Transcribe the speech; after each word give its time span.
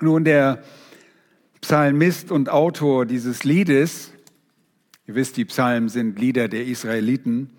Nun, 0.00 0.24
der 0.24 0.62
Psalmist 1.62 2.30
und 2.30 2.50
Autor 2.50 3.06
dieses 3.06 3.44
Liedes, 3.44 4.12
ihr 5.06 5.14
wisst, 5.14 5.38
die 5.38 5.46
Psalmen 5.46 5.88
sind 5.88 6.18
Lieder 6.18 6.48
der 6.48 6.66
Israeliten, 6.66 7.50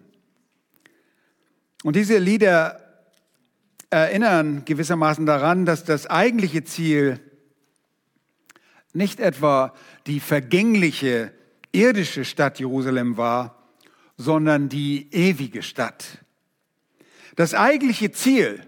Und 1.83 1.95
diese 1.95 2.17
Lieder 2.17 2.79
erinnern 3.89 4.63
gewissermaßen 4.65 5.25
daran, 5.25 5.65
dass 5.65 5.83
das 5.83 6.07
eigentliche 6.07 6.63
Ziel 6.63 7.19
nicht 8.93 9.19
etwa 9.19 9.73
die 10.07 10.19
vergängliche 10.19 11.31
irdische 11.71 12.25
Stadt 12.25 12.59
Jerusalem 12.59 13.17
war, 13.17 13.63
sondern 14.17 14.69
die 14.69 15.07
ewige 15.11 15.61
Stadt. 15.63 16.19
Das 17.35 17.53
eigentliche 17.53 18.11
Ziel 18.11 18.61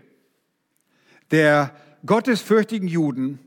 der 1.31 1.75
gottesfürchtigen 2.05 2.87
Juden 2.87 3.39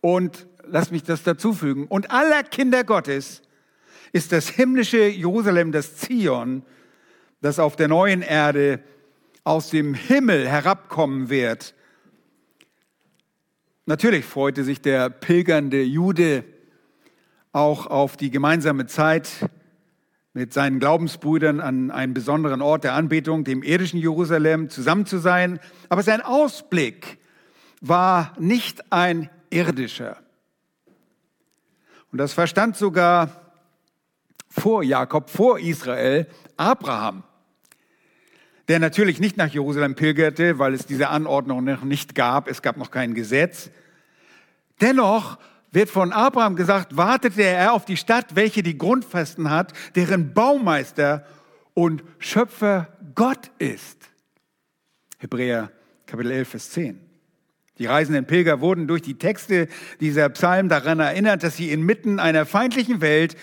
und, 0.00 0.46
lass 0.64 0.90
mich 0.90 1.02
das 1.02 1.22
dazufügen, 1.22 1.86
und 1.86 2.10
aller 2.10 2.42
Kinder 2.42 2.84
Gottes 2.84 3.42
ist 4.12 4.32
das 4.32 4.48
himmlische 4.48 5.06
Jerusalem, 5.06 5.72
das 5.72 5.96
Zion, 5.96 6.62
das 7.40 7.58
auf 7.58 7.76
der 7.76 7.88
neuen 7.88 8.22
Erde 8.22 8.80
aus 9.44 9.70
dem 9.70 9.94
Himmel 9.94 10.48
herabkommen 10.48 11.28
wird. 11.28 11.74
Natürlich 13.86 14.24
freute 14.24 14.62
sich 14.62 14.80
der 14.80 15.10
pilgernde 15.10 15.82
Jude 15.82 16.44
auch 17.52 17.86
auf 17.86 18.16
die 18.16 18.30
gemeinsame 18.30 18.86
Zeit 18.86 19.28
mit 20.34 20.52
seinen 20.52 20.78
Glaubensbrüdern 20.78 21.60
an 21.60 21.90
einem 21.90 22.14
besonderen 22.14 22.62
Ort 22.62 22.84
der 22.84 22.94
Anbetung, 22.94 23.44
dem 23.44 23.62
irdischen 23.62 23.98
Jerusalem, 23.98 24.70
zusammen 24.70 25.04
zu 25.04 25.18
sein. 25.18 25.58
Aber 25.88 26.02
sein 26.02 26.22
Ausblick 26.22 27.18
war 27.82 28.32
nicht 28.38 28.90
ein 28.90 29.28
irdischer. 29.50 30.16
Und 32.10 32.18
das 32.18 32.32
verstand 32.32 32.76
sogar 32.76 33.42
vor 34.48 34.82
Jakob, 34.82 35.28
vor 35.28 35.58
Israel, 35.58 36.26
Abraham, 36.56 37.24
der 38.68 38.78
natürlich 38.78 39.18
nicht 39.18 39.36
nach 39.36 39.48
Jerusalem 39.48 39.96
pilgerte, 39.96 40.58
weil 40.58 40.74
es 40.74 40.86
diese 40.86 41.08
Anordnung 41.08 41.64
noch 41.64 41.82
nicht 41.82 42.14
gab, 42.14 42.48
es 42.48 42.62
gab 42.62 42.76
noch 42.76 42.90
kein 42.90 43.14
Gesetz. 43.14 43.70
Dennoch 44.80 45.38
wird 45.72 45.90
von 45.90 46.12
Abraham 46.12 46.54
gesagt, 46.54 46.96
wartete 46.96 47.42
er 47.42 47.72
auf 47.72 47.84
die 47.84 47.96
Stadt, 47.96 48.36
welche 48.36 48.62
die 48.62 48.78
Grundfesten 48.78 49.50
hat, 49.50 49.72
deren 49.96 50.34
Baumeister 50.34 51.26
und 51.74 52.04
Schöpfer 52.18 52.88
Gott 53.14 53.50
ist. 53.58 54.10
Hebräer 55.18 55.72
Kapitel 56.06 56.30
11, 56.30 56.48
Vers 56.48 56.70
10. 56.70 57.11
Die 57.82 57.86
reisenden 57.86 58.26
Pilger 58.26 58.60
wurden 58.60 58.86
durch 58.86 59.02
die 59.02 59.18
Texte 59.18 59.66
dieser 59.98 60.28
Psalmen 60.28 60.68
daran 60.68 61.00
erinnert, 61.00 61.42
dass 61.42 61.56
sie 61.56 61.72
inmitten 61.72 62.20
einer 62.20 62.46
feindlichen 62.46 63.00
Welt, 63.00 63.34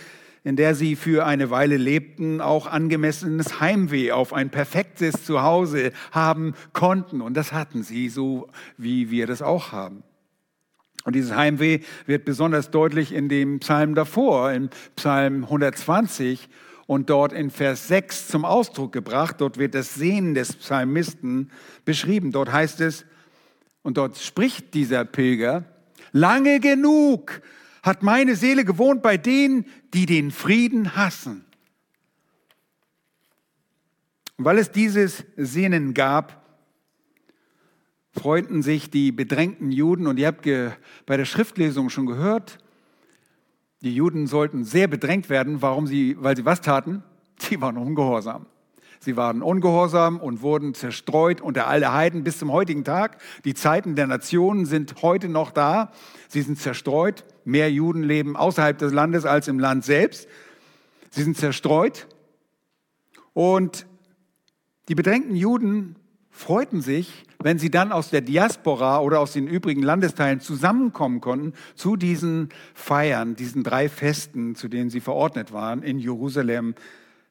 in 0.46 0.56
der 0.56 0.76
sie 0.76 0.96
für 0.96 1.26
eine 1.26 1.50
Weile 1.50 1.76
lebten, 1.76 2.40
auch 2.40 2.66
angemessenes 2.66 3.60
Heimweh 3.60 4.14
auf 4.14 4.32
ein 4.32 4.50
perfektes 4.50 5.26
Zuhause 5.26 5.92
haben 6.14 6.54
konnten. 6.72 7.20
Und 7.20 7.34
das 7.34 7.52
hatten 7.52 7.84
sie, 7.84 8.08
so 8.08 8.48
wie 8.78 9.12
wir 9.12 9.28
das 9.28 9.42
auch 9.42 9.74
haben. 9.74 10.04
Und 11.04 11.18
dieses 11.18 11.36
Heimweh 11.36 11.80
wird 12.06 12.24
besonders 12.24 12.72
deutlich 12.72 13.12
in 13.12 13.28
dem 13.28 13.60
Psalm 13.60 13.94
davor, 13.94 14.54
im 14.54 14.70
Psalm 14.96 15.44
120 15.44 16.48
und 16.88 17.10
dort 17.10 17.34
in 17.34 17.50
Vers 17.50 17.90
6 17.90 18.30
zum 18.30 18.46
Ausdruck 18.46 18.94
gebracht. 18.94 19.36
Dort 19.40 19.58
wird 19.58 19.76
das 19.76 19.96
Sehnen 19.96 20.34
des 20.34 20.56
Psalmisten 20.56 21.52
beschrieben. 21.84 22.32
Dort 22.32 22.54
heißt 22.54 22.80
es, 22.80 23.04
und 23.90 23.98
dort 23.98 24.20
spricht 24.20 24.76
dieser 24.76 25.04
Pilger, 25.04 25.66
lange 26.12 26.60
genug 26.60 27.42
hat 27.82 28.04
meine 28.04 28.36
Seele 28.36 28.64
gewohnt 28.64 29.02
bei 29.02 29.18
denen, 29.18 29.66
die 29.96 30.06
den 30.06 30.30
Frieden 30.30 30.96
hassen. 30.96 31.44
Und 34.38 34.46
weil 34.46 34.60
es 34.60 34.72
dieses 34.72 35.26
Sehnen 35.38 35.96
gab, 35.96 36.46
freuten 38.12 38.62
sich 38.62 38.92
die 38.92 39.12
bedrängten 39.12 39.72
Juden, 39.72 40.06
und 40.06 40.20
ihr 40.20 40.28
habt 40.28 40.48
bei 41.08 41.18
der 41.18 41.26
Schriftlesung 41.26 41.90
schon 41.90 42.06
gehört, 42.06 42.60
die 43.82 43.96
Juden 43.96 44.28
sollten 44.28 44.66
sehr 44.66 44.88
bedrängt 44.88 45.32
werden, 45.32 45.64
warum 45.64 45.88
sie, 45.88 46.16
weil 46.20 46.38
sie 46.38 46.46
was 46.46 46.62
taten? 46.62 47.02
Sie 47.40 47.60
waren 47.60 47.80
ungehorsam. 47.80 48.46
Sie 49.00 49.16
waren 49.16 49.42
ungehorsam 49.42 50.20
und 50.20 50.42
wurden 50.42 50.74
zerstreut 50.74 51.40
unter 51.40 51.68
alle 51.68 51.94
Heiden 51.94 52.24
bis 52.26 52.38
zum 52.38 52.52
heutigen 52.52 52.84
Tag. 52.84 53.18
Die 53.46 53.54
Zeiten 53.54 53.96
der 53.96 54.08
Nationen 54.08 54.66
sind 54.66 55.02
heute 55.02 55.30
noch 55.30 55.52
da. 55.52 55.92
Sie 56.28 56.42
sind 56.42 56.60
zerstreut. 56.60 57.24
Mehr 57.46 57.72
Juden 57.72 58.04
leben 58.04 58.36
außerhalb 58.36 58.78
des 58.78 58.92
Landes 58.92 59.26
als 59.26 59.48
im 59.48 59.58
Land 59.58 59.86
selbst. 59.86 60.28
Sie 61.12 61.24
sind 61.24 61.38
zerstreut. 61.38 62.08
Und 63.34 63.86
die 64.90 64.96
bedrängten 64.96 65.36
Juden 65.36 65.96
freuten 66.30 66.82
sich, 66.82 67.26
wenn 67.42 67.58
sie 67.58 67.72
dann 67.72 67.94
aus 67.94 68.10
der 68.10 68.22
Diaspora 68.22 69.00
oder 69.00 69.22
aus 69.22 69.32
den 69.32 69.48
übrigen 69.48 69.82
Landesteilen 69.82 70.42
zusammenkommen 70.42 71.22
konnten 71.22 71.54
zu 71.76 71.96
diesen 71.96 72.50
Feiern, 72.74 73.36
diesen 73.36 73.64
drei 73.64 73.88
Festen, 73.88 74.56
zu 74.56 74.68
denen 74.68 74.90
sie 74.90 75.00
verordnet 75.00 75.54
waren 75.54 75.84
in 75.84 76.00
Jerusalem, 76.00 76.76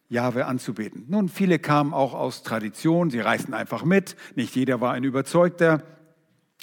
Jahwe 0.09 0.47
anzubeten. 0.47 1.05
Nun, 1.09 1.29
viele 1.29 1.59
kamen 1.59 1.93
auch 1.93 2.15
aus 2.15 2.43
Tradition, 2.43 3.11
sie 3.11 3.21
reisten 3.21 3.55
einfach 3.55 3.85
mit, 3.85 4.17
nicht 4.35 4.57
jeder 4.57 4.81
war 4.81 4.93
ein 4.93 5.05
Überzeugter. 5.05 5.83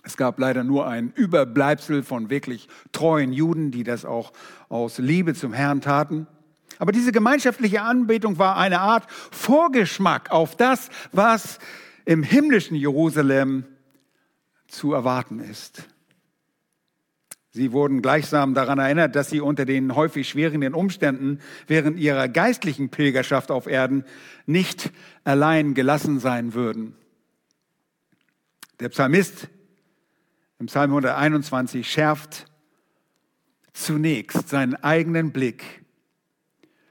Es 0.04 0.18
gab 0.18 0.40
leider 0.40 0.64
nur 0.64 0.88
ein 0.88 1.12
Überbleibsel 1.16 2.04
von 2.04 2.30
wirklich 2.30 2.68
treuen 2.92 3.34
Juden, 3.34 3.72
die 3.72 3.84
das 3.84 4.06
auch 4.06 4.34
aus 4.70 4.98
Liebe 5.00 5.34
zum 5.34 5.54
Herrn 5.54 5.82
taten. 5.82 6.28
Aber 6.78 6.92
diese 6.92 7.12
gemeinschaftliche 7.12 7.82
Anbetung 7.82 8.38
war 8.38 8.58
eine 8.58 8.82
Art 8.82 9.10
Vorgeschmack 9.10 10.32
auf 10.32 10.56
das, 10.56 10.90
was 11.12 11.60
im 12.06 12.22
himmlischen 12.22 12.76
Jerusalem 12.76 13.66
zu 14.68 14.94
erwarten 14.94 15.40
ist. 15.40 15.88
Sie 17.56 17.72
wurden 17.72 18.02
gleichsam 18.02 18.54
daran 18.54 18.80
erinnert, 18.80 19.16
dass 19.16 19.30
sie 19.30 19.40
unter 19.40 19.64
den 19.64 19.96
häufig 19.96 20.28
schwierigen 20.28 20.74
Umständen 20.74 21.40
während 21.68 21.98
ihrer 21.98 22.28
geistlichen 22.28 22.90
Pilgerschaft 22.90 23.50
auf 23.50 23.66
Erden 23.66 24.04
nicht 24.46 24.92
allein 25.24 25.74
gelassen 25.74 26.20
sein 26.20 26.54
würden. 26.54 26.98
Der 28.82 28.90
Psalmist 28.90 29.48
im 30.60 30.66
Psalm 30.66 30.92
121 30.92 31.90
schärft 31.90 32.46
zunächst 33.72 34.50
seinen 34.50 34.76
eigenen 34.76 35.32
Blick 35.32 35.86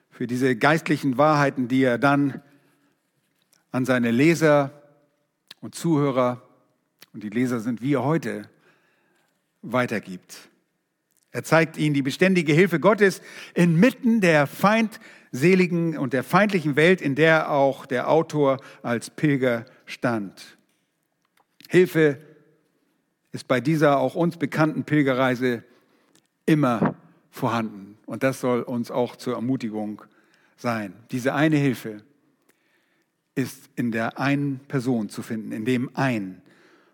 für 0.09 0.27
diese 0.27 0.57
geistlichen 0.57 1.19
Wahrheiten, 1.19 1.69
die 1.69 1.83
er 1.83 1.99
dann 1.99 2.41
an 3.71 3.85
seine 3.85 4.13
Leser 4.13 4.83
und 5.61 5.75
Zuhörer, 5.75 6.41
und 7.13 7.23
die 7.23 7.29
Leser 7.29 7.61
sind 7.61 7.83
wir 7.83 8.03
heute, 8.03 8.49
weitergibt. 9.61 10.49
Er 11.35 11.43
zeigt 11.43 11.77
ihnen 11.77 11.95
die 11.95 12.03
beständige 12.03 12.53
Hilfe 12.53 12.79
Gottes 12.79 13.21
inmitten 13.55 14.21
der 14.21 14.47
feindseligen 14.47 15.99
und 15.99 16.13
der 16.13 16.23
feindlichen 16.23 16.77
Welt, 16.77 17.01
in 17.01 17.17
der 17.17 17.51
auch 17.51 17.87
der 17.87 18.09
Autor 18.09 18.61
als 18.83 19.11
Pilger 19.11 19.65
stand. 19.85 20.57
Hilfe 21.69 22.19
ist 23.33 23.49
bei 23.49 23.61
dieser 23.61 23.99
auch 23.99 24.15
uns 24.15 24.37
bekannten 24.37 24.85
Pilgerreise 24.85 25.65
immer 26.47 26.95
vorhanden. 27.33 27.99
Und 28.07 28.23
das 28.23 28.41
soll 28.41 28.63
uns 28.63 28.93
auch 28.93 29.17
zur 29.17 29.35
Ermutigung 29.35 30.03
sein. 30.57 30.95
Diese 31.11 31.35
eine 31.35 31.57
Hilfe 31.57 31.97
ist 33.35 33.71
in 33.75 33.91
der 33.91 34.21
einen 34.21 34.61
Person 34.69 35.09
zu 35.09 35.21
finden, 35.23 35.51
in 35.51 35.65
dem 35.65 35.91
einen. 35.97 36.43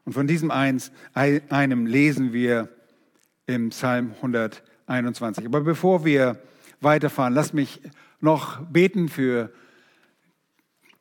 Und 0.06 0.14
von 0.14 0.26
diesem 0.26 0.50
eins, 0.50 0.92
einem 1.12 1.84
lesen 1.84 2.32
wir 2.32 2.70
im 3.50 3.70
Psalm 3.70 4.14
121. 4.16 5.44
Aber 5.44 5.60
bevor 5.60 6.04
wir 6.04 6.40
weiterfahren, 6.80 7.34
lass 7.34 7.52
mich 7.52 7.80
noch 8.20 8.60
beten 8.66 9.08
für 9.08 9.52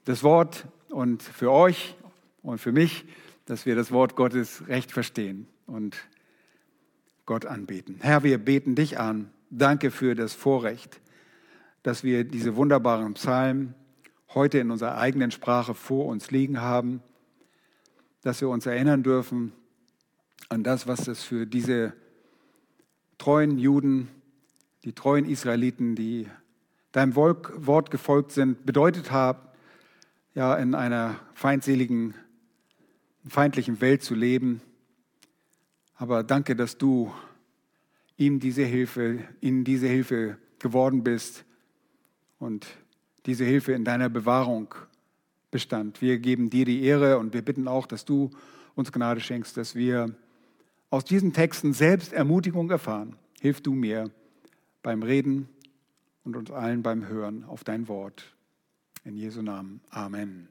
das 0.05 0.23
Wort 0.23 0.65
und 0.89 1.21
für 1.21 1.51
euch 1.51 1.95
und 2.41 2.59
für 2.59 2.71
mich, 2.71 3.05
dass 3.45 3.65
wir 3.65 3.75
das 3.75 3.91
Wort 3.91 4.15
Gottes 4.15 4.67
recht 4.67 4.91
verstehen 4.91 5.47
und 5.67 5.97
Gott 7.25 7.45
anbeten. 7.45 7.97
Herr, 7.99 8.23
wir 8.23 8.39
beten 8.39 8.75
dich 8.75 8.99
an. 8.99 9.29
Danke 9.51 9.91
für 9.91 10.15
das 10.15 10.33
Vorrecht, 10.33 10.99
dass 11.83 12.03
wir 12.03 12.23
diese 12.23 12.55
wunderbaren 12.55 13.13
Psalmen 13.13 13.75
heute 14.33 14.59
in 14.59 14.71
unserer 14.71 14.97
eigenen 14.97 15.31
Sprache 15.31 15.75
vor 15.75 16.05
uns 16.05 16.31
liegen 16.31 16.61
haben, 16.61 17.01
dass 18.21 18.41
wir 18.41 18.49
uns 18.49 18.65
erinnern 18.65 19.03
dürfen 19.03 19.53
an 20.49 20.63
das, 20.63 20.87
was 20.87 21.07
es 21.07 21.23
für 21.23 21.45
diese 21.45 21.93
treuen 23.19 23.59
Juden, 23.59 24.07
die 24.83 24.93
treuen 24.93 25.25
Israeliten, 25.25 25.95
die 25.95 26.27
deinem 26.91 27.15
Wort 27.15 27.91
gefolgt 27.91 28.31
sind, 28.31 28.65
bedeutet 28.65 29.11
hat, 29.11 29.37
ja, 30.33 30.55
in 30.55 30.73
einer 30.73 31.19
feindseligen, 31.35 32.15
feindlichen 33.27 33.81
Welt 33.81 34.01
zu 34.01 34.15
leben. 34.15 34.61
Aber 35.95 36.23
danke, 36.23 36.55
dass 36.55 36.77
du 36.77 37.13
ihm 38.17 38.39
diese 38.39 38.63
Hilfe, 38.63 39.19
ihnen 39.41 39.63
diese 39.63 39.87
Hilfe 39.87 40.37
geworden 40.57 41.03
bist 41.03 41.45
und 42.39 42.67
diese 43.25 43.43
Hilfe 43.43 43.73
in 43.73 43.83
deiner 43.85 44.09
Bewahrung 44.09 44.73
bestand. 45.51 46.01
Wir 46.01 46.19
geben 46.19 46.49
dir 46.49 46.65
die 46.65 46.83
Ehre 46.83 47.17
und 47.17 47.33
wir 47.33 47.41
bitten 47.41 47.67
auch, 47.67 47.85
dass 47.85 48.05
du 48.05 48.29
uns 48.75 48.91
Gnade 48.91 49.19
schenkst, 49.19 49.57
dass 49.57 49.75
wir 49.75 50.15
aus 50.89 51.05
diesen 51.05 51.33
Texten 51.33 51.73
selbst 51.73 52.13
Ermutigung 52.13 52.69
erfahren. 52.69 53.15
Hilf 53.41 53.61
du 53.61 53.73
mir 53.73 54.11
beim 54.81 55.03
Reden 55.03 55.49
und 56.23 56.35
uns 56.35 56.51
allen 56.51 56.83
beim 56.83 57.07
Hören 57.07 57.43
auf 57.43 57.63
dein 57.63 57.87
Wort. 57.87 58.35
In 59.03 59.15
Jesu 59.15 59.41
Namen. 59.41 59.81
Amen. 59.89 60.49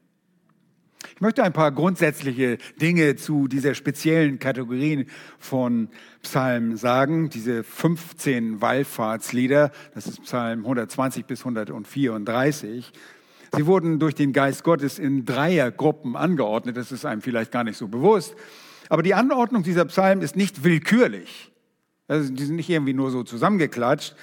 Ich 1.15 1.21
möchte 1.21 1.43
ein 1.43 1.53
paar 1.53 1.71
grundsätzliche 1.73 2.59
Dinge 2.81 3.17
zu 3.17 3.49
dieser 3.49 3.75
speziellen 3.75 4.39
Kategorie 4.39 5.07
von 5.39 5.89
Psalmen 6.23 6.77
sagen. 6.77 7.29
Diese 7.29 7.63
15 7.63 8.61
Wallfahrtslieder, 8.61 9.71
das 9.95 10.07
ist 10.07 10.23
Psalm 10.23 10.61
120 10.61 11.25
bis 11.25 11.41
134. 11.41 12.93
Sie 13.55 13.67
wurden 13.67 13.99
durch 13.99 14.15
den 14.15 14.33
Geist 14.33 14.65
Gottes 14.65 14.99
in 14.99 15.25
Dreiergruppen 15.25 16.17
angeordnet. 16.17 16.77
Das 16.77 16.93
ist 16.93 17.05
einem 17.05 17.23
vielleicht 17.23 17.53
gar 17.53 17.65
nicht 17.65 17.77
so 17.77 17.89
bewusst. 17.89 18.35
Aber 18.89 19.03
die 19.03 19.15
Anordnung 19.15 19.63
dieser 19.63 19.85
Psalmen 19.85 20.23
ist 20.23 20.37
nicht 20.37 20.65
willkürlich. 20.65 21.53
Also 22.07 22.33
die 22.33 22.45
sind 22.45 22.57
nicht 22.57 22.71
irgendwie 22.71 22.95
nur 22.95 23.11
so 23.11 23.23
zusammengeklatscht. 23.23 24.15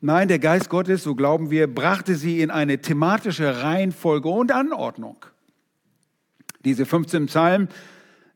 Nein, 0.00 0.28
der 0.28 0.38
Geist 0.38 0.68
Gottes, 0.68 1.02
so 1.02 1.14
glauben 1.14 1.50
wir, 1.50 1.72
brachte 1.72 2.14
sie 2.14 2.40
in 2.40 2.50
eine 2.50 2.80
thematische 2.80 3.62
Reihenfolge 3.62 4.28
und 4.28 4.52
Anordnung. 4.52 5.24
Diese 6.64 6.86
15 6.86 7.26
Psalmen 7.26 7.68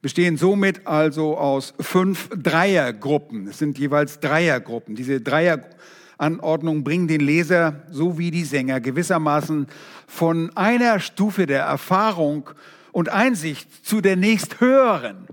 bestehen 0.00 0.36
somit 0.36 0.86
also 0.86 1.36
aus 1.36 1.74
fünf 1.80 2.28
Dreiergruppen. 2.30 3.46
Es 3.46 3.58
sind 3.58 3.78
jeweils 3.78 4.20
Dreiergruppen. 4.20 4.96
Diese 4.96 5.20
Dreieranordnungen 5.20 6.82
bringen 6.82 7.08
den 7.08 7.20
Leser 7.20 7.82
sowie 7.90 8.32
die 8.32 8.44
Sänger 8.44 8.80
gewissermaßen 8.80 9.68
von 10.08 10.50
einer 10.56 10.98
Stufe 10.98 11.46
der 11.46 11.62
Erfahrung 11.62 12.50
und 12.90 13.08
Einsicht 13.08 13.86
zu 13.86 14.00
der 14.00 14.16
nächsthöheren. 14.16 15.28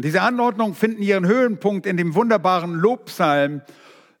Und 0.00 0.06
diese 0.06 0.22
Anordnungen 0.22 0.74
finden 0.74 1.02
ihren 1.02 1.26
Höhenpunkt 1.26 1.84
in 1.84 1.98
dem 1.98 2.14
wunderbaren 2.14 2.72
Lobpsalm 2.72 3.60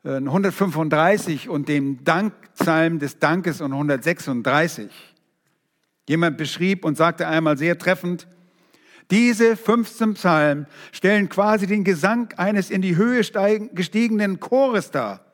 135 0.04 1.46
äh, 1.46 1.48
und 1.48 1.70
dem 1.70 2.04
Dankpsalm 2.04 2.98
des 2.98 3.18
Dankes 3.18 3.62
und 3.62 3.72
136. 3.72 4.90
Jemand 6.06 6.36
beschrieb 6.36 6.84
und 6.84 6.98
sagte 6.98 7.26
einmal 7.28 7.56
sehr 7.56 7.78
treffend, 7.78 8.28
diese 9.10 9.56
15 9.56 10.12
Psalmen 10.12 10.66
stellen 10.92 11.30
quasi 11.30 11.66
den 11.66 11.82
Gesang 11.82 12.28
eines 12.36 12.70
in 12.70 12.82
die 12.82 12.96
Höhe 12.96 13.22
gestiegenen 13.72 14.38
Chores 14.38 14.90
dar, 14.90 15.24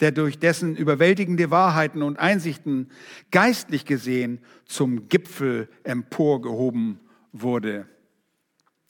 der 0.00 0.12
durch 0.12 0.38
dessen 0.38 0.76
überwältigende 0.76 1.50
Wahrheiten 1.50 2.02
und 2.02 2.18
Einsichten 2.18 2.90
geistlich 3.30 3.86
gesehen 3.86 4.40
zum 4.66 5.08
Gipfel 5.08 5.70
emporgehoben 5.84 7.00
wurde. 7.32 7.86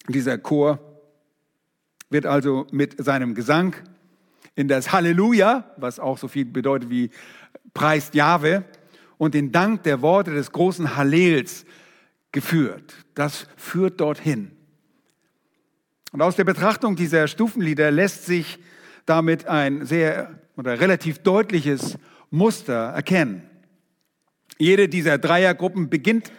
Dieser 0.09 0.39
Chor 0.39 0.79
wird 2.11 2.27
also 2.27 2.67
mit 2.71 3.03
seinem 3.03 3.35
Gesang 3.35 3.75
in 4.55 4.69
das 4.69 4.93
Halleluja, 4.93 5.73
was 5.77 5.99
auch 5.99 6.19
so 6.19 6.29
viel 6.29 6.45
bedeutet 6.45 6.91
wie 6.91 7.11
preist 7.73 8.15
Jahwe, 8.15 8.65
und 9.17 9.35
den 9.35 9.53
Dank 9.53 9.83
der 9.85 10.03
Worte 10.03 10.33
des 10.33 10.53
großen 10.53 10.97
Hallels 10.97 11.65
geführt. 12.33 12.95
Das 13.15 13.47
führt 13.57 14.01
dorthin. 14.01 14.51
Und 16.13 16.21
aus 16.23 16.37
der 16.37 16.45
Betrachtung 16.45 16.95
dieser 16.97 17.27
Stufenlieder 17.27 17.91
lässt 17.91 18.27
sich 18.27 18.59
damit 19.07 19.47
ein 19.47 19.87
sehr 19.87 20.39
oder 20.57 20.79
relativ 20.81 21.19
deutliches 21.19 21.99
Muster 22.31 22.91
erkennen. 22.91 23.43
Jede 24.59 24.89
dieser 24.89 25.19
Dreiergruppen 25.19 25.91
beginnt 25.91 26.31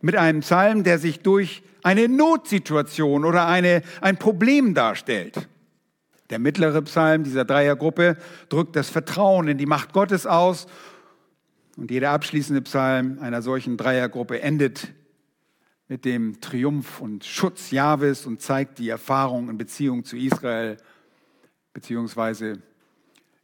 mit 0.00 0.16
einem 0.16 0.40
Psalm, 0.40 0.84
der 0.84 0.98
sich 0.98 1.20
durch 1.20 1.62
eine 1.82 2.08
Notsituation 2.08 3.24
oder 3.24 3.46
eine, 3.46 3.82
ein 4.00 4.16
Problem 4.18 4.74
darstellt. 4.74 5.48
Der 6.30 6.38
mittlere 6.38 6.82
Psalm 6.82 7.24
dieser 7.24 7.44
Dreiergruppe 7.44 8.16
drückt 8.48 8.76
das 8.76 8.90
Vertrauen 8.90 9.48
in 9.48 9.58
die 9.58 9.66
Macht 9.66 9.92
Gottes 9.92 10.26
aus 10.26 10.66
und 11.76 11.90
jeder 11.90 12.10
abschließende 12.10 12.60
Psalm 12.62 13.18
einer 13.20 13.40
solchen 13.40 13.76
Dreiergruppe 13.76 14.42
endet 14.42 14.92
mit 15.86 16.04
dem 16.04 16.40
Triumph 16.40 17.00
und 17.00 17.24
Schutz 17.24 17.70
Jahwes 17.70 18.26
und 18.26 18.42
zeigt 18.42 18.78
die 18.78 18.90
Erfahrung 18.90 19.48
in 19.48 19.56
Beziehung 19.56 20.04
zu 20.04 20.16
Israel 20.16 20.76
beziehungsweise 21.72 22.60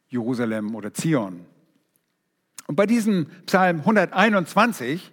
Jerusalem 0.08 0.75
oder 0.75 0.92
Zion. 0.92 1.46
Und 2.66 2.76
bei 2.76 2.84
diesem 2.84 3.26
Psalm 3.46 3.78
121, 3.78 5.12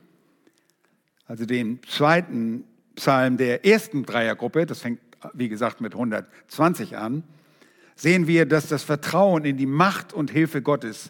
also 1.32 1.46
dem 1.46 1.80
zweiten 1.84 2.66
Psalm 2.96 3.38
der 3.38 3.66
ersten 3.66 4.04
Dreiergruppe, 4.04 4.66
das 4.66 4.82
fängt 4.82 5.00
wie 5.34 5.48
gesagt 5.48 5.80
mit 5.80 5.94
120 5.94 6.98
an, 6.98 7.24
sehen 7.96 8.28
wir, 8.28 8.46
dass 8.46 8.68
das 8.68 8.84
Vertrauen 8.84 9.46
in 9.46 9.56
die 9.56 9.66
Macht 9.66 10.12
und 10.12 10.30
Hilfe 10.30 10.62
Gottes 10.62 11.10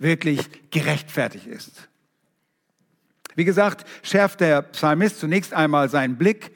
wirklich 0.00 0.40
gerechtfertigt 0.72 1.46
ist. 1.46 1.88
Wie 3.36 3.44
gesagt, 3.44 3.86
schärft 4.02 4.40
der 4.40 4.60
Psalmist 4.62 5.20
zunächst 5.20 5.54
einmal 5.54 5.88
seinen 5.88 6.18
Blick 6.18 6.50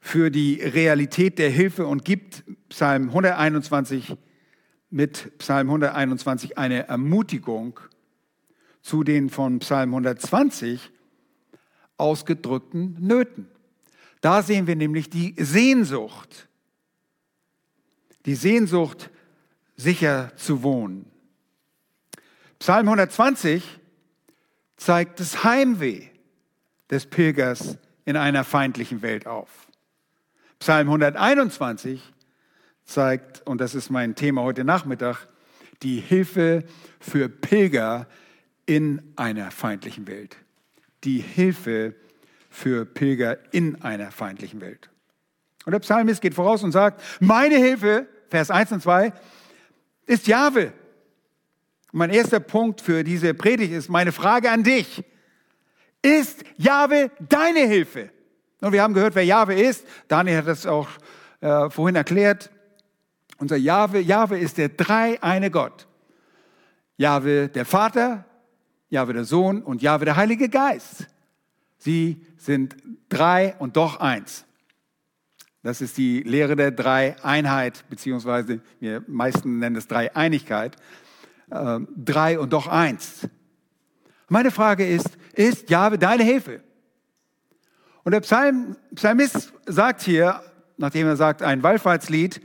für 0.00 0.30
die 0.30 0.62
Realität 0.62 1.38
der 1.38 1.50
Hilfe 1.50 1.86
und 1.86 2.06
gibt 2.06 2.42
Psalm 2.70 3.08
121 3.08 4.16
mit 4.88 5.36
Psalm 5.36 5.68
121 5.68 6.56
eine 6.56 6.88
Ermutigung 6.88 7.80
zu 8.80 9.04
den 9.04 9.28
von 9.28 9.58
Psalm 9.58 9.90
120 9.90 10.90
ausgedrückten 11.96 12.96
Nöten. 13.00 13.48
Da 14.20 14.42
sehen 14.42 14.66
wir 14.66 14.76
nämlich 14.76 15.10
die 15.10 15.34
Sehnsucht, 15.38 16.48
die 18.26 18.34
Sehnsucht, 18.34 19.10
sicher 19.76 20.32
zu 20.36 20.62
wohnen. 20.62 21.04
Psalm 22.58 22.86
120 22.88 23.80
zeigt 24.76 25.20
das 25.20 25.44
Heimweh 25.44 26.08
des 26.90 27.06
Pilgers 27.06 27.78
in 28.04 28.16
einer 28.16 28.44
feindlichen 28.44 29.02
Welt 29.02 29.26
auf. 29.26 29.66
Psalm 30.58 30.88
121 30.88 32.00
zeigt, 32.84 33.46
und 33.46 33.60
das 33.60 33.74
ist 33.74 33.90
mein 33.90 34.14
Thema 34.14 34.42
heute 34.42 34.64
Nachmittag, 34.64 35.26
die 35.82 36.00
Hilfe 36.00 36.64
für 37.00 37.28
Pilger 37.28 38.06
in 38.66 39.12
einer 39.16 39.50
feindlichen 39.50 40.06
Welt. 40.06 40.36
Die 41.04 41.18
Hilfe 41.18 41.94
für 42.50 42.84
Pilger 42.84 43.38
in 43.52 43.82
einer 43.82 44.10
feindlichen 44.10 44.60
Welt. 44.60 44.90
Und 45.64 45.72
der 45.72 45.80
Psalmist 45.80 46.20
geht 46.20 46.34
voraus 46.34 46.62
und 46.62 46.72
sagt, 46.72 47.02
meine 47.20 47.56
Hilfe, 47.56 48.06
Vers 48.28 48.50
1 48.50 48.72
und 48.72 48.82
2, 48.82 49.12
ist 50.06 50.26
Jahwe, 50.26 50.72
mein 51.92 52.10
erster 52.10 52.40
Punkt 52.40 52.80
für 52.80 53.04
diese 53.04 53.34
Predigt 53.34 53.72
ist 53.72 53.88
meine 53.88 54.12
Frage 54.12 54.50
an 54.50 54.64
dich. 54.64 55.04
Ist 56.02 56.44
Jahwe 56.56 57.10
deine 57.20 57.60
Hilfe? 57.60 58.10
Und 58.60 58.72
wir 58.72 58.82
haben 58.82 58.94
gehört, 58.94 59.14
wer 59.14 59.24
Jahwe 59.24 59.54
ist. 59.54 59.86
Daniel 60.08 60.38
hat 60.38 60.48
das 60.48 60.66
auch 60.66 60.88
äh, 61.40 61.70
vorhin 61.70 61.94
erklärt. 61.94 62.50
Unser 63.38 63.56
Jahwe, 63.56 64.00
Jahwe 64.00 64.38
ist 64.38 64.58
der 64.58 64.70
dreieine 64.70 65.50
Gott. 65.50 65.86
Jahwe 66.96 67.48
der 67.48 67.64
Vater, 67.64 68.24
Jahwe 68.90 69.12
der 69.12 69.24
Sohn 69.24 69.62
und 69.62 69.82
Jahwe 69.82 70.04
der 70.04 70.16
Heilige 70.16 70.48
Geist. 70.48 71.06
Sie 71.78 72.24
sind 72.36 72.76
drei 73.08 73.54
und 73.58 73.76
doch 73.76 74.00
eins. 74.00 74.44
Das 75.62 75.80
ist 75.80 75.96
die 75.96 76.22
Lehre 76.22 76.56
der 76.56 76.70
Dreieinheit, 76.70 77.84
beziehungsweise 77.88 78.60
wir 78.80 79.02
meisten 79.06 79.58
nennen 79.58 79.76
es 79.76 79.88
Dreieinigkeit. 79.88 80.76
Äh, 81.50 81.80
drei 81.96 82.38
und 82.38 82.52
doch 82.52 82.66
eins. 82.66 83.28
Meine 84.28 84.50
Frage 84.50 84.86
ist, 84.86 85.10
ist 85.32 85.70
Jahwe 85.70 85.98
deine 85.98 86.22
Hilfe? 86.22 86.62
Und 88.02 88.12
der 88.12 88.20
Psalm, 88.20 88.76
Psalmist 88.94 89.52
sagt 89.66 90.02
hier, 90.02 90.42
nachdem 90.76 91.06
er 91.06 91.16
sagt, 91.16 91.42
ein 91.42 91.62
Wallfahrtslied, 91.62 92.40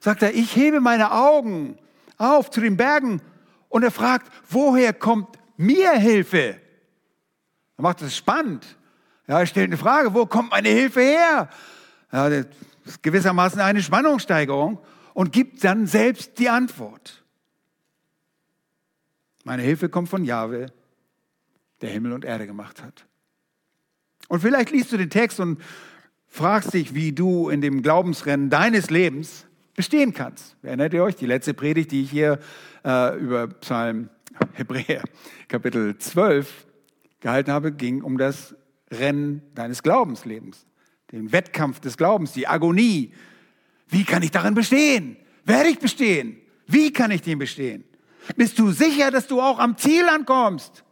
sagt 0.00 0.22
er, 0.22 0.34
ich 0.34 0.56
hebe 0.56 0.80
meine 0.80 1.12
Augen 1.12 1.78
auf 2.18 2.50
zu 2.50 2.60
den 2.60 2.76
Bergen 2.76 3.20
und 3.68 3.82
er 3.82 3.90
fragt, 3.90 4.30
woher 4.48 4.92
kommt 4.92 5.38
mir 5.56 5.92
Hilfe? 5.92 6.60
Er 7.76 7.82
macht 7.82 8.02
es 8.02 8.16
spannend. 8.16 8.64
Ja, 9.26 9.40
er 9.40 9.46
stellt 9.46 9.68
eine 9.68 9.76
Frage, 9.76 10.14
wo 10.14 10.26
kommt 10.26 10.50
meine 10.50 10.68
Hilfe 10.68 11.00
her? 11.00 11.48
Ja, 12.12 12.28
das 12.28 12.46
ist 12.84 13.02
gewissermaßen 13.02 13.60
eine 13.60 13.82
Spannungssteigerung 13.82 14.78
und 15.14 15.32
gibt 15.32 15.64
dann 15.64 15.86
selbst 15.86 16.38
die 16.38 16.48
Antwort. 16.48 17.24
Meine 19.44 19.62
Hilfe 19.62 19.88
kommt 19.88 20.08
von 20.08 20.24
Jahwe, 20.24 20.66
der 21.80 21.90
Himmel 21.90 22.12
und 22.12 22.24
Erde 22.24 22.46
gemacht 22.46 22.82
hat. 22.82 23.06
Und 24.28 24.40
vielleicht 24.40 24.70
liest 24.70 24.92
du 24.92 24.96
den 24.96 25.10
Text 25.10 25.40
und 25.40 25.60
fragst 26.26 26.72
dich, 26.74 26.94
wie 26.94 27.12
du 27.12 27.48
in 27.48 27.60
dem 27.60 27.82
Glaubensrennen 27.82 28.50
deines 28.50 28.90
Lebens 28.90 29.43
bestehen 29.74 30.12
kannst. 30.12 30.56
Erinnert 30.62 30.94
ihr 30.94 31.02
euch, 31.02 31.16
die 31.16 31.26
letzte 31.26 31.54
Predigt, 31.54 31.90
die 31.92 32.02
ich 32.02 32.10
hier 32.10 32.38
äh, 32.84 33.18
über 33.18 33.48
Psalm 33.48 34.08
Hebräer 34.52 35.02
Kapitel 35.48 35.96
12 35.96 36.66
gehalten 37.20 37.52
habe, 37.52 37.72
ging 37.72 38.02
um 38.02 38.18
das 38.18 38.54
Rennen 38.90 39.42
deines 39.54 39.82
Glaubenslebens, 39.82 40.66
den 41.12 41.32
Wettkampf 41.32 41.80
des 41.80 41.96
Glaubens, 41.96 42.32
die 42.32 42.46
Agonie. 42.46 43.12
Wie 43.88 44.04
kann 44.04 44.22
ich 44.22 44.30
darin 44.30 44.54
bestehen? 44.54 45.16
Werde 45.44 45.68
ich 45.68 45.78
bestehen? 45.78 46.38
Wie 46.66 46.92
kann 46.92 47.10
ich 47.10 47.22
den 47.22 47.38
bestehen? 47.38 47.84
Bist 48.36 48.58
du 48.58 48.70
sicher, 48.70 49.10
dass 49.10 49.26
du 49.26 49.40
auch 49.40 49.58
am 49.58 49.76
Ziel 49.76 50.08
ankommst? 50.08 50.84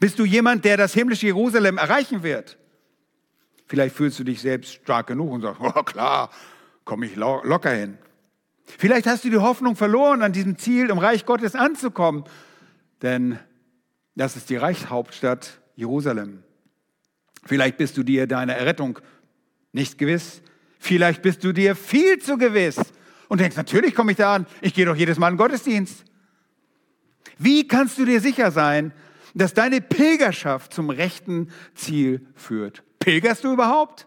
Bist 0.00 0.18
du 0.18 0.24
jemand, 0.24 0.64
der 0.64 0.76
das 0.76 0.94
himmlische 0.94 1.26
Jerusalem 1.26 1.76
erreichen 1.76 2.22
wird? 2.22 2.58
Vielleicht 3.66 3.94
fühlst 3.94 4.18
du 4.18 4.24
dich 4.24 4.40
selbst 4.40 4.74
stark 4.74 5.08
genug 5.08 5.32
und 5.32 5.42
sagst, 5.42 5.60
oh 5.62 5.82
klar, 5.82 6.30
komme 6.92 7.06
ich 7.06 7.16
locker 7.16 7.70
hin. 7.70 7.96
Vielleicht 8.66 9.06
hast 9.06 9.24
du 9.24 9.30
die 9.30 9.38
Hoffnung 9.38 9.76
verloren, 9.76 10.20
an 10.20 10.34
diesem 10.34 10.58
Ziel 10.58 10.90
im 10.90 10.98
Reich 10.98 11.24
Gottes 11.24 11.54
anzukommen, 11.54 12.24
denn 13.00 13.38
das 14.14 14.36
ist 14.36 14.50
die 14.50 14.56
Reichshauptstadt 14.56 15.62
Jerusalem. 15.74 16.42
Vielleicht 17.46 17.78
bist 17.78 17.96
du 17.96 18.02
dir 18.02 18.26
deiner 18.26 18.52
Errettung 18.56 18.98
nicht 19.72 19.96
gewiss. 19.96 20.42
Vielleicht 20.78 21.22
bist 21.22 21.42
du 21.44 21.54
dir 21.54 21.76
viel 21.76 22.18
zu 22.18 22.36
gewiss 22.36 22.76
und 23.28 23.40
denkst, 23.40 23.56
natürlich 23.56 23.94
komme 23.94 24.10
ich 24.10 24.18
da 24.18 24.34
an, 24.34 24.46
ich 24.60 24.74
gehe 24.74 24.84
doch 24.84 24.94
jedes 24.94 25.18
Mal 25.18 25.28
in 25.28 25.36
den 25.36 25.38
Gottesdienst. 25.38 26.04
Wie 27.38 27.66
kannst 27.66 27.96
du 27.96 28.04
dir 28.04 28.20
sicher 28.20 28.50
sein, 28.50 28.92
dass 29.32 29.54
deine 29.54 29.80
Pilgerschaft 29.80 30.74
zum 30.74 30.90
rechten 30.90 31.48
Ziel 31.74 32.26
führt? 32.34 32.82
Pilgerst 32.98 33.44
du 33.44 33.54
überhaupt? 33.54 34.06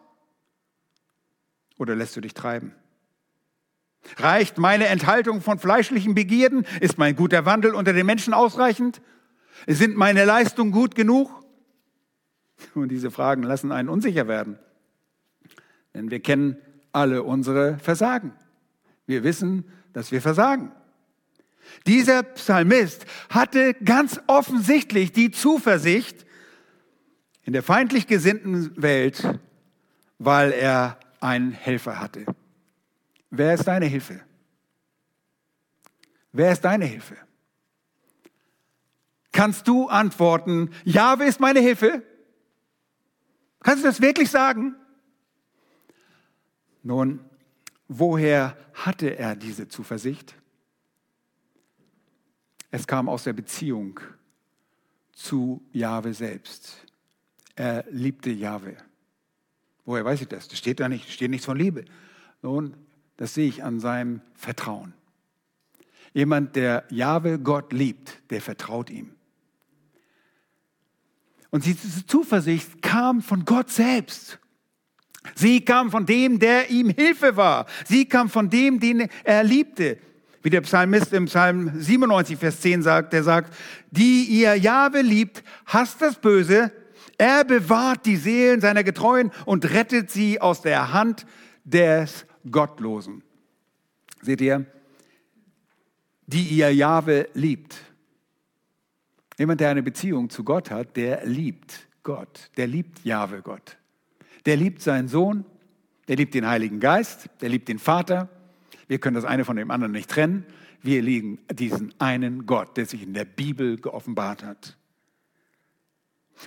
Oder 1.77 1.95
lässt 1.95 2.15
du 2.15 2.21
dich 2.21 2.33
treiben? 2.33 2.73
Reicht 4.17 4.57
meine 4.57 4.87
Enthaltung 4.87 5.41
von 5.41 5.59
fleischlichen 5.59 6.15
Begierden? 6.15 6.65
Ist 6.79 6.97
mein 6.97 7.15
guter 7.15 7.45
Wandel 7.45 7.73
unter 7.73 7.93
den 7.93 8.05
Menschen 8.05 8.33
ausreichend? 8.33 9.01
Sind 9.67 9.97
meine 9.97 10.25
Leistungen 10.25 10.71
gut 10.71 10.95
genug? 10.95 11.29
Und 12.73 12.89
diese 12.89 13.11
Fragen 13.11 13.43
lassen 13.43 13.71
einen 13.71 13.89
unsicher 13.89 14.27
werden. 14.27 14.59
Denn 15.93 16.11
wir 16.11 16.19
kennen 16.21 16.57
alle 16.91 17.23
unsere 17.23 17.77
Versagen. 17.79 18.33
Wir 19.05 19.23
wissen, 19.23 19.65
dass 19.93 20.11
wir 20.11 20.21
versagen. 20.21 20.71
Dieser 21.87 22.23
Psalmist 22.23 23.05
hatte 23.29 23.73
ganz 23.73 24.19
offensichtlich 24.27 25.11
die 25.11 25.31
Zuversicht 25.31 26.25
in 27.43 27.53
der 27.53 27.63
feindlich 27.63 28.07
gesinnten 28.07 28.71
Welt, 28.81 29.39
weil 30.19 30.51
er 30.51 30.99
einen 31.19 31.51
Helfer 31.51 31.99
hatte. 31.99 32.25
Wer 33.29 33.53
ist 33.53 33.65
deine 33.65 33.85
Hilfe? 33.85 34.21
Wer 36.31 36.51
ist 36.51 36.61
deine 36.61 36.85
Hilfe? 36.85 37.17
Kannst 39.31 39.67
du 39.67 39.87
antworten, 39.87 40.71
Jahwe 40.85 41.25
ist 41.25 41.39
meine 41.39 41.59
Hilfe? 41.59 42.03
Kannst 43.61 43.83
du 43.83 43.87
das 43.87 44.01
wirklich 44.01 44.29
sagen? 44.29 44.75
Nun, 46.83 47.19
woher 47.87 48.55
hatte 48.73 49.17
er 49.17 49.35
diese 49.35 49.67
Zuversicht? 49.67 50.35
Es 52.71 52.85
kam 52.85 53.09
aus 53.09 53.23
der 53.23 53.33
Beziehung 53.33 53.99
zu 55.13 55.65
Jahwe 55.71 56.13
selbst. 56.13 56.85
Er 57.55 57.85
liebte 57.89 58.29
Jahwe. 58.29 58.77
Woher 59.85 60.03
weiß 60.03 60.21
ich 60.21 60.27
das? 60.27 60.47
Das 60.47 60.57
steht 60.57 60.79
da 60.79 60.89
nicht, 60.89 61.11
steht 61.11 61.29
nichts 61.29 61.45
von 61.45 61.57
Liebe. 61.57 61.85
Nun, 62.41 62.75
das 63.17 63.33
sehe 63.33 63.47
ich 63.47 63.63
an 63.63 63.79
seinem 63.79 64.21
Vertrauen. 64.33 64.93
Jemand, 66.13 66.55
der 66.55 66.85
Jahwe 66.89 67.39
Gott 67.39 67.71
liebt, 67.71 68.21
der 68.29 68.41
vertraut 68.41 68.89
ihm. 68.89 69.11
Und 71.51 71.65
diese 71.65 72.05
Zuversicht 72.05 72.81
kam 72.81 73.21
von 73.21 73.45
Gott 73.45 73.69
selbst. 73.69 74.39
Sie 75.35 75.63
kam 75.63 75.91
von 75.91 76.05
dem, 76.05 76.39
der 76.39 76.69
ihm 76.69 76.89
Hilfe 76.89 77.35
war. 77.35 77.65
Sie 77.85 78.05
kam 78.05 78.29
von 78.29 78.49
dem, 78.49 78.79
den 78.79 79.09
er 79.23 79.43
liebte. 79.43 79.97
Wie 80.43 80.49
der 80.49 80.61
Psalmist 80.61 81.11
im 81.13 81.25
Psalm 81.25 81.71
97, 81.75 82.37
Vers 82.37 82.61
10 82.61 82.83
sagt, 82.83 83.13
der 83.13 83.23
sagt, 83.23 83.55
die 83.89 84.25
ihr 84.25 84.55
Jahwe 84.55 85.01
liebt, 85.01 85.43
hasst 85.65 86.01
das 86.01 86.15
Böse, 86.15 86.71
er 87.17 87.43
bewahrt 87.45 88.05
die 88.05 88.17
Seelen 88.17 88.61
seiner 88.61 88.83
Getreuen 88.83 89.31
und 89.45 89.71
rettet 89.71 90.11
sie 90.11 90.41
aus 90.41 90.61
der 90.61 90.93
Hand 90.93 91.25
des 91.63 92.25
Gottlosen. 92.49 93.23
Seht 94.21 94.41
ihr, 94.41 94.65
die 96.27 96.43
ihr 96.43 96.73
Jahwe 96.73 97.29
liebt. 97.33 97.77
Jemand, 99.37 99.59
der 99.59 99.69
eine 99.69 99.83
Beziehung 99.83 100.29
zu 100.29 100.43
Gott 100.43 100.71
hat, 100.71 100.95
der 100.95 101.25
liebt 101.25 101.87
Gott, 102.03 102.49
der 102.57 102.67
liebt 102.67 103.03
Jahwe 103.03 103.41
Gott. 103.41 103.77
Der 104.45 104.55
liebt 104.55 104.81
seinen 104.81 105.07
Sohn, 105.07 105.45
der 106.07 106.15
liebt 106.15 106.33
den 106.33 106.47
Heiligen 106.47 106.79
Geist, 106.79 107.29
der 107.41 107.49
liebt 107.49 107.67
den 107.67 107.79
Vater. 107.79 108.29
Wir 108.87 108.99
können 108.99 109.15
das 109.15 109.25
eine 109.25 109.43
von 109.43 109.57
dem 109.57 109.71
anderen 109.71 109.91
nicht 109.91 110.09
trennen. 110.09 110.45
Wir 110.81 111.01
lieben 111.01 111.39
diesen 111.51 111.93
einen 111.99 112.45
Gott, 112.45 112.77
der 112.77 112.85
sich 112.85 113.01
in 113.01 113.13
der 113.13 113.25
Bibel 113.25 113.77
geoffenbart 113.77 114.43
hat. 114.43 114.77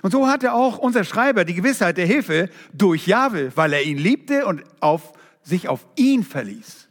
Und 0.01 0.11
so 0.11 0.27
hatte 0.27 0.53
auch 0.53 0.77
unser 0.77 1.03
Schreiber 1.03 1.45
die 1.45 1.55
Gewissheit 1.55 1.97
der 1.97 2.05
Hilfe 2.05 2.49
durch 2.73 3.07
Jahwe, 3.07 3.51
weil 3.55 3.73
er 3.73 3.83
ihn 3.83 3.97
liebte 3.97 4.45
und 4.45 4.63
auf, 4.79 5.13
sich 5.41 5.67
auf 5.67 5.87
ihn 5.95 6.23
verließ. 6.23 6.87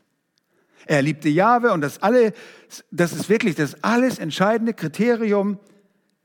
Er 0.87 1.03
liebte 1.03 1.29
Jahwe 1.29 1.73
und 1.73 1.81
das, 1.81 2.03
alle, 2.03 2.33
das 2.91 3.13
ist 3.13 3.29
wirklich 3.29 3.55
das 3.55 3.83
alles 3.85 4.19
entscheidende 4.19 4.75
Kriterium, 4.75 5.59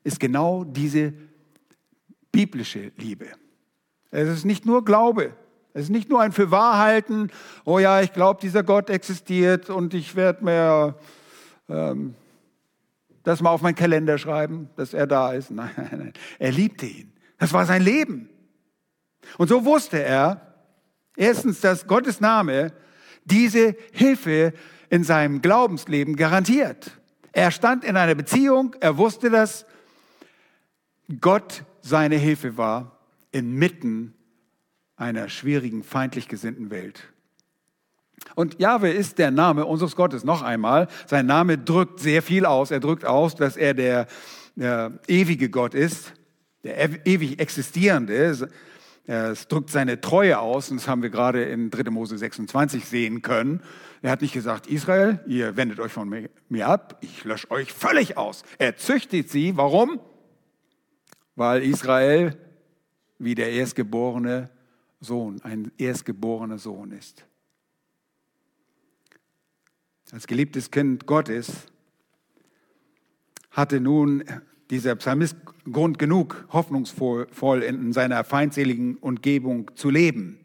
ist 0.03 0.19
genau 0.19 0.63
diese 0.63 1.13
biblische 2.31 2.91
Liebe. 2.97 3.27
Es 4.11 4.29
ist 4.29 4.45
nicht 4.45 4.65
nur 4.65 4.85
Glaube, 4.85 5.33
es 5.73 5.83
ist 5.83 5.89
nicht 5.89 6.09
nur 6.09 6.21
ein 6.21 6.31
Fürwahrhalten, 6.31 7.31
oh 7.65 7.79
ja, 7.79 8.01
ich 8.01 8.13
glaube, 8.13 8.39
dieser 8.41 8.63
Gott 8.63 8.89
existiert 8.89 9.69
und 9.69 9.93
ich 9.93 10.15
werde 10.15 10.43
mir 10.45 10.95
ähm, 11.67 12.15
das 13.23 13.41
mal 13.41 13.49
auf 13.51 13.61
meinen 13.61 13.75
Kalender 13.75 14.17
schreiben, 14.17 14.69
dass 14.75 14.93
er 14.93 15.07
da 15.07 15.33
ist. 15.33 15.51
Nein, 15.51 15.71
nein, 15.75 15.89
nein. 15.91 16.13
Er 16.39 16.51
liebte 16.51 16.85
ihn. 16.85 17.13
Das 17.37 17.53
war 17.53 17.65
sein 17.65 17.81
Leben. 17.81 18.29
Und 19.37 19.47
so 19.47 19.65
wusste 19.65 20.01
er, 20.01 20.53
erstens, 21.15 21.61
dass 21.61 21.87
Gottes 21.87 22.19
Name 22.19 22.73
diese 23.25 23.75
Hilfe 23.91 24.53
in 24.89 25.03
seinem 25.03 25.41
Glaubensleben 25.41 26.15
garantiert. 26.15 26.91
Er 27.31 27.51
stand 27.51 27.83
in 27.83 27.97
einer 27.97 28.15
Beziehung, 28.15 28.75
er 28.79 28.97
wusste, 28.97 29.29
dass 29.29 29.65
Gott 31.19 31.63
seine 31.81 32.15
Hilfe 32.15 32.57
war 32.57 32.99
inmitten 33.31 34.13
einer 34.95 35.27
schwierigen, 35.27 35.83
feindlich 35.83 36.27
gesinnten 36.27 36.69
Welt. 36.69 37.12
Und 38.35 38.59
Jahwe 38.59 38.89
ist 38.89 39.19
der 39.19 39.31
Name 39.31 39.65
unseres 39.65 39.95
Gottes. 39.95 40.23
Noch 40.23 40.41
einmal, 40.41 40.87
sein 41.05 41.25
Name 41.25 41.57
drückt 41.57 41.99
sehr 41.99 42.21
viel 42.21 42.45
aus. 42.45 42.71
Er 42.71 42.79
drückt 42.79 43.05
aus, 43.05 43.35
dass 43.35 43.57
er 43.57 43.73
der, 43.73 44.07
der 44.55 44.93
ewige 45.07 45.49
Gott 45.49 45.73
ist, 45.73 46.13
der 46.63 47.05
ewig 47.05 47.39
existierende. 47.39 48.49
Es 49.05 49.47
drückt 49.47 49.69
seine 49.69 49.99
Treue 49.99 50.39
aus, 50.39 50.71
und 50.71 50.77
das 50.77 50.87
haben 50.87 51.01
wir 51.01 51.09
gerade 51.09 51.43
in 51.43 51.69
3. 51.69 51.91
Mose 51.91 52.17
26 52.17 52.85
sehen 52.85 53.21
können. 53.21 53.61
Er 54.01 54.11
hat 54.11 54.21
nicht 54.21 54.33
gesagt, 54.33 54.67
Israel, 54.67 55.19
ihr 55.27 55.57
wendet 55.57 55.79
euch 55.79 55.91
von 55.91 56.27
mir 56.49 56.67
ab, 56.67 56.97
ich 57.01 57.23
lösche 57.23 57.51
euch 57.51 57.71
völlig 57.71 58.17
aus. 58.17 58.43
Er 58.57 58.77
züchtet 58.77 59.29
sie. 59.29 59.57
Warum? 59.57 59.99
Weil 61.35 61.63
Israel 61.63 62.37
wie 63.19 63.35
der 63.35 63.51
erstgeborene 63.51 64.49
Sohn, 64.99 65.41
ein 65.43 65.71
erstgeborener 65.77 66.57
Sohn 66.57 66.91
ist. 66.91 67.25
Als 70.13 70.27
geliebtes 70.27 70.69
Kind 70.69 71.07
Gottes 71.07 71.65
hatte 73.49 73.79
nun 73.79 74.23
dieser 74.69 74.95
Psalmist 74.95 75.35
Grund 75.71 75.97
genug, 75.97 76.45
hoffnungsvoll 76.49 77.63
in 77.63 77.93
seiner 77.93 78.23
feindseligen 78.23 78.97
Umgebung 78.97 79.71
zu 79.73 79.89
leben. 79.89 80.37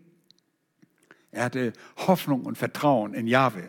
Er 1.33 1.45
hatte 1.45 1.75
Hoffnung 1.99 2.47
und 2.47 2.57
Vertrauen 2.57 3.13
in 3.13 3.27
Jahwe. 3.27 3.69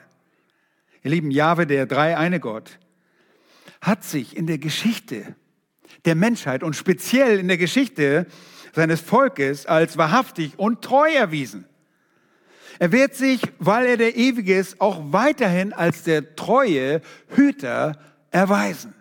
Ihr 1.04 1.12
lieben 1.12 1.32
Jahwe, 1.32 1.68
der 1.68 1.86
dreieine 1.86 2.40
Gott, 2.40 2.80
hat 3.82 4.06
sich 4.06 4.38
in 4.38 4.48
der 4.48 4.58
Geschichte 4.58 5.36
der 6.06 6.16
Menschheit 6.16 6.64
und 6.64 6.78
speziell 6.78 7.40
in 7.40 7.50
der 7.50 7.58
Geschichte 7.58 8.26
seines 8.74 9.02
Volkes 9.02 9.66
als 9.66 9.98
wahrhaftig 9.98 10.58
und 10.58 10.82
treu 10.82 11.12
erwiesen. 11.12 11.66
Er 12.80 12.94
wird 12.94 13.14
sich, 13.14 13.42
weil 13.60 13.86
er 13.86 13.98
der 13.98 14.16
Ewige 14.16 14.58
ist, 14.58 14.80
auch 14.80 15.12
weiterhin 15.12 15.74
als 15.74 16.04
der 16.04 16.36
treue 16.38 17.02
Hüter 17.28 18.00
erweisen. 18.32 18.94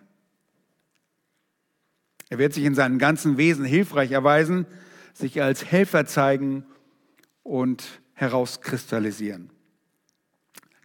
Er 2.28 2.38
wird 2.38 2.52
sich 2.52 2.64
in 2.64 2.75
seinem 2.75 2.99
ganzen 2.99 3.38
Wesen 3.38 3.64
hilfreich 3.64 4.11
erweisen, 4.11 4.66
sich 5.14 5.40
als 5.40 5.64
Helfer 5.64 6.06
zeigen 6.06 6.66
und 7.44 8.00
herauskristallisieren. 8.14 9.50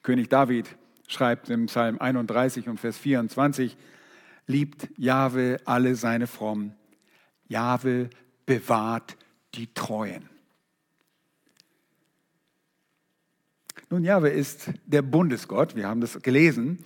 König 0.04 0.30
David 0.30 0.76
schreibt 1.08 1.50
im 1.50 1.66
Psalm 1.66 2.00
31 2.00 2.70
und 2.70 2.80
Vers 2.80 2.98
24, 2.98 3.76
liebt 4.46 4.88
Jahwe 4.98 5.58
alle 5.66 5.96
seine 5.96 6.28
Frommen. 6.28 6.76
Jahwe 7.48 8.10
bewahrt 8.46 9.18
die 9.56 9.74
Treuen. 9.74 10.30
Nun, 13.94 14.04
Jahwe 14.04 14.30
ist 14.30 14.72
der 14.88 15.04
Bundesgott, 15.04 15.76
wir 15.76 15.88
haben 15.88 16.02
das 16.02 16.20
gelesen, 16.24 16.80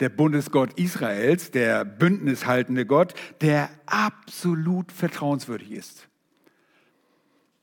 der 0.00 0.08
Bundesgott 0.08 0.72
Israels, 0.72 1.52
der 1.52 1.84
bündnishaltende 1.84 2.84
Gott, 2.84 3.14
der 3.40 3.70
absolut 3.86 4.90
vertrauenswürdig 4.90 5.70
ist. 5.70 6.08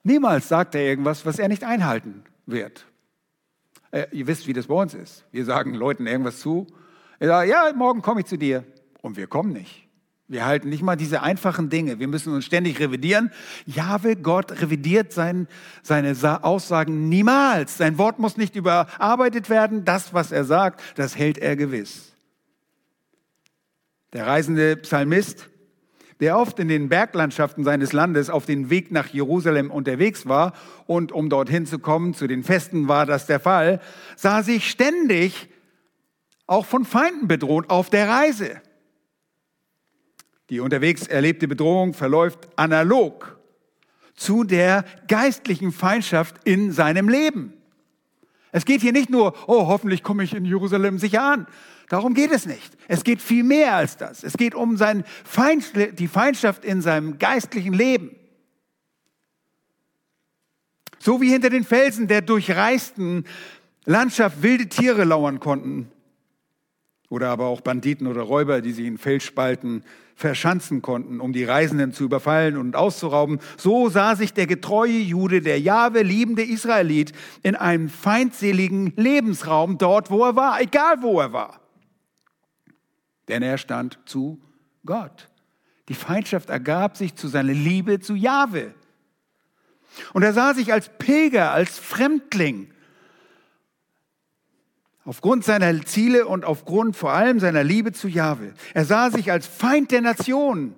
Niemals 0.03 0.47
sagt 0.47 0.75
er 0.75 0.81
irgendwas, 0.83 1.25
was 1.25 1.39
er 1.39 1.49
nicht 1.49 1.65
einhalten 1.65 2.23
wird. 2.45 2.85
Äh, 3.91 4.05
ihr 4.13 4.27
wisst, 4.27 4.47
wie 4.47 4.53
das 4.53 4.67
bei 4.67 4.75
uns 4.75 4.93
ist. 4.93 5.25
Wir 5.29 5.43
sagen 5.43 5.73
Leuten 5.73 6.07
irgendwas 6.07 6.39
zu. 6.39 6.65
Er 7.19 7.27
sagt, 7.27 7.49
ja, 7.49 7.73
morgen 7.75 8.01
komme 8.01 8.21
ich 8.21 8.27
zu 8.27 8.37
dir. 8.37 8.63
Und 9.01 9.17
wir 9.17 9.27
kommen 9.27 9.51
nicht. 9.51 9.84
Wir 10.27 10.45
halten 10.45 10.69
nicht 10.69 10.81
mal 10.81 10.95
diese 10.95 11.21
einfachen 11.21 11.69
Dinge. 11.69 11.99
Wir 11.99 12.07
müssen 12.07 12.33
uns 12.33 12.45
ständig 12.45 12.79
revidieren. 12.79 13.31
Jahwe, 13.67 14.15
Gott 14.15 14.59
revidiert 14.59 15.13
sein, 15.13 15.47
seine 15.83 16.15
Aussagen 16.43 17.09
niemals. 17.09 17.77
Sein 17.77 17.99
Wort 17.99 18.17
muss 18.17 18.35
nicht 18.35 18.55
überarbeitet 18.55 19.51
werden. 19.51 19.85
Das, 19.85 20.15
was 20.15 20.31
er 20.31 20.43
sagt, 20.43 20.81
das 20.95 21.15
hält 21.15 21.37
er 21.37 21.55
gewiss. 21.55 22.13
Der 24.13 24.25
reisende 24.25 24.77
Psalmist, 24.77 25.49
der 26.19 26.39
oft 26.39 26.57
in 26.57 26.69
den 26.69 26.89
Berglandschaften 26.89 27.63
seines 27.63 27.93
Landes 27.93 28.31
auf 28.31 28.47
den 28.47 28.71
Weg 28.71 28.91
nach 28.91 29.09
Jerusalem 29.09 29.69
unterwegs 29.69 30.25
war 30.25 30.53
und 30.87 31.11
um 31.11 31.29
dorthin 31.29 31.67
zu 31.67 31.77
kommen, 31.77 32.15
zu 32.15 32.25
den 32.25 32.43
Festen 32.43 32.87
war 32.87 33.05
das 33.05 33.27
der 33.27 33.39
Fall, 33.39 33.79
sah 34.15 34.41
sich 34.41 34.69
ständig 34.71 35.49
auch 36.47 36.65
von 36.65 36.85
Feinden 36.85 37.27
bedroht 37.27 37.69
auf 37.69 37.89
der 37.89 38.07
Reise. 38.07 38.61
Die 40.49 40.59
unterwegs 40.59 41.07
erlebte 41.07 41.47
Bedrohung 41.47 41.93
verläuft 41.93 42.47
analog 42.55 43.39
zu 44.15 44.43
der 44.43 44.85
geistlichen 45.07 45.71
Feindschaft 45.71 46.35
in 46.45 46.71
seinem 46.71 47.09
Leben. 47.09 47.53
Es 48.51 48.65
geht 48.65 48.81
hier 48.81 48.93
nicht 48.93 49.09
nur, 49.09 49.35
oh, 49.47 49.67
hoffentlich 49.67 50.03
komme 50.03 50.23
ich 50.23 50.33
in 50.33 50.45
Jerusalem 50.45 50.99
sicher 50.99 51.23
an, 51.23 51.47
Darum 51.89 52.13
geht 52.13 52.31
es 52.31 52.45
nicht. 52.45 52.75
Es 52.87 53.03
geht 53.03 53.21
viel 53.21 53.43
mehr 53.43 53.75
als 53.75 53.97
das. 53.97 54.23
Es 54.23 54.33
geht 54.33 54.55
um 54.55 54.77
sein 54.77 55.03
Feind, 55.23 55.73
die 55.99 56.07
Feindschaft 56.07 56.65
in 56.65 56.81
seinem 56.81 57.19
geistlichen 57.19 57.73
Leben. 57.73 58.15
So 60.97 61.21
wie 61.21 61.29
hinter 61.29 61.51
den 61.51 61.63
Felsen 61.63 62.07
der 62.07 62.21
durchreisten 62.21 63.25
Landschaft 63.85 64.41
wilde 64.41 64.67
Tiere 64.67 65.03
lauern 65.03 65.39
konnten. 65.39 65.91
Oder 67.09 67.29
aber 67.29 67.45
auch 67.45 67.61
Banditen 67.61 68.07
oder 68.07 68.21
Räuber, 68.21 68.61
die 68.61 68.71
sich 68.71 68.87
in 68.87 68.97
Felsspalten 68.97 69.83
verschanzen 70.15 70.81
konnten, 70.81 71.19
um 71.19 71.33
die 71.33 71.43
Reisenden 71.43 71.93
zu 71.93 72.05
überfallen 72.05 72.57
und 72.57 72.75
auszurauben. 72.75 73.39
So 73.57 73.89
sah 73.89 74.15
sich 74.15 74.33
der 74.33 74.47
getreue 74.47 74.99
Jude, 74.99 75.41
der 75.41 75.59
Jahwe 75.59 76.01
liebende 76.01 76.43
Israelit, 76.43 77.11
in 77.43 77.55
einem 77.55 77.89
feindseligen 77.89 78.93
Lebensraum 78.95 79.77
dort, 79.77 80.09
wo 80.09 80.23
er 80.23 80.35
war, 80.35 80.61
egal 80.61 81.01
wo 81.01 81.19
er 81.19 81.33
war 81.33 81.59
denn 83.27 83.43
er 83.43 83.57
stand 83.57 83.99
zu 84.05 84.41
Gott. 84.85 85.29
Die 85.89 85.93
Feindschaft 85.93 86.49
ergab 86.49 86.97
sich 86.97 87.15
zu 87.15 87.27
seiner 87.27 87.53
Liebe 87.53 87.99
zu 87.99 88.15
Jahwe. 88.15 88.73
Und 90.13 90.23
er 90.23 90.33
sah 90.33 90.53
sich 90.53 90.73
als 90.73 90.89
Pilger, 90.97 91.51
als 91.51 91.77
Fremdling. 91.77 92.71
Aufgrund 95.05 95.45
seiner 95.45 95.85
Ziele 95.85 96.25
und 96.25 96.45
aufgrund 96.45 96.95
vor 96.95 97.13
allem 97.13 97.39
seiner 97.39 97.63
Liebe 97.63 97.91
zu 97.91 98.07
Jahwe. 98.07 98.53
Er 98.73 98.85
sah 98.85 99.11
sich 99.11 99.31
als 99.31 99.45
Feind 99.45 99.91
der 99.91 100.01
Nationen, 100.01 100.73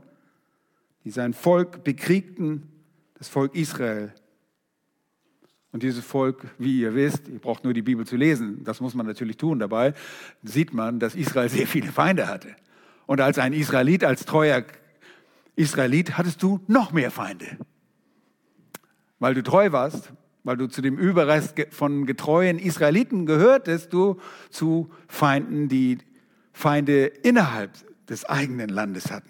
die 1.06 1.12
sein 1.12 1.34
Volk 1.34 1.86
bekriegten, 1.86 2.68
das 3.16 3.30
Volk 3.30 3.56
Israel. 3.56 4.14
Und 5.72 5.84
dieses 5.84 6.04
Volk, 6.04 6.46
wie 6.58 6.82
ihr 6.82 6.94
wisst, 6.94 7.30
ihr 7.30 7.40
braucht 7.40 7.64
nur 7.64 7.74
die 7.74 7.82
Bibel 7.82 8.06
zu 8.06 8.18
lesen, 8.18 8.64
das 8.66 8.82
muss 8.82 8.94
man 8.94 9.06
natürlich 9.06 9.38
tun 9.38 9.60
dabei, 9.60 9.94
sieht 10.44 10.74
man, 10.74 11.00
dass 11.00 11.16
Israel 11.16 11.50
sehr 11.50 11.68
viele 11.68 11.92
Feinde 11.92 12.28
hatte. 12.28 12.56
Und 13.06 13.22
als 13.22 13.40
ein 13.40 13.54
Israelit, 13.54 14.04
als 14.04 14.26
treuer 14.26 14.64
Israelit, 15.56 16.18
hattest 16.18 16.44
du 16.44 16.60
noch 16.68 16.92
mehr 16.92 17.12
Feinde. 17.12 17.46
Weil 19.20 19.34
du 19.34 19.42
treu 19.42 19.72
warst, 19.72 20.12
weil 20.48 20.56
du 20.56 20.68
zu 20.68 20.82
dem 20.82 20.98
Überrest 20.98 21.56
von 21.72 22.06
getreuen 22.06 22.58
Israeliten 22.58 23.26
gehörtest, 23.26 23.92
du 23.92 24.18
zu 24.50 24.90
Feinden, 25.10 25.68
die 25.68 25.98
Feinde 26.54 27.08
innerhalb 27.08 27.72
des 28.08 28.24
eigenen 28.24 28.70
Landes 28.70 29.12
hatten. 29.12 29.30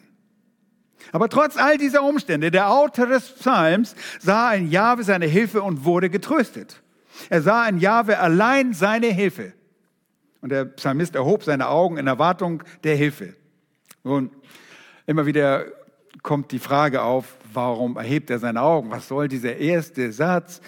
Aber 1.12 1.28
trotz 1.28 1.58
all 1.58 1.80
dieser 1.80 2.04
Umstände, 2.04 2.52
der 2.52 2.70
Autor 2.70 3.08
des 3.08 3.32
Psalms 3.32 3.96
sah 4.20 4.54
in 4.54 4.70
Jahwe 4.70 5.04
seine 5.04 5.26
Hilfe 5.26 5.64
und 5.64 5.86
wurde 5.86 6.12
getröstet. 6.12 6.84
Er 7.32 7.42
sah 7.42 7.68
in 7.68 7.80
Jahwe 7.80 8.20
allein 8.20 8.74
seine 8.74 9.08
Hilfe. 9.08 9.54
Und 10.42 10.52
der 10.52 10.66
Psalmist 10.66 11.16
erhob 11.16 11.44
seine 11.44 11.68
Augen 11.70 11.98
in 11.98 12.06
Erwartung 12.06 12.62
der 12.84 12.96
Hilfe. 12.96 13.34
Nun, 14.04 14.30
immer 15.08 15.26
wieder 15.26 15.66
kommt 16.22 16.52
die 16.52 16.60
Frage 16.60 17.02
auf, 17.02 17.38
warum 17.54 17.98
erhebt 17.98 18.30
er 18.30 18.38
seine 18.38 18.62
Augen? 18.62 18.92
Was 18.92 19.08
soll 19.08 19.28
dieser 19.28 19.58
erste 19.58 20.12
Satz? 20.12 20.62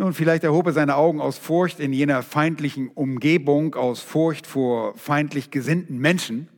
Nun, 0.00 0.14
vielleicht 0.14 0.44
erhob 0.44 0.66
er 0.66 0.72
seine 0.72 0.96
Augen 0.96 1.20
aus 1.20 1.38
Furcht 1.38 1.78
in 1.78 1.92
jener 1.92 2.22
feindlichen 2.22 2.88
Umgebung, 2.88 3.74
aus 3.74 4.00
Furcht 4.00 4.46
vor 4.46 4.96
feindlich 4.96 5.50
gesinnten 5.50 5.98
Menschen 5.98 6.48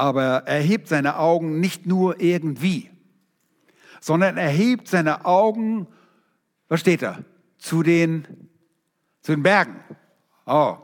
aber 0.00 0.44
er 0.46 0.62
hebt 0.62 0.88
seine 0.88 1.18
Augen 1.18 1.60
nicht 1.60 1.84
nur 1.84 2.22
irgendwie, 2.22 2.90
sondern 4.00 4.38
er 4.38 4.48
hebt 4.48 4.88
seine 4.88 5.26
Augen, 5.26 5.86
was 6.68 6.80
steht 6.80 7.02
da? 7.02 7.18
Zu 7.58 7.82
den, 7.82 8.48
zu 9.20 9.32
den 9.32 9.42
Bergen. 9.42 9.76
Oh, 10.46 10.78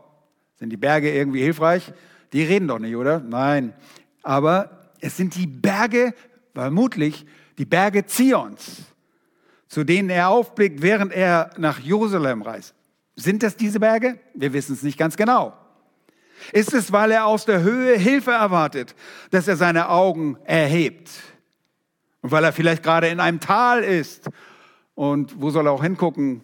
sind 0.57 0.69
die 0.69 0.77
Berge 0.77 1.11
irgendwie 1.11 1.41
hilfreich? 1.41 1.95
Die 2.35 2.43
reden 2.43 2.69
doch 2.69 2.79
nicht, 2.79 2.95
oder? 2.95 3.21
Nein. 3.21 3.73
Aber 4.23 4.93
es 5.01 5.17
sind 5.17 5.35
die 5.35 5.47
Berge, 5.47 6.13
vermutlich 6.53 7.25
die 7.57 7.65
Berge 7.65 8.05
Zions, 8.05 8.83
zu 9.69 9.85
denen 9.85 10.11
er 10.11 10.29
aufblickt, 10.29 10.83
während 10.83 11.13
er 11.13 11.51
nach 11.57 11.79
Jerusalem 11.79 12.43
reist. 12.43 12.75
Sind 13.17 13.43
das 13.43 13.57
diese 13.57 13.81
Berge? 13.81 14.19
Wir 14.35 14.53
wissen 14.53 14.75
es 14.75 14.83
nicht 14.83 14.99
ganz 14.99 15.17
genau. 15.17 15.55
Ist 16.53 16.75
es, 16.75 16.93
weil 16.93 17.11
er 17.11 17.27
aus 17.27 17.47
der 17.47 17.63
Höhe 17.63 17.97
Hilfe 17.97 18.33
erwartet, 18.33 18.95
dass 19.31 19.49
er 19.49 19.57
seine 19.57 19.89
Augen 19.89 20.37
erhebt? 20.45 21.11
Und 22.21 22.31
weil 22.31 22.45
er 22.45 22.53
vielleicht 22.53 22.83
gerade 22.83 23.09
in 23.09 23.21
einem 23.21 23.41
Tal 23.41 23.83
ist? 23.83 24.29
Und 24.95 25.41
wo 25.41 25.51
soll 25.51 25.67
er 25.67 25.73
auch 25.73 25.83
hingucken? 25.83 26.43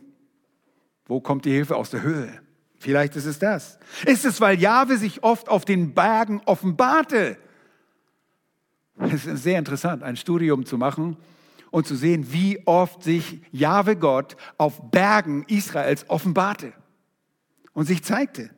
Wo 1.06 1.20
kommt 1.20 1.44
die 1.44 1.52
Hilfe 1.52 1.76
aus 1.76 1.90
der 1.90 2.02
Höhe? 2.02 2.40
Vielleicht 2.78 3.14
ist 3.16 3.26
es 3.26 3.38
das. 3.38 3.78
Ist 4.06 4.24
es, 4.24 4.40
weil 4.40 4.58
Jahwe 4.58 4.96
sich 4.96 5.22
oft 5.22 5.48
auf 5.48 5.64
den 5.64 5.94
Bergen 5.94 6.40
offenbarte? 6.46 7.37
Es 8.98 9.26
ist 9.26 9.42
sehr 9.42 9.58
interessant, 9.58 10.02
ein 10.02 10.16
Studium 10.16 10.64
zu 10.64 10.78
machen 10.78 11.16
und 11.72 11.87
zu 11.87 11.96
sehen, 11.96 12.32
wie 12.32 12.64
oft 12.66 13.02
sich 13.02 13.40
Jahwe 13.50 13.96
Gott 13.96 14.37
auf 14.58 14.90
Bergen 14.92 15.44
Israels 15.48 16.08
offenbarte 16.08 16.72
und 17.72 17.87
sich 17.87 18.04
zeigte. 18.04 18.50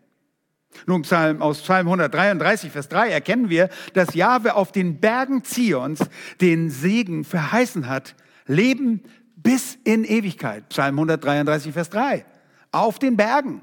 Nun, 0.87 1.03
Psalm, 1.03 1.40
aus 1.40 1.62
Psalm 1.62 1.87
133, 1.87 2.70
Vers 2.70 2.88
3 2.88 3.09
erkennen 3.09 3.48
wir, 3.48 3.70
dass 3.94 4.14
Jahwe 4.14 4.55
auf 4.55 4.72
den 4.72 5.00
Bergen 5.00 5.44
Zions 5.44 6.00
den 6.40 6.68
Segen 6.68 7.24
verheißen 7.24 7.88
hat. 7.88 8.16
Leben 8.46 9.03
bis 9.37 9.79
in 9.85 10.05
Ewigkeit. 10.05 10.68
Psalm 10.70 10.96
133, 10.96 11.72
Vers 11.72 11.90
3. 11.90 12.27
Auf 12.72 12.98
den 12.98 13.16
Bergen. 13.16 13.62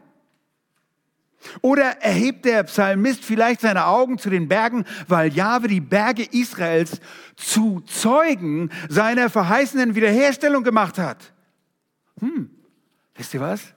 Oder 1.62 2.02
erhebt 2.02 2.46
der 2.46 2.64
Psalmist 2.64 3.24
vielleicht 3.26 3.62
seine 3.62 3.86
Augen 3.86 4.18
zu 4.18 4.30
den 4.30 4.48
Bergen, 4.48 4.86
weil 5.08 5.34
Jahwe 5.34 5.68
die 5.68 5.82
Berge 5.82 6.24
Israels 6.24 7.00
zu 7.36 7.82
Zeugen 7.82 8.70
seiner 8.90 9.30
verheißenen 9.30 9.96
Wiederherstellung 9.96 10.64
gemacht 10.64 10.98
hat? 10.98 11.34
Hm, 12.20 12.50
wisst 13.16 13.34
ihr 13.34 13.42
was? 13.42 13.74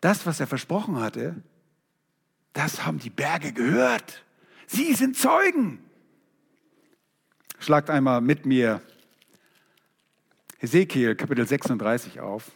Das, 0.00 0.26
was 0.26 0.40
er 0.40 0.46
versprochen 0.46 1.00
hatte, 1.00 1.42
das 2.52 2.86
haben 2.86 2.98
die 2.98 3.10
Berge 3.10 3.52
gehört. 3.52 4.22
Sie 4.66 4.94
sind 4.94 5.16
Zeugen. 5.16 5.78
Schlagt 7.58 7.90
einmal 7.90 8.20
mit 8.20 8.46
mir 8.46 8.80
Ezekiel 10.60 11.14
Kapitel 11.14 11.46
36 11.46 12.20
auf. 12.20 12.50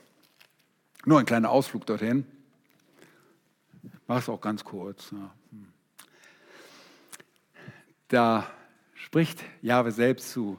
Nur 1.05 1.19
ein 1.19 1.27
kleiner 1.27 1.51
Ausflug 1.51 1.87
dorthin. 1.87 2.27
Mach 4.09 4.21
es 4.21 4.29
auch 4.31 4.40
ganz 4.40 4.64
kurz. 4.64 5.14
Da 8.09 8.51
spricht 8.94 9.44
Jahwe 9.61 9.92
selbst 9.92 10.33
zu 10.33 10.59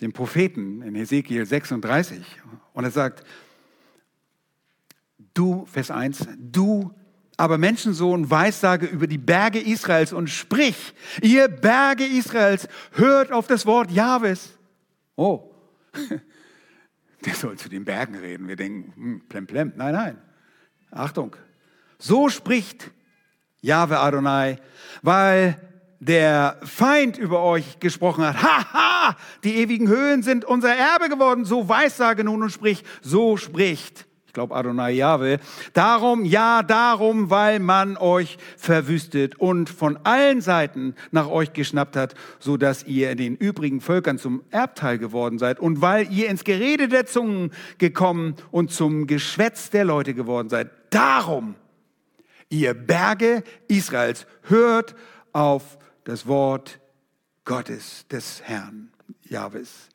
dem 0.00 0.12
Propheten 0.12 0.82
in 0.82 0.94
Ezekiel 0.94 1.44
36 1.44 2.24
und 2.72 2.84
er 2.84 2.90
sagt, 2.92 3.26
du, 5.34 5.66
Vers 5.66 5.90
1, 5.90 6.28
du 6.38 6.94
aber 7.36 7.58
Menschensohn 7.58 8.30
weissage 8.30 8.86
über 8.86 9.08
die 9.08 9.18
Berge 9.18 9.58
Israels 9.58 10.12
und 10.12 10.30
sprich, 10.30 10.94
ihr 11.20 11.48
Berge 11.48 12.06
Israels, 12.06 12.68
hört 12.92 13.32
auf 13.32 13.48
das 13.48 13.66
Wort 13.66 13.90
Jahwes. 13.90 14.56
Oh, 15.16 15.52
der 17.24 17.34
soll 17.34 17.58
zu 17.58 17.68
den 17.68 17.84
Bergen 17.84 18.14
reden. 18.14 18.46
Wir 18.46 18.56
denken, 18.56 18.92
hm, 18.94 19.28
plem, 19.28 19.46
plem. 19.48 19.72
Nein, 19.74 19.94
nein. 19.94 20.18
Achtung. 20.92 21.34
So 22.02 22.28
spricht 22.28 22.90
Jahwe 23.60 24.00
Adonai, 24.00 24.58
weil 25.02 25.56
der 26.00 26.58
Feind 26.64 27.16
über 27.16 27.44
euch 27.44 27.78
gesprochen 27.78 28.26
hat. 28.26 28.42
Haha, 28.42 29.16
die 29.44 29.54
ewigen 29.58 29.86
Höhen 29.86 30.24
sind 30.24 30.44
unser 30.44 30.74
Erbe 30.74 31.08
geworden. 31.08 31.44
So 31.44 31.68
weissage 31.68 32.24
nun 32.24 32.42
und 32.42 32.50
sprich, 32.50 32.82
so 33.02 33.36
spricht 33.36 34.06
ich 34.32 34.34
glaube 34.34 34.54
Adonai 34.54 34.92
Jahwe. 34.92 35.40
Darum, 35.74 36.24
ja, 36.24 36.62
darum, 36.62 37.28
weil 37.28 37.58
man 37.58 37.98
euch 37.98 38.38
verwüstet 38.56 39.38
und 39.38 39.68
von 39.68 39.98
allen 40.04 40.40
Seiten 40.40 40.94
nach 41.10 41.28
euch 41.28 41.52
geschnappt 41.52 41.96
hat, 41.96 42.14
so 42.38 42.56
dass 42.56 42.84
ihr 42.84 43.14
den 43.14 43.36
übrigen 43.36 43.82
Völkern 43.82 44.16
zum 44.16 44.42
Erbteil 44.50 44.96
geworden 44.96 45.38
seid 45.38 45.60
und 45.60 45.82
weil 45.82 46.10
ihr 46.10 46.30
ins 46.30 46.44
Gerede 46.44 46.88
der 46.88 47.04
Zungen 47.04 47.50
gekommen 47.76 48.36
und 48.50 48.72
zum 48.72 49.06
Geschwätz 49.06 49.68
der 49.68 49.84
Leute 49.84 50.14
geworden 50.14 50.48
seid. 50.48 50.70
Darum, 50.88 51.54
ihr 52.52 52.74
Berge 52.74 53.42
Israels, 53.66 54.26
hört 54.42 54.94
auf 55.32 55.78
das 56.04 56.26
Wort 56.26 56.80
Gottes 57.44 58.06
des 58.08 58.42
Herrn, 58.42 58.90
Jahwes. 59.22 59.88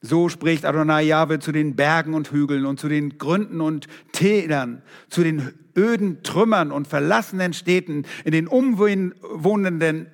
So 0.00 0.28
spricht 0.28 0.64
Adonai 0.64 1.02
Jahwe 1.02 1.38
zu 1.38 1.52
den 1.52 1.74
Bergen 1.76 2.14
und 2.14 2.30
Hügeln 2.32 2.66
und 2.66 2.78
zu 2.78 2.88
den 2.88 3.18
Gründen 3.18 3.60
und 3.60 3.86
Tälern, 4.12 4.82
zu 5.08 5.22
den 5.22 5.52
öden 5.76 6.22
Trümmern 6.22 6.72
und 6.72 6.88
verlassenen 6.88 7.52
Städten, 7.52 8.04
in 8.24 8.32
den 8.32 8.48
umwohnenden 8.48 10.08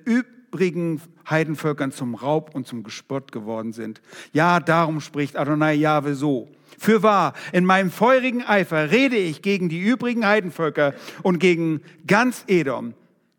übrigen 0.51 1.01
Heidenvölkern 1.29 1.93
zum 1.93 2.15
Raub 2.15 2.55
und 2.55 2.67
zum 2.67 2.83
Gespott 2.83 3.33
geworden 3.33 3.73
sind. 3.73 4.01
Ja, 4.33 4.61
darum 4.61 5.01
spricht 5.01 5.37
Adonai 5.37 5.75
Jahwe 5.75 6.15
so. 6.15 6.49
Für 6.79 7.03
wahr, 7.03 7.35
in 7.53 7.65
meinem 7.65 7.91
feurigen 7.91 8.43
Eifer 8.43 8.91
rede 8.91 9.17
ich 9.17 9.43
gegen 9.43 9.69
die 9.69 9.81
übrigen 9.81 10.27
Heidenvölker 10.27 10.95
und 11.23 11.39
gegen 11.39 11.83
ganz 12.07 12.45
Edom, 12.47 12.95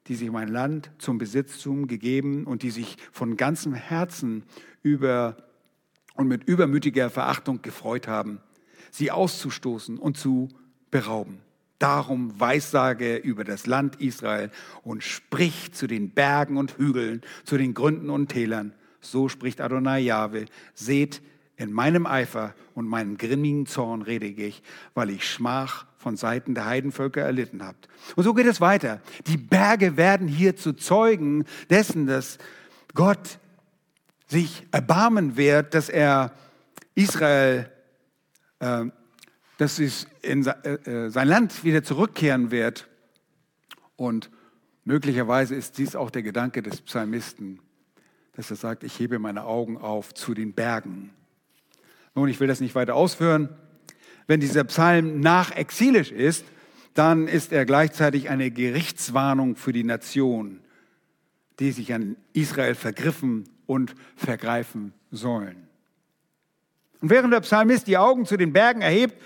die 0.08 0.16
sich 0.16 0.30
mein 0.30 0.50
Land 0.50 0.92
zum 0.98 1.18
Besitztum 1.18 1.88
gegeben 1.88 2.46
und 2.46 2.64
die 2.64 2.72
sich 2.72 2.98
von 3.12 3.38
ganzem 3.38 3.74
Herzen 3.74 4.44
über 4.84 5.38
und 6.16 6.28
mit 6.28 6.44
übermütiger 6.44 7.10
Verachtung 7.10 7.62
gefreut 7.62 8.08
haben, 8.08 8.40
sie 8.92 9.10
auszustoßen 9.10 9.98
und 9.98 10.18
zu 10.18 10.50
berauben. 10.92 11.40
Darum 11.80 12.40
weissage 12.40 13.16
über 13.16 13.44
das 13.44 13.66
Land 13.66 14.02
Israel 14.02 14.52
und 14.84 15.04
sprich 15.04 15.72
zu 15.72 15.88
den 15.88 16.12
Bergen 16.12 16.58
und 16.58 16.78
Hügeln, 16.78 17.22
zu 17.46 17.58
den 17.58 17.74
Gründen 17.74 18.10
und 18.10 18.28
Tälern. 18.28 18.74
So 19.02 19.30
spricht 19.30 19.62
Adonai 19.62 20.00
Jahwe. 20.00 20.46
Seht, 20.74 21.22
in 21.60 21.74
meinem 21.74 22.06
Eifer 22.06 22.56
und 22.74 22.88
meinem 22.88 23.18
grimmigen 23.18 23.66
Zorn 23.66 24.02
rede 24.02 24.26
ich, 24.28 24.64
weil 24.94 25.10
ich 25.10 25.30
Schmach 25.30 25.86
von 25.98 26.16
Seiten 26.16 26.56
der 26.56 26.66
Heidenvölker 26.66 27.22
erlitten 27.22 27.66
habt. 27.66 27.90
Und 28.16 28.24
so 28.24 28.34
geht 28.34 28.46
es 28.48 28.62
weiter. 28.62 29.02
Die 29.28 29.36
Berge 29.36 29.98
werden 29.98 30.30
hier 30.30 30.56
zu 30.56 30.72
Zeugen 30.72 31.44
dessen, 31.70 32.08
dass 32.08 32.38
Gott 32.94 33.40
sich 34.28 34.66
erbarmen 34.72 35.36
wird, 35.36 35.74
dass 35.74 35.90
er 35.90 36.32
Israel, 36.96 37.70
äh, 38.60 38.86
dass 39.60 39.78
es 39.78 40.08
in 40.22 40.48
äh, 40.48 41.10
sein 41.10 41.28
Land 41.28 41.66
wieder 41.66 41.84
zurückkehren 41.84 42.50
wird. 42.50 42.88
Und 43.98 44.32
möglicherweise 44.86 45.54
ist 45.54 45.78
dies 45.78 45.98
auch 45.98 46.12
der 46.12 46.24
Gedanke 46.24 46.64
des 46.64 46.80
Psalmisten, 46.80 47.60
dass 48.38 48.50
er 48.50 48.56
sagt, 48.56 48.86
ich 48.86 48.98
hebe 48.98 49.20
meine 49.20 49.44
Augen 49.44 49.78
auf 49.78 50.14
zu 50.14 50.34
den 50.34 50.54
Bergen. 50.54 51.10
Nun, 52.16 52.30
ich 52.30 52.40
will 52.40 52.48
das 52.48 52.62
nicht 52.62 52.74
weiter 52.74 52.96
ausführen. 52.96 53.50
Wenn 54.28 54.40
dieser 54.40 54.64
Psalm 54.64 55.20
nachexilisch 55.20 56.14
ist, 56.14 56.46
dann 56.94 57.28
ist 57.28 57.52
er 57.52 57.66
gleichzeitig 57.66 58.30
eine 58.30 58.52
Gerichtswarnung 58.52 59.58
für 59.58 59.74
die 59.74 59.84
Nation, 59.84 60.62
die 61.60 61.74
sich 61.74 61.94
an 61.94 62.16
Israel 62.32 62.76
vergriffen 62.76 63.44
und 63.66 63.94
vergreifen 64.16 64.94
sollen. 65.12 65.68
Und 67.02 67.10
während 67.10 67.34
der 67.34 67.42
Psalmist 67.42 67.88
die 67.88 67.98
Augen 67.98 68.26
zu 68.26 68.38
den 68.38 68.54
Bergen 68.54 68.82
erhebt, 68.82 69.18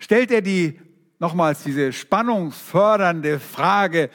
stellt 0.00 0.32
er 0.32 0.42
die 0.42 0.80
nochmals 1.20 1.62
diese 1.62 1.92
spannungsfördernde 1.92 3.38
Frage, 3.38 4.10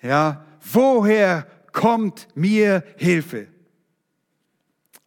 ja, 0.00 0.44
woher 0.60 1.48
kommt 1.72 2.28
mir 2.36 2.84
Hilfe? 2.96 3.48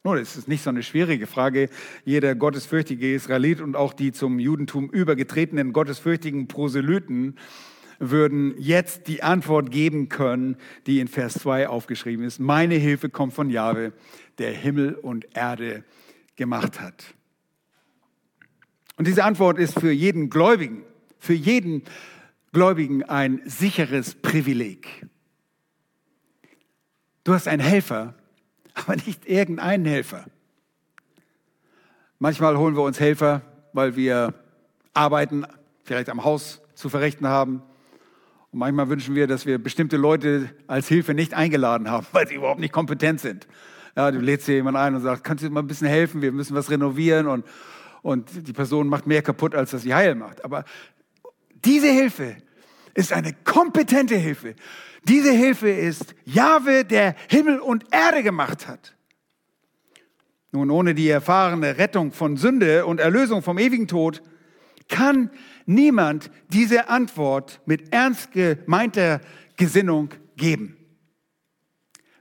Nun, 0.03 0.17
das 0.17 0.38
ist 0.38 0.47
nicht 0.47 0.63
so 0.63 0.69
eine 0.69 0.84
schwierige 0.84 1.27
Frage. 1.27 1.69
Jeder 2.06 2.34
gottesfürchtige 2.34 3.13
Israelit 3.13 3.62
und 3.62 3.75
auch 3.75 3.93
die 3.93 4.12
zum 4.12 4.39
Judentum 4.39 4.89
übergetretenen 4.89 5.73
gottesfürchtigen 5.73 6.47
Proselyten 6.47 7.36
würden 7.99 8.56
jetzt 8.58 9.08
die 9.08 9.23
Antwort 9.23 9.71
geben 9.71 10.08
können, 10.08 10.56
die 10.86 10.99
in 10.99 11.08
Vers 11.08 11.34
2 11.36 11.67
aufgeschrieben 11.67 12.25
ist. 12.25 12.39
Meine 12.39 12.75
Hilfe 12.75 13.10
kommt 13.10 13.34
von 13.34 13.49
Jahwe, 13.49 13.91
der 14.38 14.51
Himmel 14.51 14.93
und 14.93 15.36
Erde 15.36 15.84
gemacht 16.36 16.80
hat. 16.80 17.16
Und 18.98 19.08
diese 19.08 19.24
Antwort 19.24 19.60
ist 19.60 19.80
für 19.80 19.92
jeden 19.92 20.30
Gläubigen, 20.30 20.84
für 21.20 21.34
jeden 21.34 21.84
Gläubigen 22.52 23.04
ein 23.04 23.42
sicheres 23.46 24.16
Privileg. 24.16 25.06
Du 27.24 27.34
hast 27.34 27.48
einen 27.48 27.62
Helfer, 27.62 28.16
aber 28.74 28.96
nicht 28.96 29.28
irgendeinen 29.28 29.86
Helfer. 29.86 30.26
Manchmal 32.20 32.58
holen 32.58 32.76
wir 32.76 32.82
uns 32.82 33.00
Helfer, 33.00 33.44
weil 33.74 33.96
wir 33.96 34.34
Arbeiten 34.96 35.46
vielleicht 35.84 36.10
am 36.10 36.24
Haus 36.24 36.62
zu 36.74 36.90
verrichten 36.90 37.28
haben 37.28 37.62
und 38.52 38.60
manchmal 38.60 38.90
wünschen 38.90 39.14
wir, 39.14 39.28
dass 39.28 39.46
wir 39.46 39.60
bestimmte 39.60 39.98
Leute 39.98 40.50
als 40.66 40.88
Hilfe 40.88 41.14
nicht 41.14 41.36
eingeladen 41.36 41.92
haben, 41.92 42.08
weil 42.12 42.28
sie 42.28 42.36
überhaupt 42.36 42.60
nicht 42.60 42.74
kompetent 42.74 43.20
sind. 43.20 43.48
Ja, 43.96 44.10
du 44.10 44.20
lädst 44.20 44.48
hier 44.48 44.56
jemanden 44.56 44.80
ein 44.80 44.96
und 44.96 45.02
sagst, 45.02 45.24
kannst 45.24 45.44
du 45.44 45.50
mal 45.52 45.60
ein 45.60 45.68
bisschen 45.68 45.88
helfen? 45.88 46.24
Wir 46.24 46.32
müssen 46.32 46.56
was 46.56 46.72
renovieren 46.72 47.28
und, 47.28 47.46
und 48.02 48.48
die 48.48 48.54
Person 48.54 48.88
macht 48.88 49.08
mehr 49.08 49.22
kaputt, 49.22 49.56
als 49.56 49.72
dass 49.72 49.82
sie 49.84 49.94
heil 49.94 50.16
macht. 50.16 50.44
Aber 50.44 50.66
diese 51.66 51.88
Hilfe 51.88 52.38
ist 52.94 53.14
eine 53.14 53.34
kompetente 53.34 54.16
Hilfe. 54.16 54.56
Diese 55.04 55.32
Hilfe 55.32 55.70
ist 55.70 56.16
Jahwe, 56.26 56.84
der 56.84 57.16
Himmel 57.30 57.60
und 57.60 57.86
Erde 57.92 58.24
gemacht 58.24 58.68
hat. 58.68 58.96
Nun, 60.52 60.72
ohne 60.72 60.96
die 60.96 61.10
erfahrene 61.10 61.78
Rettung 61.78 62.12
von 62.12 62.38
Sünde 62.38 62.86
und 62.86 63.00
Erlösung 63.00 63.42
vom 63.42 63.58
ewigen 63.58 63.88
Tod 63.88 64.22
kann 64.88 65.30
niemand 65.66 66.32
diese 66.50 66.90
Antwort 66.90 67.62
mit 67.66 67.94
ernst 67.94 68.32
gemeinter 68.32 69.22
Gesinnung 69.58 70.10
geben. 70.36 70.78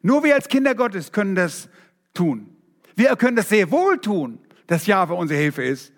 Nur 0.03 0.25
wir 0.25 0.35
als 0.35 0.49
Kinder 0.49 0.75
Gottes 0.75 1.13
können 1.13 1.35
das 1.35 1.69
tun. 2.15 2.57
Wir 2.95 3.15
können 3.17 3.37
das 3.37 3.49
sehr 3.49 3.71
wohl 3.71 3.99
tun, 3.99 4.39
dass 4.67 4.87
Jahwe 4.87 5.15
unsere 5.15 5.41
Hilfe 5.41 5.63
ist, 5.63 5.93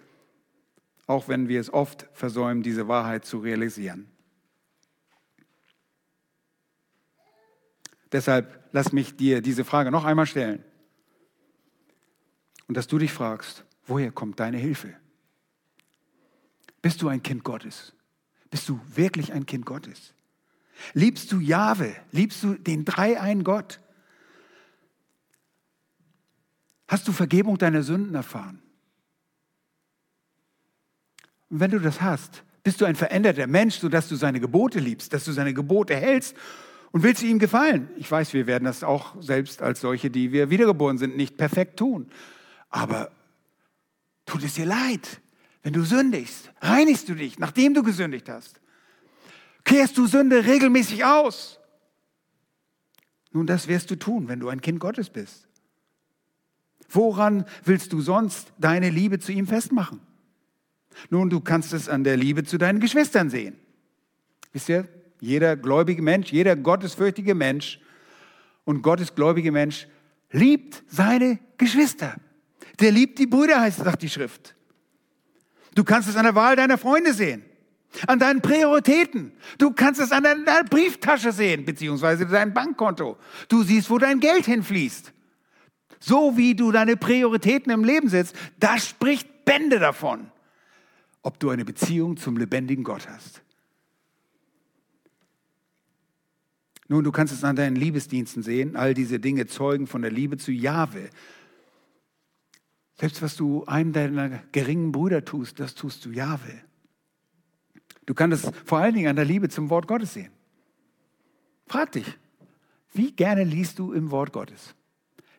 auch 1.07 1.29
wenn 1.29 1.49
wir 1.49 1.61
es 1.61 1.73
oft 1.73 2.07
versäumen, 2.13 2.63
diese 2.63 2.89
Wahrheit 2.89 3.25
zu 3.25 3.39
realisieren. 3.39 4.11
Deshalb 8.13 8.69
lass 8.73 8.93
mich 8.93 9.17
dir 9.17 9.41
diese 9.43 9.65
Frage 9.65 9.91
noch 9.91 10.05
einmal 10.05 10.27
stellen. 10.27 10.65
Und 12.67 12.77
dass 12.77 12.87
du 12.87 12.99
dich 12.99 13.13
fragst, 13.13 13.65
woher 13.87 14.13
kommt 14.13 14.41
deine 14.41 14.59
Hilfe? 14.59 14.95
Bist 16.83 17.03
du 17.03 17.09
ein 17.09 17.23
Kind 17.23 17.45
Gottes? 17.45 17.95
Bist 18.51 18.69
du 18.69 18.81
wirklich 18.95 19.33
ein 19.33 19.47
Kind 19.47 19.67
Gottes? 19.67 20.15
Liebst 20.95 21.33
du 21.33 21.41
Jahwe? 21.41 21.97
Liebst 22.13 22.43
du 22.43 22.55
den 22.55 22.85
dreieinen 22.85 23.45
Gott? 23.45 23.81
Hast 26.89 27.07
du 27.07 27.13
Vergebung 27.13 27.59
deiner 27.59 27.83
Sünden 27.83 28.15
erfahren? 28.15 28.63
Und 31.51 31.61
wenn 31.61 31.71
du 31.71 31.79
das 31.79 32.01
hast, 32.01 32.43
bist 32.65 32.81
du 32.81 32.85
ein 32.85 32.97
veränderter 32.97 33.47
Mensch, 33.47 33.77
sodass 33.77 34.09
du 34.09 34.17
seine 34.17 34.41
Gebote 34.41 34.81
liebst, 34.81 35.13
dass 35.13 35.25
du 35.25 35.33
seine 35.33 35.55
Gebote 35.55 35.95
hältst 35.95 36.37
und 36.91 37.03
willst 37.03 37.23
ihm 37.23 37.39
gefallen. 37.39 37.89
Ich 37.97 38.11
weiß, 38.11 38.33
wir 38.33 38.47
werden 38.47 38.65
das 38.65 38.83
auch 38.83 39.21
selbst 39.23 39.63
als 39.63 39.81
solche, 39.81 40.11
die 40.11 40.33
wir 40.33 40.51
wiedergeboren 40.51 40.99
sind, 40.99 41.17
nicht 41.17 41.37
perfekt 41.37 41.79
tun. 41.79 42.11
Aber 42.71 43.11
tut 44.27 44.43
es 44.43 44.55
dir 44.55 44.67
leid, 44.67 45.21
wenn 45.63 45.73
du 45.73 45.83
sündigst? 45.85 46.51
Reinigst 46.61 47.09
du 47.09 47.15
dich, 47.15 47.39
nachdem 47.39 47.75
du 47.75 47.83
gesündigt 47.83 48.29
hast? 48.29 48.61
Kehrst 49.65 49.99
du 49.99 50.07
Sünde 50.07 50.47
regelmäßig 50.47 51.05
aus? 51.05 51.59
Nun, 53.33 53.47
das 53.47 53.69
wirst 53.69 53.91
du 53.91 53.97
tun, 53.97 54.29
wenn 54.29 54.41
du 54.41 54.49
ein 54.49 54.63
Kind 54.63 54.81
Gottes 54.81 55.11
bist. 55.11 55.48
Woran 56.89 57.45
willst 57.65 57.93
du 57.93 58.01
sonst 58.01 58.53
deine 58.59 58.91
Liebe 58.91 59.19
zu 59.19 59.33
ihm 59.33 59.47
festmachen? 59.47 60.01
Nun, 61.11 61.31
du 61.31 61.41
kannst 61.41 61.73
es 61.73 61.89
an 61.89 62.05
der 62.05 62.17
Liebe 62.17 62.45
zu 62.45 62.59
deinen 62.59 62.81
Geschwistern 62.81 63.31
sehen. 63.31 63.57
Wisst 64.53 64.69
ihr, 64.69 64.89
jeder 65.21 65.57
gläubige 65.57 66.03
Mensch, 66.03 66.33
jeder 66.33 66.57
gottesfürchtige 66.57 67.35
Mensch 67.35 67.81
und 68.65 68.83
gottesgläubige 68.83 69.53
Mensch 69.53 69.87
liebt 70.31 70.83
seine 70.89 71.39
Geschwister. 71.59 72.17
Der 72.81 72.93
liebt 72.93 73.19
die 73.19 73.27
Brüder, 73.27 73.61
heißt, 73.61 73.79
sagt 73.79 74.03
die 74.03 74.09
Schrift. 74.09 74.55
Du 75.75 75.85
kannst 75.85 76.09
es 76.09 76.17
an 76.17 76.25
der 76.25 76.35
Wahl 76.35 76.57
deiner 76.57 76.79
Freunde 76.79 77.13
sehen, 77.13 77.45
an 78.07 78.19
deinen 78.19 78.41
Prioritäten. 78.41 79.33
Du 79.59 79.73
kannst 79.73 80.01
es 80.01 80.13
an 80.13 80.25
deiner 80.25 80.65
Brieftasche 80.65 81.33
sehen, 81.33 81.65
beziehungsweise 81.65 82.27
dein 82.27 82.55
Bankkonto. 82.55 83.17
Du 83.49 83.63
siehst, 83.63 83.91
wo 83.91 83.99
dein 83.99 84.21
Geld 84.21 84.47
hinfließt. 84.47 85.13
So 86.01 86.37
wie 86.37 86.55
du 86.55 86.73
deine 86.73 86.97
Prioritäten 86.97 87.73
im 87.73 87.85
Leben 87.85 88.09
setzt, 88.09 88.37
das 88.59 88.87
spricht 88.87 89.45
Bände 89.45 89.79
davon, 89.79 90.31
ob 91.23 91.39
du 91.41 91.51
eine 91.51 91.65
Beziehung 91.65 92.17
zum 92.17 92.37
lebendigen 92.37 92.85
Gott 92.85 93.09
hast. 93.09 93.43
Nun, 96.89 97.05
du 97.05 97.13
kannst 97.13 97.35
es 97.35 97.45
an 97.45 97.57
deinen 97.57 97.77
Liebesdiensten 97.77 98.43
sehen. 98.43 98.75
All 98.75 98.95
diese 98.95 99.21
Dinge 99.21 99.47
zeugen 99.47 99.87
von 99.87 100.01
der 100.01 100.11
Liebe 100.11 100.39
zu 100.39 100.53
Jahwe. 100.53 101.11
Selbst 102.99 103.21
was 103.21 103.37
du 103.37 103.65
einem 103.67 103.93
deiner 103.93 104.43
geringen 104.53 104.91
Brüder 104.91 105.25
tust, 105.25 105.61
das 105.61 105.75
tust 105.75 106.05
du 106.05 106.11
Jahwe. 106.11 106.63
Du 108.07 108.15
kannst 108.15 108.45
es 108.45 108.53
vor 108.65 108.79
allen 108.79 108.95
Dingen 108.95 109.09
an 109.09 109.17
der 109.17 109.27
Liebe 109.27 109.51
zum 109.51 109.69
Wort 109.69 109.87
Gottes 109.87 110.15
sehen. 110.15 110.33
Frag 111.67 111.93
dich, 111.93 112.07
wie 112.95 113.13
gerne 113.13 113.45
liest 113.45 113.79
du 113.79 113.93
im 113.93 114.11
Wort 114.11 114.33
Gottes? 114.33 114.75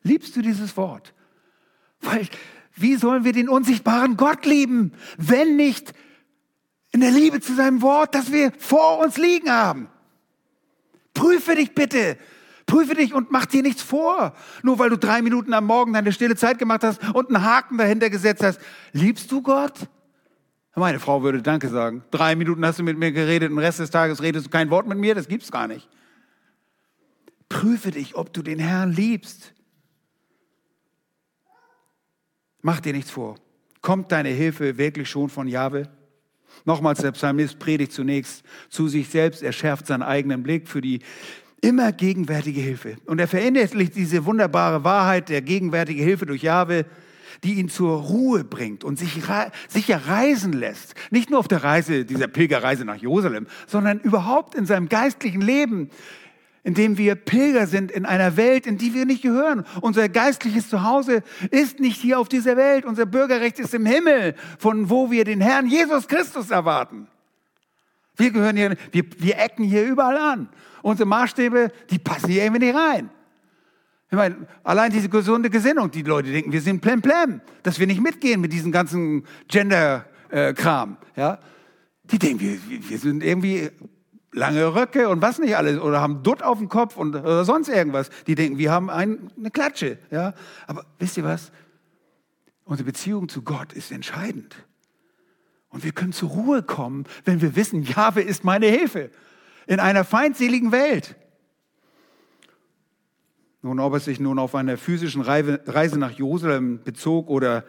Liebst 0.04 0.36
du 0.36 0.42
dieses 0.42 0.76
Wort? 0.78 1.14
Weil, 2.02 2.28
wie 2.76 2.96
sollen 2.96 3.24
wir 3.24 3.34
den 3.34 3.50
unsichtbaren 3.50 4.18
Gott 4.18 4.46
lieben, 4.46 4.94
wenn 5.18 5.56
nicht 5.56 5.94
in 6.92 7.02
der 7.02 7.12
Liebe 7.12 7.42
zu 7.42 7.54
seinem 7.54 7.82
Wort, 7.82 8.16
das 8.16 8.32
wir 8.32 8.52
vor 8.58 9.00
uns 9.00 9.18
liegen 9.18 9.52
haben? 9.52 9.90
Prüfe 11.14 11.56
dich 11.56 11.76
bitte. 11.76 12.18
Prüfe 12.66 12.94
dich 12.94 13.14
und 13.14 13.32
mach 13.32 13.48
dir 13.48 13.64
nichts 13.64 13.82
vor. 13.82 14.34
Nur 14.62 14.80
weil 14.80 14.92
du 14.92 14.98
drei 14.98 15.22
Minuten 15.22 15.54
am 15.54 15.66
Morgen 15.66 15.94
deine 15.94 16.14
stille 16.14 16.36
Zeit 16.36 16.60
gemacht 16.60 16.84
hast 16.84 17.02
und 17.14 17.28
einen 17.28 17.44
Haken 17.44 17.78
dahinter 17.78 18.10
gesetzt 18.10 18.44
hast. 18.44 18.60
Liebst 18.94 19.32
du 19.32 19.42
Gott? 19.42 19.74
Meine 20.76 21.00
Frau 21.00 21.24
würde 21.24 21.42
Danke 21.42 21.68
sagen. 21.68 22.04
Drei 22.12 22.36
Minuten 22.36 22.66
hast 22.66 22.80
du 22.80 22.84
mit 22.84 22.98
mir 22.98 23.12
geredet, 23.12 23.52
den 23.52 23.58
Rest 23.58 23.80
des 23.80 23.90
Tages 23.90 24.22
redest 24.22 24.46
du 24.46 24.50
kein 24.50 24.70
Wort 24.70 24.88
mit 24.88 24.98
mir. 24.98 25.14
Das 25.14 25.28
gibt's 25.28 25.52
gar 25.52 25.68
nicht. 25.68 25.90
Prüfe 27.50 27.92
dich, 27.92 28.16
ob 28.16 28.32
du 28.32 28.42
den 28.42 28.60
Herrn 28.60 28.92
liebst. 28.92 29.54
Mach 32.62 32.80
dir 32.80 32.94
nichts 32.94 33.12
vor. 33.12 33.36
Kommt 33.82 34.12
deine 34.12 34.30
Hilfe 34.30 34.78
wirklich 34.78 35.10
schon 35.10 35.30
von 35.30 35.48
Jahwe? 35.48 35.90
Nochmals, 36.66 37.00
der 37.00 37.12
Psalmist 37.12 37.60
predigt 37.60 37.94
zunächst 37.94 38.44
zu 38.70 38.88
sich 38.88 39.08
selbst, 39.08 39.42
er 39.44 39.54
schärft 39.54 39.88
seinen 39.88 40.04
eigenen 40.04 40.44
Blick 40.44 40.68
für 40.68 40.82
die 40.82 41.00
immer 41.62 41.92
gegenwärtige 41.92 42.62
Hilfe. 42.62 42.98
Und 43.06 43.20
er 43.20 43.28
verinnerlicht 43.28 43.96
diese 43.96 44.26
wunderbare 44.26 44.84
Wahrheit 44.84 45.30
der 45.30 45.42
gegenwärtigen 45.42 46.04
Hilfe 46.04 46.26
durch 46.26 46.42
Jahwe, 46.42 46.86
die 47.44 47.54
ihn 47.54 47.70
zur 47.70 48.02
Ruhe 48.02 48.44
bringt 48.44 48.84
und 48.84 49.00
sich 49.00 49.22
sicher 49.70 50.02
reisen 50.08 50.54
lässt. 50.54 50.96
Nicht 51.10 51.30
nur 51.30 51.40
auf 51.40 51.48
der 51.48 51.64
Reise, 51.64 52.04
dieser 52.04 52.28
Pilgerreise 52.28 52.84
nach 52.84 52.98
Jerusalem, 52.98 53.48
sondern 53.68 54.00
überhaupt 54.00 54.56
in 54.56 54.66
seinem 54.66 54.90
geistlichen 54.90 55.42
Leben, 55.42 55.90
indem 56.64 56.98
wir 56.98 57.16
Pilger 57.16 57.68
sind 57.68 57.92
in 57.92 58.06
einer 58.06 58.38
Welt, 58.38 58.68
in 58.68 58.78
die 58.78 58.94
wir 58.94 59.06
nicht 59.06 59.22
gehören. 59.22 59.66
Unser 59.82 60.10
geistliches 60.10 60.70
Zuhause 60.70 61.24
ist 61.52 61.80
nicht 61.80 62.00
hier 62.00 62.20
auf 62.20 62.30
dieser 62.30 62.58
Welt. 62.58 62.86
Unser 62.86 63.06
Bürgerrecht 63.06 63.60
ist 63.60 63.74
im 63.74 63.86
Himmel, 63.86 64.36
von 64.58 64.90
wo 64.90 65.10
wir 65.12 65.24
den 65.24 65.42
Herrn 65.42 65.68
Jesus 65.68 66.08
Christus 66.08 66.52
erwarten. 66.52 67.08
Wir 68.16 68.32
gehören 68.32 68.58
hier, 68.58 68.76
wir, 68.92 69.04
wir 69.18 69.38
ecken 69.40 69.64
hier 69.64 69.86
überall 69.86 70.18
an. 70.18 70.50
Unsere 70.82 71.08
Maßstäbe, 71.08 71.72
die 71.90 72.00
passen 72.00 72.30
hier 72.30 72.44
irgendwie 72.44 72.66
nicht 72.66 72.76
rein. 72.76 73.10
Ich 74.12 74.18
meine, 74.18 74.48
allein 74.64 74.92
diese 74.92 75.08
gesunde 75.08 75.50
Gesinnung, 75.50 75.92
die 75.92 76.02
Leute 76.02 76.32
denken, 76.32 76.52
wir 76.52 76.62
sind 76.62 76.82
plemplem, 76.82 77.42
dass 77.64 77.80
wir 77.80 77.88
nicht 77.88 78.02
mitgehen 78.02 78.42
mit 78.42 78.52
diesem 78.52 78.72
ganzen 78.72 79.24
Gender-Kram. 79.48 80.98
Ja? 81.16 81.40
Die 82.04 82.18
denken, 82.18 82.40
wir, 82.42 82.90
wir 82.90 82.98
sind 82.98 83.24
irgendwie 83.24 83.70
lange 84.32 84.76
Röcke 84.76 85.10
und 85.10 85.22
was 85.22 85.40
nicht 85.40 85.56
alles 85.58 85.80
oder 85.80 86.02
haben 86.02 86.24
Dutt 86.24 86.44
auf 86.44 86.58
dem 86.58 86.70
Kopf 86.70 86.98
und 86.98 87.16
oder 87.16 87.46
sonst 87.46 87.70
irgendwas. 87.70 88.10
Die 88.28 88.36
denken, 88.36 88.58
wir 88.58 88.72
haben 88.72 88.90
ein, 88.90 89.32
eine 89.38 89.52
Klatsche. 89.52 89.98
Ja? 90.12 90.34
Aber 90.68 90.86
wisst 91.00 91.18
ihr 91.18 91.24
was? 91.24 91.52
Unsere 92.66 92.86
Beziehung 92.86 93.30
zu 93.30 93.42
Gott 93.42 93.74
ist 93.74 93.92
entscheidend. 93.92 94.56
Und 95.70 95.84
wir 95.84 95.92
können 95.92 96.14
zur 96.14 96.30
Ruhe 96.30 96.64
kommen, 96.64 97.06
wenn 97.26 97.42
wir 97.42 97.56
wissen, 97.56 97.84
Jahwe 97.84 98.22
ist 98.22 98.44
meine 98.44 98.68
Hilfe 98.68 99.12
in 99.68 99.80
einer 99.80 100.04
feindseligen 100.04 100.72
Welt. 100.72 101.16
Nun, 103.62 103.80
ob 103.80 103.94
es 103.94 104.06
sich 104.06 104.20
nun 104.20 104.40
auf 104.40 104.56
einer 104.56 104.78
physischen 104.78 105.22
Reise 105.22 106.00
nach 106.00 106.12
Jerusalem 106.12 106.82
bezog 106.84 107.30
oder 107.30 107.66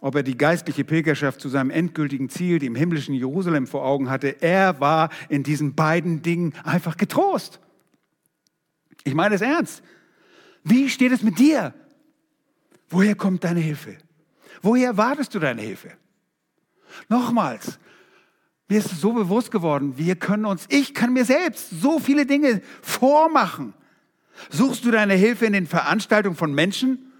ob 0.00 0.14
er 0.14 0.22
die 0.22 0.36
geistliche 0.36 0.84
Pilgerschaft 0.84 1.40
zu 1.40 1.48
seinem 1.48 1.70
endgültigen 1.70 2.28
Ziel, 2.28 2.58
dem 2.58 2.74
himmlischen 2.74 3.14
Jerusalem, 3.14 3.66
vor 3.66 3.84
Augen 3.84 4.08
hatte. 4.08 4.40
Er 4.42 4.80
war 4.80 5.10
in 5.28 5.42
diesen 5.42 5.74
beiden 5.74 6.22
Dingen 6.22 6.54
einfach 6.64 6.96
getrost. 6.96 7.60
Ich 9.04 9.14
meine 9.14 9.34
es 9.34 9.40
ernst. 9.40 9.82
Wie 10.64 10.88
steht 10.88 11.12
es 11.12 11.22
mit 11.22 11.38
dir? 11.38 11.74
Woher 12.88 13.14
kommt 13.14 13.44
deine 13.44 13.60
Hilfe? 13.60 13.96
Woher 14.62 14.88
erwartest 14.88 15.34
du 15.34 15.38
deine 15.38 15.62
Hilfe? 15.62 15.92
Nochmals, 17.08 17.78
mir 18.68 18.78
ist 18.78 19.00
so 19.00 19.12
bewusst 19.12 19.50
geworden, 19.50 19.96
wir 19.96 20.16
können 20.16 20.44
uns, 20.44 20.66
ich 20.68 20.94
kann 20.94 21.12
mir 21.12 21.24
selbst 21.24 21.70
so 21.70 21.98
viele 21.98 22.26
Dinge 22.26 22.62
vormachen. 22.82 23.74
Suchst 24.48 24.84
du 24.84 24.90
deine 24.90 25.14
Hilfe 25.14 25.46
in 25.46 25.52
den 25.52 25.66
Veranstaltungen 25.66 26.36
von 26.36 26.54
Menschen, 26.54 27.12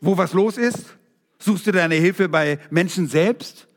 wo 0.00 0.16
was 0.16 0.32
los 0.32 0.58
ist? 0.58 0.96
Suchst 1.38 1.66
du 1.66 1.72
deine 1.72 1.94
Hilfe 1.96 2.28
bei 2.28 2.58
Menschen 2.70 3.08
selbst? 3.08 3.68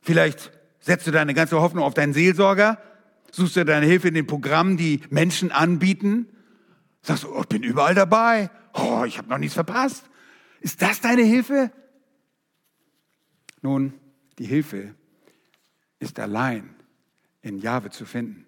Vielleicht 0.00 0.50
setzt 0.80 1.06
du 1.06 1.10
deine 1.10 1.34
ganze 1.34 1.60
Hoffnung 1.60 1.84
auf 1.84 1.94
deinen 1.94 2.12
Seelsorger? 2.12 2.80
Suchst 3.30 3.56
du 3.56 3.64
deine 3.64 3.86
Hilfe 3.86 4.08
in 4.08 4.14
den 4.14 4.26
Programmen, 4.26 4.76
die 4.76 5.00
Menschen 5.10 5.52
anbieten? 5.52 6.26
Sagst 7.02 7.24
du, 7.24 7.34
oh, 7.34 7.40
ich 7.42 7.48
bin 7.48 7.62
überall 7.62 7.94
dabei. 7.94 8.50
Oh, 8.74 9.04
ich 9.06 9.18
habe 9.18 9.28
noch 9.28 9.38
nichts 9.38 9.54
verpasst. 9.54 10.04
Ist 10.60 10.82
das 10.82 11.00
deine 11.00 11.22
Hilfe? 11.22 11.70
Nun, 13.62 13.94
die 14.38 14.46
Hilfe 14.46 14.94
ist 15.98 16.18
allein 16.18 16.74
in 17.42 17.58
Jahwe 17.58 17.90
zu 17.90 18.04
finden. 18.04 18.46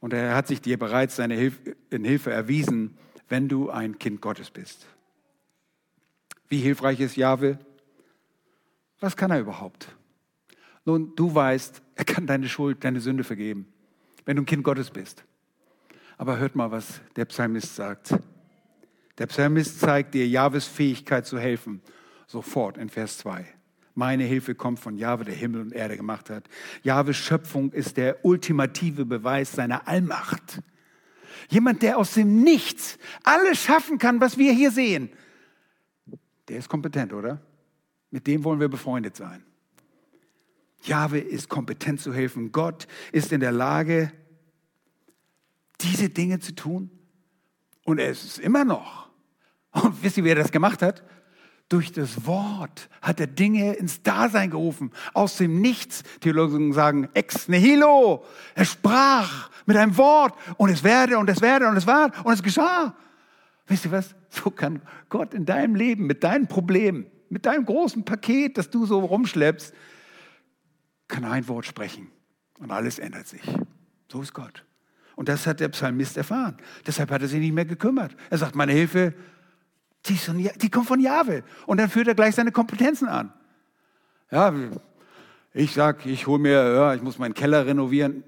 Und 0.00 0.12
er 0.12 0.34
hat 0.34 0.48
sich 0.48 0.60
dir 0.60 0.78
bereits 0.78 1.16
seine 1.16 1.34
Hilfe, 1.34 1.76
in 1.90 2.04
Hilfe 2.04 2.30
erwiesen, 2.30 2.98
wenn 3.28 3.48
du 3.48 3.70
ein 3.70 3.98
Kind 3.98 4.20
Gottes 4.20 4.50
bist. 4.50 4.86
Wie 6.48 6.58
hilfreich 6.58 7.00
ist 7.00 7.16
Jahwe? 7.16 7.58
Was 9.00 9.16
kann 9.16 9.30
er 9.30 9.40
überhaupt? 9.40 9.88
Nun, 10.84 11.14
du 11.16 11.34
weißt, 11.34 11.82
er 11.94 12.04
kann 12.04 12.26
deine 12.26 12.48
Schuld, 12.48 12.84
deine 12.84 13.00
Sünde 13.00 13.24
vergeben, 13.24 13.66
wenn 14.24 14.36
du 14.36 14.42
ein 14.42 14.46
Kind 14.46 14.64
Gottes 14.64 14.90
bist. 14.90 15.24
Aber 16.16 16.38
hört 16.38 16.54
mal, 16.54 16.70
was 16.70 17.00
der 17.16 17.24
Psalmist 17.24 17.74
sagt. 17.74 18.14
Der 19.18 19.26
Psalmist 19.26 19.80
zeigt 19.80 20.14
dir 20.14 20.26
Jahwes 20.26 20.66
Fähigkeit 20.66 21.26
zu 21.26 21.38
helfen. 21.38 21.80
Sofort 22.26 22.78
in 22.78 22.88
Vers 22.88 23.18
2. 23.18 23.44
Meine 23.94 24.24
Hilfe 24.24 24.54
kommt 24.54 24.80
von 24.80 24.96
Jahwe, 24.96 25.24
der 25.24 25.34
Himmel 25.34 25.60
und 25.60 25.72
Erde 25.72 25.96
gemacht 25.96 26.30
hat. 26.30 26.48
Jahwes 26.82 27.16
Schöpfung 27.16 27.70
ist 27.70 27.96
der 27.96 28.24
ultimative 28.24 29.04
Beweis 29.04 29.52
seiner 29.52 29.86
Allmacht. 29.86 30.62
Jemand, 31.48 31.82
der 31.82 31.98
aus 31.98 32.14
dem 32.14 32.42
Nichts 32.42 32.98
alles 33.22 33.62
schaffen 33.62 33.98
kann, 33.98 34.20
was 34.20 34.38
wir 34.38 34.52
hier 34.52 34.70
sehen. 34.70 35.10
Der 36.48 36.58
ist 36.58 36.68
kompetent, 36.68 37.12
oder? 37.12 37.40
Mit 38.10 38.26
dem 38.26 38.44
wollen 38.44 38.60
wir 38.60 38.68
befreundet 38.68 39.16
sein. 39.16 39.44
Jahwe 40.82 41.18
ist 41.18 41.48
kompetent 41.48 42.00
zu 42.00 42.12
helfen. 42.12 42.52
Gott 42.52 42.86
ist 43.12 43.32
in 43.32 43.40
der 43.40 43.52
Lage, 43.52 44.12
diese 45.80 46.10
Dinge 46.10 46.38
zu 46.40 46.54
tun. 46.54 46.90
Und 47.84 47.98
er 47.98 48.10
ist 48.10 48.24
es 48.24 48.38
immer 48.38 48.64
noch. 48.64 49.08
Und 49.72 49.94
wisst 50.02 50.16
ihr, 50.16 50.24
wer 50.24 50.34
das 50.34 50.52
gemacht 50.52 50.82
hat? 50.82 51.02
Durch 51.70 51.92
das 51.92 52.26
Wort 52.26 52.90
hat 53.00 53.20
er 53.20 53.26
Dinge 53.26 53.72
ins 53.74 54.02
Dasein 54.02 54.50
gerufen, 54.50 54.92
aus 55.14 55.38
dem 55.38 55.60
Nichts. 55.62 56.02
Theologen 56.20 56.74
sagen 56.74 57.08
ex 57.14 57.48
nihilo. 57.48 58.24
Er 58.54 58.66
sprach 58.66 59.50
mit 59.64 59.76
einem 59.76 59.96
Wort 59.96 60.38
und 60.58 60.68
es 60.68 60.84
werde 60.84 61.18
und 61.18 61.28
es 61.30 61.40
werde 61.40 61.66
und 61.68 61.76
es 61.76 61.86
war 61.86 62.12
und 62.24 62.34
es 62.34 62.42
geschah. 62.42 62.94
Wisst 63.66 63.86
ihr 63.86 63.92
was? 63.92 64.14
So 64.28 64.50
kann 64.50 64.82
Gott 65.08 65.34
in 65.34 65.46
deinem 65.46 65.74
Leben, 65.74 66.06
mit 66.06 66.24
deinen 66.24 66.46
Problemen, 66.46 67.06
mit 67.28 67.46
deinem 67.46 67.64
großen 67.64 68.04
Paket, 68.04 68.58
das 68.58 68.70
du 68.70 68.86
so 68.86 69.00
rumschleppst, 69.00 69.74
kann 71.08 71.24
ein 71.24 71.48
Wort 71.48 71.66
sprechen 71.66 72.10
und 72.58 72.70
alles 72.70 72.98
ändert 72.98 73.26
sich. 73.26 73.42
So 74.10 74.22
ist 74.22 74.34
Gott. 74.34 74.64
Und 75.16 75.28
das 75.28 75.46
hat 75.46 75.60
der 75.60 75.68
Psalmist 75.68 76.16
erfahren. 76.16 76.56
Deshalb 76.86 77.10
hat 77.10 77.22
er 77.22 77.28
sich 77.28 77.40
nicht 77.40 77.52
mehr 77.52 77.64
gekümmert. 77.64 78.16
Er 78.30 78.38
sagt, 78.38 78.54
meine 78.54 78.72
Hilfe, 78.72 79.14
die, 80.06 80.16
von, 80.16 80.36
die 80.36 80.70
kommt 80.70 80.86
von 80.86 81.00
Jahwe. 81.00 81.44
Und 81.66 81.78
dann 81.78 81.88
führt 81.88 82.08
er 82.08 82.14
gleich 82.14 82.34
seine 82.34 82.52
Kompetenzen 82.52 83.08
an. 83.08 83.32
Ja, 84.30 84.52
ich 85.52 85.72
sag, 85.72 86.04
ich 86.04 86.26
hole 86.26 86.40
mir, 86.40 86.74
ja, 86.74 86.94
ich 86.94 87.02
muss 87.02 87.18
meinen 87.18 87.34
Keller 87.34 87.64
renovieren. 87.64 88.24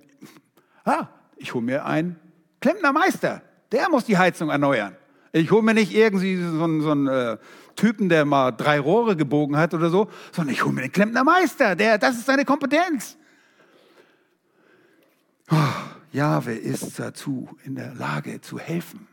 Ah, 0.85 1.09
ich 1.37 1.53
hole 1.55 1.65
mir 1.65 1.85
einen 1.85 2.17
Klempnermeister. 2.61 3.43
Der 3.73 3.91
muss 3.91 4.05
die 4.05 4.17
Heizung 4.17 4.51
erneuern. 4.51 4.97
Ich 5.37 5.51
hole 5.51 5.63
mir 5.63 5.75
nicht 5.75 5.95
irgendwie 5.95 6.37
so 6.37 6.65
einen, 6.65 6.81
so 6.81 6.91
einen 6.91 7.09
äh, 7.09 7.37
Typen, 7.75 8.09
der 8.09 8.25
mal 8.25 8.53
drei 8.53 8.81
Rohre 8.81 9.17
gebogen 9.17 9.59
hat 9.59 9.75
oder 9.75 9.91
so, 9.91 10.09
sondern 10.33 10.55
ich 10.55 10.65
hole 10.65 10.73
mir 10.73 10.81
den 10.81 10.93
Klempnermeister. 10.93 11.77
Der, 11.77 11.99
das 11.99 12.17
ist 12.17 12.25
seine 12.25 12.47
Kompetenz. 12.47 13.19
Oh, 15.51 15.57
Jahwe 16.13 16.55
ist 16.55 16.99
dazu 16.99 17.51
in 17.65 17.75
der 17.75 17.95
Lage 17.95 18.41
zu 18.41 18.59
helfen. 18.59 19.07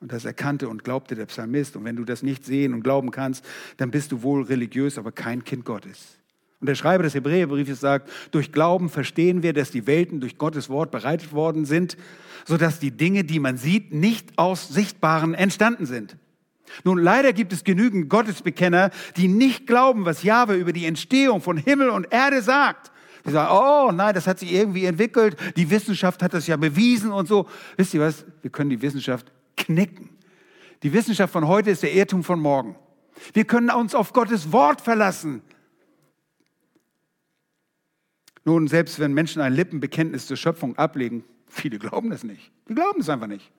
Und 0.00 0.12
das 0.12 0.24
erkannte 0.24 0.68
und 0.68 0.82
glaubte 0.82 1.14
der 1.14 1.26
Psalmist. 1.26 1.76
Und 1.76 1.84
wenn 1.84 1.94
du 1.94 2.04
das 2.04 2.24
nicht 2.24 2.44
sehen 2.44 2.74
und 2.74 2.82
glauben 2.82 3.12
kannst, 3.12 3.44
dann 3.76 3.92
bist 3.92 4.10
du 4.10 4.22
wohl 4.22 4.42
religiös, 4.42 4.98
aber 4.98 5.12
kein 5.12 5.44
Kind 5.44 5.64
Gottes. 5.64 6.18
Und 6.64 6.68
der 6.68 6.76
Schreiber 6.76 7.02
des 7.02 7.12
Hebräerbriefes 7.12 7.78
sagt, 7.78 8.10
durch 8.30 8.50
Glauben 8.50 8.88
verstehen 8.88 9.42
wir, 9.42 9.52
dass 9.52 9.70
die 9.70 9.86
Welten 9.86 10.20
durch 10.20 10.38
Gottes 10.38 10.70
Wort 10.70 10.90
bereitet 10.90 11.34
worden 11.34 11.66
sind, 11.66 11.98
sodass 12.46 12.78
die 12.78 12.90
Dinge, 12.90 13.22
die 13.22 13.38
man 13.38 13.58
sieht, 13.58 13.92
nicht 13.92 14.38
aus 14.38 14.70
Sichtbaren 14.70 15.34
entstanden 15.34 15.84
sind. 15.84 16.16
Nun, 16.82 16.96
leider 16.96 17.34
gibt 17.34 17.52
es 17.52 17.64
genügend 17.64 18.08
Gottesbekenner, 18.08 18.92
die 19.18 19.28
nicht 19.28 19.66
glauben, 19.66 20.06
was 20.06 20.22
Jahwe 20.22 20.54
über 20.54 20.72
die 20.72 20.86
Entstehung 20.86 21.42
von 21.42 21.58
Himmel 21.58 21.90
und 21.90 22.10
Erde 22.10 22.40
sagt. 22.40 22.90
Die 23.26 23.30
sagen, 23.30 23.54
oh 23.54 23.92
nein, 23.92 24.14
das 24.14 24.26
hat 24.26 24.38
sich 24.38 24.50
irgendwie 24.50 24.86
entwickelt, 24.86 25.36
die 25.58 25.68
Wissenschaft 25.68 26.22
hat 26.22 26.32
das 26.32 26.46
ja 26.46 26.56
bewiesen 26.56 27.12
und 27.12 27.28
so. 27.28 27.46
Wisst 27.76 27.92
ihr 27.92 28.00
was? 28.00 28.24
Wir 28.40 28.50
können 28.50 28.70
die 28.70 28.80
Wissenschaft 28.80 29.30
knicken. 29.58 30.08
Die 30.82 30.94
Wissenschaft 30.94 31.30
von 31.30 31.46
heute 31.46 31.68
ist 31.68 31.82
der 31.82 31.92
Irrtum 31.92 32.24
von 32.24 32.40
morgen. 32.40 32.74
Wir 33.34 33.44
können 33.44 33.68
uns 33.68 33.94
auf 33.94 34.14
Gottes 34.14 34.50
Wort 34.50 34.80
verlassen. 34.80 35.42
Nun, 38.44 38.68
selbst 38.68 38.98
wenn 38.98 39.12
Menschen 39.14 39.40
ein 39.40 39.54
Lippenbekenntnis 39.54 40.26
zur 40.26 40.36
Schöpfung 40.36 40.76
ablegen, 40.76 41.24
viele 41.48 41.78
glauben 41.78 42.10
das 42.10 42.24
nicht. 42.24 42.52
Die 42.68 42.74
glauben 42.74 43.00
es 43.00 43.08
einfach 43.08 43.26
nicht. 43.26 43.50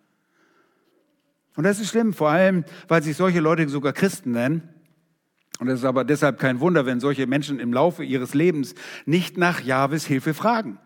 Und 1.55 1.63
das 1.63 1.79
ist 1.79 1.89
schlimm, 1.89 2.13
vor 2.13 2.29
allem, 2.29 2.65
weil 2.87 3.01
sich 3.01 3.17
solche 3.17 3.39
Leute 3.39 3.67
sogar 3.69 3.93
Christen 3.93 4.31
nennen. 4.31 4.69
Und 5.59 5.69
es 5.69 5.79
ist 5.79 5.85
aber 5.85 6.03
deshalb 6.03 6.37
kein 6.37 6.59
Wunder, 6.59 6.85
wenn 6.85 6.99
solche 6.99 7.27
Menschen 7.27 7.59
im 7.59 7.73
Laufe 7.73 8.03
ihres 8.03 8.33
Lebens 8.33 8.75
nicht 9.05 9.37
nach 9.37 9.61
Jahwes 9.61 10.05
Hilfe 10.05 10.33
fragen. 10.33 10.77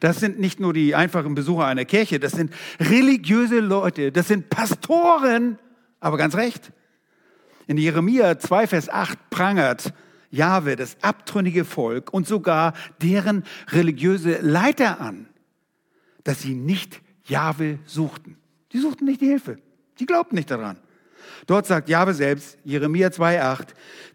Das 0.00 0.18
sind 0.18 0.40
nicht 0.40 0.58
nur 0.58 0.72
die 0.72 0.94
einfachen 0.94 1.34
Besucher 1.34 1.66
einer 1.66 1.84
Kirche, 1.84 2.18
das 2.18 2.32
sind 2.32 2.52
religiöse 2.80 3.60
Leute, 3.60 4.10
das 4.10 4.26
sind 4.26 4.50
Pastoren, 4.50 5.58
aber 6.00 6.16
ganz 6.16 6.34
recht. 6.34 6.72
In 7.66 7.76
Jeremia 7.76 8.38
2, 8.38 8.66
Vers 8.66 8.88
8 8.88 9.30
prangert 9.30 9.92
Jahwe 10.30 10.76
das 10.76 10.96
abtrünnige 11.02 11.64
Volk 11.64 12.12
und 12.12 12.26
sogar 12.26 12.74
deren 13.00 13.44
religiöse 13.68 14.38
Leiter 14.40 15.00
an, 15.00 15.28
dass 16.24 16.42
sie 16.42 16.54
nicht 16.54 17.00
Jahwe 17.24 17.78
suchten. 17.86 18.36
Die 18.72 18.78
suchten 18.78 19.04
nicht 19.04 19.20
die 19.20 19.26
Hilfe. 19.28 19.58
Die 19.98 20.06
glaubten 20.06 20.36
nicht 20.36 20.50
daran. 20.50 20.78
Dort 21.46 21.66
sagt 21.66 21.88
Jahwe 21.88 22.14
selbst, 22.14 22.58
Jeremia 22.64 23.08
2,8, 23.08 23.68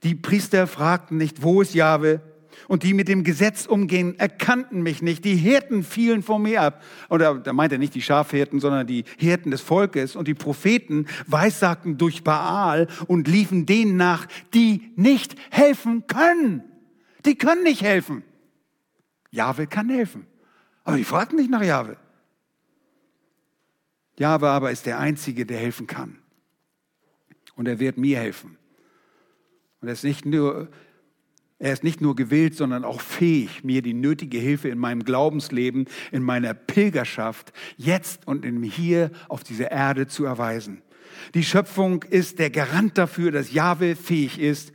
die 0.03 0.15
Priester 0.15 0.67
fragten 0.67 1.17
nicht, 1.17 1.41
wo 1.41 1.61
ist 1.61 1.73
Jahwe? 1.73 2.21
Und 2.67 2.83
die 2.83 2.93
mit 2.93 3.07
dem 3.07 3.23
Gesetz 3.23 3.65
umgehen, 3.65 4.17
erkannten 4.19 4.81
mich 4.81 5.01
nicht. 5.01 5.25
Die 5.25 5.35
Hirten 5.35 5.83
fielen 5.83 6.23
vor 6.23 6.39
mir 6.39 6.61
ab. 6.61 6.83
Oder 7.09 7.35
da 7.35 7.53
meint 7.53 7.71
er 7.71 7.77
nicht 7.77 7.95
die 7.95 8.01
Schafhirten, 8.01 8.59
sondern 8.59 8.87
die 8.87 9.03
Hirten 9.17 9.51
des 9.51 9.61
Volkes. 9.61 10.15
Und 10.15 10.27
die 10.27 10.33
Propheten 10.33 11.07
weissagten 11.27 11.97
durch 11.97 12.23
Baal 12.23 12.87
und 13.07 13.27
liefen 13.27 13.65
denen 13.65 13.97
nach, 13.97 14.27
die 14.53 14.93
nicht 14.95 15.35
helfen 15.51 16.07
können. 16.07 16.63
Die 17.25 17.35
können 17.35 17.63
nicht 17.63 17.81
helfen. 17.81 18.23
Jahwe 19.31 19.67
kann 19.67 19.89
helfen. 19.89 20.27
Aber 20.83 20.97
die 20.97 21.03
fragten 21.03 21.37
nicht 21.37 21.49
nach 21.49 21.63
Jahwe. 21.63 21.97
Jahwe 24.17 24.49
aber 24.49 24.71
ist 24.71 24.85
der 24.85 24.99
Einzige, 24.99 25.45
der 25.45 25.57
helfen 25.57 25.87
kann. 25.87 26.19
Und 27.55 27.67
er 27.67 27.79
wird 27.79 27.97
mir 27.97 28.19
helfen. 28.19 28.57
Und 29.81 29.87
er 29.87 29.93
ist 29.93 30.03
nicht 30.03 30.25
nur, 30.25 30.69
er 31.63 31.71
ist 31.71 31.85
nicht 31.85 32.01
nur 32.01 32.13
gewillt, 32.13 32.55
sondern 32.55 32.83
auch 32.83 32.99
fähig, 32.99 33.63
mir 33.63 33.81
die 33.81 33.93
nötige 33.93 34.37
Hilfe 34.37 34.67
in 34.67 34.77
meinem 34.77 35.05
Glaubensleben, 35.05 35.85
in 36.11 36.21
meiner 36.21 36.53
Pilgerschaft, 36.53 37.53
jetzt 37.77 38.27
und 38.27 38.43
im 38.43 38.63
Hier 38.63 39.11
auf 39.29 39.45
dieser 39.45 39.71
Erde 39.71 40.07
zu 40.07 40.25
erweisen. 40.25 40.81
Die 41.35 41.43
Schöpfung 41.43 42.03
ist 42.03 42.39
der 42.39 42.49
Garant 42.49 42.97
dafür, 42.97 43.31
dass 43.31 43.53
Jahwe 43.53 43.95
fähig 43.95 44.41
ist, 44.41 44.73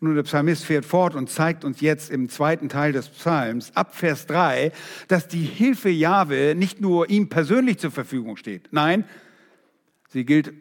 nun, 0.00 0.14
der 0.14 0.22
Psalmist 0.22 0.64
fährt 0.64 0.86
fort 0.86 1.14
und 1.14 1.28
zeigt 1.28 1.66
uns 1.66 1.82
jetzt 1.82 2.10
im 2.10 2.30
zweiten 2.30 2.70
Teil 2.70 2.92
des 2.92 3.10
Psalms, 3.10 3.76
ab 3.76 3.94
Vers 3.94 4.26
3, 4.26 4.72
dass 5.08 5.28
die 5.28 5.44
Hilfe 5.44 5.90
Jahwe 5.90 6.54
nicht 6.56 6.80
nur 6.80 7.10
ihm 7.10 7.28
persönlich 7.28 7.78
zur 7.78 7.90
Verfügung 7.90 8.38
steht. 8.38 8.68
Nein, 8.70 9.04
sie 10.08 10.24
gilt 10.24 10.52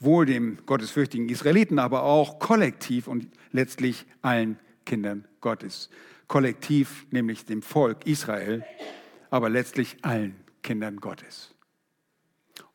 wohl 0.00 0.26
dem 0.26 0.58
gottesfürchtigen 0.66 1.28
Israeliten, 1.28 1.78
aber 1.78 2.02
auch 2.02 2.38
kollektiv 2.38 3.08
und 3.08 3.28
letztlich 3.52 4.06
allen 4.22 4.58
Kindern 4.84 5.26
Gottes. 5.40 5.90
Kollektiv, 6.26 7.06
nämlich 7.10 7.44
dem 7.44 7.62
Volk 7.62 8.06
Israel, 8.06 8.64
aber 9.30 9.48
letztlich 9.48 9.96
allen 10.02 10.36
Kindern 10.62 10.98
Gottes. 10.98 11.54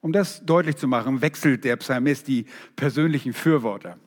Um 0.01 0.11
das 0.11 0.45
deutlich 0.45 0.75
zu 0.75 0.87
machen, 0.87 1.21
wechselt 1.21 1.63
der 1.63 1.77
Psalmist 1.77 2.27
die 2.27 2.45
persönlichen 2.75 3.33
Fürworter. 3.33 3.97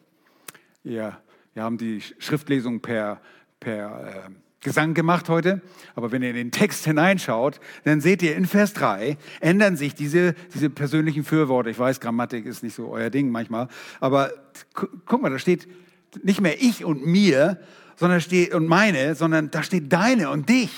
Ja, 0.84 1.22
wir 1.54 1.62
haben 1.62 1.78
die 1.78 2.00
Schriftlesung 2.00 2.80
per, 2.80 3.20
per 3.60 4.26
äh, 4.26 4.30
Gesang 4.66 4.94
gemacht 4.94 5.28
heute, 5.28 5.62
aber 5.94 6.10
wenn 6.10 6.22
ihr 6.22 6.30
in 6.30 6.34
den 6.34 6.50
Text 6.50 6.84
hineinschaut, 6.86 7.60
dann 7.84 8.00
seht 8.00 8.20
ihr 8.20 8.34
in 8.34 8.46
Vers 8.46 8.72
3 8.72 9.16
ändern 9.38 9.76
sich 9.76 9.94
diese, 9.94 10.34
diese 10.54 10.70
persönlichen 10.70 11.22
Fürworte. 11.22 11.70
Ich 11.70 11.78
weiß, 11.78 12.00
Grammatik 12.00 12.46
ist 12.46 12.64
nicht 12.64 12.74
so 12.74 12.88
euer 12.88 13.08
Ding 13.08 13.30
manchmal, 13.30 13.68
aber 14.00 14.32
guck 14.74 15.22
mal, 15.22 15.30
da 15.30 15.38
steht 15.38 15.68
nicht 16.24 16.40
mehr 16.40 16.60
ich 16.60 16.84
und 16.84 17.06
mir, 17.06 17.60
sondern 17.94 18.20
steht 18.20 18.54
und 18.54 18.66
meine, 18.66 19.14
sondern 19.14 19.52
da 19.52 19.62
steht 19.62 19.92
deine 19.92 20.30
und 20.30 20.48
dich. 20.48 20.72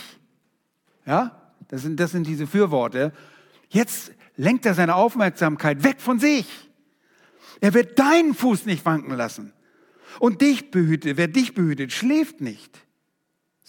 Ja, 1.07 1.55
das 1.69 1.81
sind, 1.81 1.99
das 1.99 2.11
sind 2.11 2.27
diese 2.27 2.47
Fürworte. 2.47 3.15
Jetzt 3.71 4.13
lenkt 4.37 4.67
er 4.67 4.75
seine 4.75 4.97
Aufmerksamkeit 4.97 5.83
weg 5.83 6.03
von 6.03 6.19
sich. 6.19 6.47
Er 7.63 7.73
wird 7.73 7.99
deinen 7.99 8.35
Fuß 8.35 8.67
nicht 8.67 8.85
wanken 8.85 9.15
lassen. 9.15 9.55
Und 10.21 10.43
dich 10.43 10.71
behütet, 10.71 11.17
wer 11.17 11.29
dich 11.29 11.55
behütet, 11.55 11.91
schläft 11.91 12.43
nicht. 12.43 12.87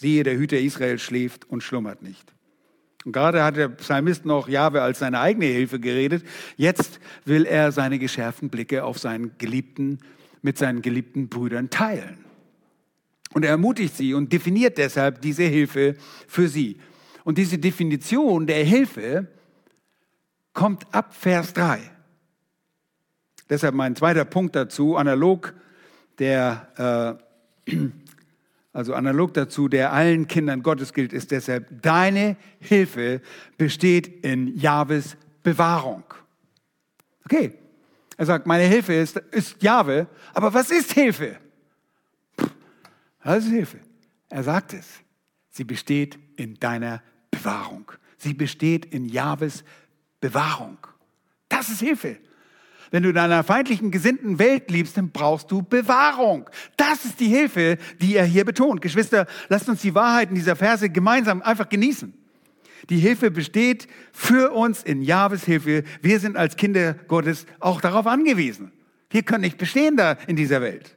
Siehe, 0.00 0.22
der 0.22 0.38
Hüter 0.38 0.58
Israel 0.58 0.98
schläft 0.98 1.44
und 1.50 1.62
schlummert 1.62 2.00
nicht. 2.00 2.32
Und 3.04 3.12
gerade 3.12 3.44
hat 3.44 3.56
der 3.56 3.68
Psalmist 3.68 4.24
noch 4.24 4.48
Jahwe 4.48 4.80
als 4.80 5.00
seine 5.00 5.20
eigene 5.20 5.44
Hilfe 5.44 5.78
geredet. 5.78 6.24
Jetzt 6.56 7.00
will 7.26 7.44
er 7.44 7.70
seine 7.70 7.98
geschärften 7.98 8.48
Blicke 8.48 8.82
auf 8.84 8.98
seinen 8.98 9.36
Geliebten 9.36 9.98
mit 10.40 10.56
seinen 10.56 10.80
geliebten 10.80 11.28
Brüdern 11.28 11.68
teilen. 11.68 12.16
Und 13.34 13.44
er 13.44 13.50
ermutigt 13.50 13.94
sie 13.94 14.14
und 14.14 14.32
definiert 14.32 14.78
deshalb 14.78 15.20
diese 15.20 15.42
Hilfe 15.42 15.96
für 16.26 16.48
sie. 16.48 16.78
Und 17.22 17.36
diese 17.36 17.58
Definition 17.58 18.46
der 18.46 18.64
Hilfe 18.64 19.28
kommt 20.54 20.86
ab 20.94 21.14
Vers 21.14 21.52
3. 21.52 21.78
Deshalb 23.50 23.74
mein 23.74 23.96
zweiter 23.96 24.24
Punkt 24.24 24.56
dazu, 24.56 24.96
analog 24.96 25.52
der, 26.18 27.18
äh, 27.66 27.74
also 28.72 28.94
analog 28.94 29.34
dazu, 29.34 29.68
der 29.68 29.92
allen 29.92 30.28
Kindern 30.28 30.62
Gottes 30.62 30.92
gilt, 30.92 31.12
ist 31.12 31.30
deshalb, 31.30 31.82
deine 31.82 32.36
Hilfe 32.60 33.20
besteht 33.58 34.24
in 34.24 34.56
Jahwes 34.56 35.16
Bewahrung. 35.42 36.04
Okay, 37.24 37.54
er 38.16 38.26
sagt, 38.26 38.46
meine 38.46 38.64
Hilfe 38.64 38.94
ist, 38.94 39.16
ist 39.16 39.62
Jahwe, 39.62 40.06
aber 40.34 40.52
was 40.52 40.70
ist 40.70 40.92
Hilfe? 40.92 41.38
Was 43.22 43.44
ist 43.44 43.50
Hilfe? 43.50 43.78
Er 44.28 44.42
sagt 44.42 44.74
es, 44.74 44.86
sie 45.50 45.64
besteht 45.64 46.18
in 46.36 46.54
deiner 46.54 47.02
Bewahrung. 47.30 47.90
Sie 48.18 48.34
besteht 48.34 48.84
in 48.84 49.06
Jahwes 49.06 49.64
Bewahrung. 50.20 50.78
Das 51.48 51.68
ist 51.70 51.80
Hilfe. 51.80 52.18
Wenn 52.90 53.04
du 53.04 53.10
in 53.10 53.18
einer 53.18 53.44
feindlichen, 53.44 53.90
gesinnten 53.90 54.38
Welt 54.38 54.70
liebst, 54.70 54.96
dann 54.96 55.10
brauchst 55.10 55.50
du 55.50 55.62
Bewahrung. 55.62 56.50
Das 56.76 57.04
ist 57.04 57.20
die 57.20 57.28
Hilfe, 57.28 57.78
die 58.00 58.16
er 58.16 58.24
hier 58.24 58.44
betont. 58.44 58.82
Geschwister, 58.82 59.26
lasst 59.48 59.68
uns 59.68 59.82
die 59.82 59.94
Wahrheiten 59.94 60.34
dieser 60.34 60.56
Verse 60.56 60.88
gemeinsam 60.90 61.40
einfach 61.42 61.68
genießen. 61.68 62.12
Die 62.88 62.98
Hilfe 62.98 63.30
besteht 63.30 63.86
für 64.12 64.52
uns 64.52 64.82
in 64.82 65.02
Jahwes 65.02 65.44
Hilfe. 65.44 65.84
Wir 66.02 66.18
sind 66.18 66.36
als 66.36 66.56
Kinder 66.56 66.94
Gottes 67.06 67.46
auch 67.60 67.80
darauf 67.80 68.06
angewiesen. 68.06 68.72
Wir 69.10 69.22
können 69.22 69.42
nicht 69.42 69.58
bestehen 69.58 69.96
da 69.96 70.16
in 70.26 70.36
dieser 70.36 70.60
Welt. 70.60 70.96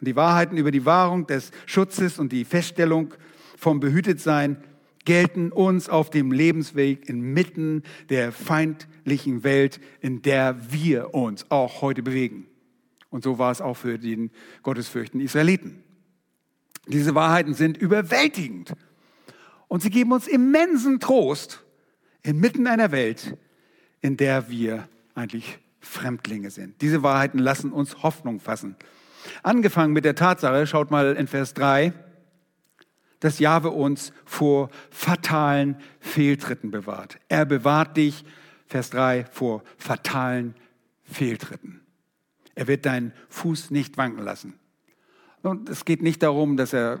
Und 0.00 0.06
die 0.06 0.16
Wahrheiten 0.16 0.56
über 0.56 0.70
die 0.70 0.84
Wahrung 0.84 1.26
des 1.26 1.50
Schutzes 1.64 2.18
und 2.18 2.30
die 2.30 2.44
Feststellung 2.44 3.14
vom 3.56 3.80
Behütetsein 3.80 4.58
gelten 5.04 5.50
uns 5.50 5.88
auf 5.88 6.10
dem 6.10 6.32
Lebensweg 6.32 7.08
inmitten 7.08 7.82
der 8.10 8.32
feindlichen 9.06 9.44
Welt, 9.44 9.80
in 10.00 10.20
der 10.22 10.72
wir 10.72 11.14
uns 11.14 11.48
auch 11.50 11.80
heute 11.80 12.02
bewegen. 12.02 12.48
Und 13.08 13.22
so 13.22 13.38
war 13.38 13.52
es 13.52 13.60
auch 13.60 13.76
für 13.76 13.98
den 13.98 14.30
gottesfürchten 14.62 15.20
Israeliten. 15.20 15.82
Diese 16.88 17.14
Wahrheiten 17.14 17.54
sind 17.54 17.76
überwältigend 17.76 18.74
und 19.68 19.82
sie 19.82 19.90
geben 19.90 20.12
uns 20.12 20.26
immensen 20.26 20.98
Trost 20.98 21.62
inmitten 22.22 22.66
einer 22.66 22.90
Welt, 22.90 23.36
in 24.00 24.16
der 24.16 24.50
wir 24.50 24.88
eigentlich 25.14 25.58
Fremdlinge 25.80 26.50
sind. 26.50 26.80
Diese 26.82 27.04
Wahrheiten 27.04 27.38
lassen 27.38 27.72
uns 27.72 28.02
Hoffnung 28.02 28.40
fassen. 28.40 28.74
Angefangen 29.44 29.92
mit 29.92 30.04
der 30.04 30.16
Tatsache, 30.16 30.66
schaut 30.66 30.90
mal 30.90 31.14
in 31.14 31.28
Vers 31.28 31.54
3, 31.54 31.92
dass 33.20 33.38
Jahwe 33.38 33.70
uns 33.70 34.12
vor 34.24 34.70
fatalen 34.90 35.76
Fehltritten 36.00 36.70
bewahrt. 36.72 37.18
Er 37.28 37.44
bewahrt 37.44 37.96
dich, 37.96 38.24
Vers 38.66 38.90
3, 38.90 39.26
vor 39.30 39.62
fatalen 39.78 40.54
Fehltritten. 41.04 41.80
Er 42.54 42.66
wird 42.66 42.86
deinen 42.86 43.12
Fuß 43.28 43.70
nicht 43.70 43.96
wanken 43.96 44.24
lassen. 44.24 44.54
Und 45.42 45.68
es 45.68 45.84
geht 45.84 46.02
nicht 46.02 46.22
darum, 46.22 46.56
dass 46.56 46.72
er 46.72 47.00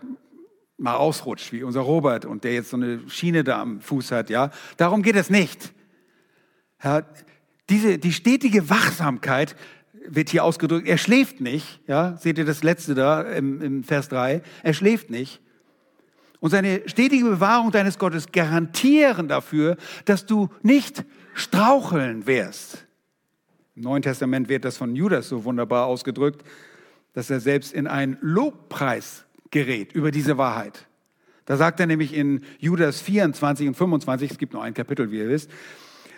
mal 0.78 0.94
ausrutscht, 0.94 1.52
wie 1.52 1.62
unser 1.62 1.80
Robert 1.80 2.24
und 2.24 2.44
der 2.44 2.54
jetzt 2.54 2.70
so 2.70 2.76
eine 2.76 3.00
Schiene 3.08 3.42
da 3.42 3.60
am 3.60 3.80
Fuß 3.80 4.12
hat, 4.12 4.30
ja. 4.30 4.50
Darum 4.76 5.02
geht 5.02 5.16
es 5.16 5.30
nicht. 5.30 5.72
Ja, 6.84 7.02
diese, 7.70 7.98
die 7.98 8.12
stetige 8.12 8.68
Wachsamkeit 8.68 9.56
wird 10.06 10.28
hier 10.28 10.44
ausgedrückt. 10.44 10.86
Er 10.86 10.98
schläft 10.98 11.40
nicht, 11.40 11.80
ja. 11.86 12.16
Seht 12.18 12.38
ihr 12.38 12.44
das 12.44 12.62
letzte 12.62 12.94
da 12.94 13.22
im, 13.22 13.60
im 13.62 13.84
Vers 13.84 14.08
3? 14.10 14.42
Er 14.62 14.74
schläft 14.74 15.10
nicht. 15.10 15.40
Und 16.38 16.50
seine 16.50 16.82
stetige 16.86 17.24
Bewahrung 17.24 17.72
deines 17.72 17.98
Gottes 17.98 18.30
garantieren 18.30 19.26
dafür, 19.26 19.76
dass 20.04 20.26
du 20.26 20.50
nicht 20.62 21.04
straucheln 21.36 22.26
wirst. 22.26 22.86
Im 23.76 23.82
Neuen 23.82 24.02
Testament 24.02 24.48
wird 24.48 24.64
das 24.64 24.78
von 24.78 24.96
Judas 24.96 25.28
so 25.28 25.44
wunderbar 25.44 25.86
ausgedrückt, 25.86 26.42
dass 27.12 27.28
er 27.28 27.40
selbst 27.40 27.74
in 27.74 27.86
einen 27.86 28.16
Lobpreis 28.22 29.24
gerät 29.50 29.92
über 29.92 30.10
diese 30.10 30.38
Wahrheit. 30.38 30.86
Da 31.44 31.56
sagt 31.56 31.78
er 31.78 31.86
nämlich 31.86 32.14
in 32.14 32.42
Judas 32.58 33.00
24 33.02 33.68
und 33.68 33.74
25, 33.74 34.30
es 34.32 34.38
gibt 34.38 34.54
nur 34.54 34.62
ein 34.62 34.74
Kapitel, 34.74 35.10
wie 35.10 35.18
ihr 35.18 35.28
wisst, 35.28 35.50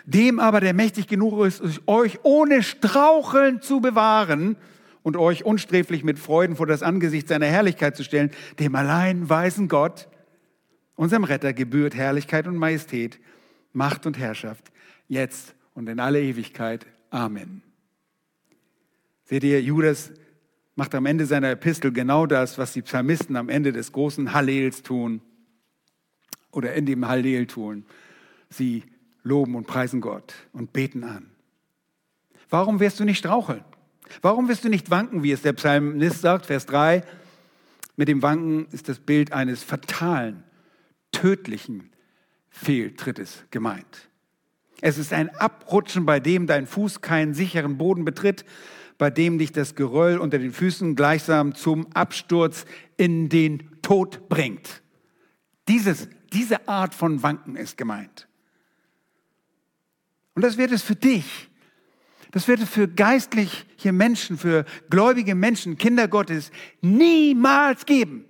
dem 0.05 0.39
aber, 0.39 0.61
der 0.61 0.73
mächtig 0.73 1.07
genug 1.07 1.45
ist, 1.45 1.61
euch 1.85 2.19
ohne 2.23 2.63
Straucheln 2.63 3.61
zu 3.61 3.81
bewahren 3.81 4.55
und 5.03 5.17
euch 5.17 5.43
unsträflich 5.43 6.03
mit 6.03 6.17
Freuden 6.17 6.55
vor 6.55 6.65
das 6.65 6.81
Angesicht 6.81 7.27
seiner 7.27 7.45
Herrlichkeit 7.45 7.97
zu 7.97 8.03
stellen, 8.03 8.31
dem 8.57 8.73
allein 8.73 9.29
weisen 9.29 9.67
Gott, 9.67 10.07
unserem 10.95 11.25
Retter, 11.25 11.53
gebührt 11.53 11.93
Herrlichkeit 11.93 12.47
und 12.47 12.55
Majestät, 12.55 13.19
Macht 13.73 14.05
und 14.05 14.17
Herrschaft, 14.17 14.71
jetzt 15.09 15.53
und 15.73 15.89
in 15.89 15.99
alle 15.99 16.21
Ewigkeit. 16.21 16.85
Amen. 17.09 17.61
Seht 19.25 19.43
ihr, 19.43 19.61
Judas 19.61 20.11
macht 20.75 20.95
am 20.95 21.05
Ende 21.05 21.25
seiner 21.25 21.51
Epistel 21.51 21.91
genau 21.91 22.25
das, 22.25 22.57
was 22.57 22.71
die 22.71 22.81
Psalmisten 22.81 23.35
am 23.35 23.49
Ende 23.49 23.73
des 23.73 23.91
großen 23.91 24.33
Hallels 24.33 24.81
tun 24.81 25.21
oder 26.51 26.73
in 26.73 26.85
dem 26.85 27.05
Hallel 27.07 27.47
tun. 27.47 27.85
Sie 28.49 28.83
loben 29.23 29.55
und 29.55 29.67
preisen 29.67 29.99
Gott 29.99 30.33
und 30.53 30.71
beten 30.71 31.03
an. 31.03 31.29
Warum 32.49 32.79
wirst 32.79 32.99
du 32.99 33.03
nicht 33.03 33.19
straucheln? 33.19 33.63
Warum 34.21 34.47
wirst 34.47 34.63
du 34.63 34.69
nicht 34.69 34.89
wanken, 34.89 35.21
wie 35.21 35.31
es 35.31 35.41
der 35.41 35.53
Psalmist 35.53 36.21
sagt, 36.21 36.47
Vers 36.47 36.65
3? 36.65 37.03
Mit 37.95 38.07
dem 38.07 38.21
Wanken 38.21 38.65
ist 38.71 38.89
das 38.89 38.99
Bild 38.99 39.33
eines 39.33 39.63
fatalen, 39.63 40.43
tödlichen 41.11 41.91
Fehltrittes 42.49 43.43
gemeint. 43.51 44.09
Es 44.81 44.97
ist 44.97 45.13
ein 45.13 45.29
Abrutschen, 45.35 46.05
bei 46.05 46.19
dem 46.19 46.47
dein 46.47 46.67
Fuß 46.67 47.01
keinen 47.01 47.33
sicheren 47.33 47.77
Boden 47.77 48.05
betritt, 48.05 48.45
bei 48.97 49.09
dem 49.09 49.37
dich 49.37 49.51
das 49.51 49.75
Geröll 49.75 50.17
unter 50.17 50.39
den 50.39 50.51
Füßen 50.51 50.95
gleichsam 50.95 51.55
zum 51.55 51.87
Absturz 51.93 52.65
in 52.97 53.29
den 53.29 53.81
Tod 53.81 54.29
bringt. 54.29 54.81
Dieses, 55.67 56.09
diese 56.33 56.67
Art 56.67 56.93
von 56.93 57.23
Wanken 57.23 57.55
ist 57.55 57.77
gemeint. 57.77 58.27
Und 60.35 60.43
das 60.43 60.57
wird 60.57 60.71
es 60.71 60.81
für 60.81 60.95
dich, 60.95 61.49
das 62.31 62.47
wird 62.47 62.61
es 62.61 62.69
für 62.69 62.87
geistliche 62.87 63.91
Menschen, 63.91 64.37
für 64.37 64.65
gläubige 64.89 65.33
Menschen, 65.33 65.77
Kinder 65.77 66.07
Gottes, 66.07 66.51
niemals 66.81 67.85
geben. 67.85 68.25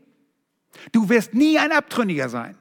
Du 0.91 1.09
wirst 1.09 1.33
nie 1.33 1.57
ein 1.57 1.71
Abtrünniger 1.71 2.29
sein. 2.29 2.55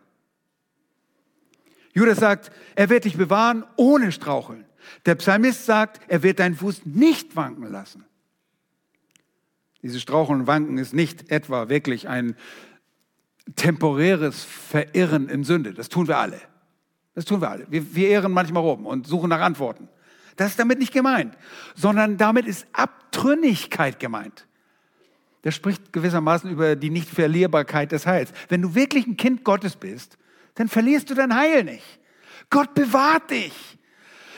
Judas 1.99 2.19
sagt, 2.19 2.53
er 2.77 2.91
wird 2.91 3.05
dich 3.05 3.17
bewahren 3.17 3.65
ohne 3.77 4.13
Straucheln. 4.13 4.65
Der 5.05 5.17
Psalmist 5.17 5.67
sagt, 5.67 6.01
er 6.07 6.23
wird 6.23 6.39
deinen 6.39 6.55
Fuß 6.55 6.83
nicht 6.87 7.35
wanken 7.35 7.71
lassen. 7.71 8.05
Dieses 9.83 10.01
Straucheln 10.01 10.41
und 10.41 10.47
Wanken 10.47 10.79
ist 10.79 10.95
nicht 10.95 11.31
etwa 11.31 11.69
wirklich 11.69 12.09
ein 12.09 12.37
temporäres 13.57 14.45
Verirren 14.45 15.29
in 15.29 15.43
Sünde. 15.43 15.75
Das 15.75 15.89
tun 15.89 16.07
wir 16.07 16.19
alle. 16.19 16.41
Das 17.15 17.25
tun 17.25 17.41
wir 17.41 17.51
alle. 17.51 17.67
Wir, 17.69 17.95
wir 17.95 18.11
irren 18.11 18.31
manchmal 18.31 18.63
rum 18.63 18.87
und 18.87 19.07
suchen 19.07 19.31
nach 19.31 19.41
Antworten. 19.41 19.89
Das 20.37 20.51
ist 20.51 20.61
damit 20.61 20.79
nicht 20.79 20.93
gemeint, 20.93 21.37
sondern 21.75 22.17
damit 22.17 22.47
ist 22.47 22.67
Abtrünnigkeit 22.73 23.99
gemeint. 23.99 24.47
Der 25.43 25.51
spricht 25.51 25.93
gewissermaßen 25.93 26.51
über 26.51 26.77
die 26.77 26.91
Nichtverlierbarkeit 26.91 27.91
des 27.91 28.07
Heils. 28.07 28.33
Wenn 28.49 28.63
du 28.63 28.75
wirklich 28.77 29.07
ein 29.07 29.17
Kind 29.17 29.43
Gottes 29.43 29.77
bist, 29.77 30.18
dann 30.59 30.69
verlierst 30.69 31.09
du 31.09 31.15
dein 31.15 31.33
Heil 31.37 31.63
nicht. 31.63 32.01
Gott 32.51 32.75
bewahrt 32.75 33.31
dich. 33.31 33.79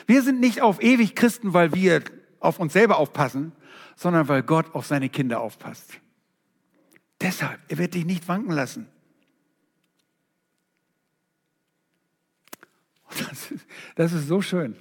Wir 0.07 0.23
sind 0.23 0.39
nicht 0.39 0.61
auf 0.61 0.83
ewig 0.83 1.16
Christen, 1.16 1.55
weil 1.55 1.73
wir 1.73 2.03
auf 2.41 2.59
uns 2.59 2.75
selber 2.75 2.99
aufpassen, 2.99 3.53
sondern 3.97 4.29
weil 4.29 4.43
Gott 4.43 4.75
auf 4.75 4.85
seine 4.85 5.09
Kinder 5.09 5.41
aufpasst. 5.41 5.99
Deshalb, 7.23 7.59
er 7.68 7.79
wird 7.79 7.95
dich 7.95 8.05
nicht 8.05 8.29
wanken 8.29 8.53
lassen. 8.53 8.87
Das 13.18 13.51
ist, 13.51 13.66
das 13.97 14.12
ist 14.12 14.29
so 14.29 14.41
schön, 14.41 14.77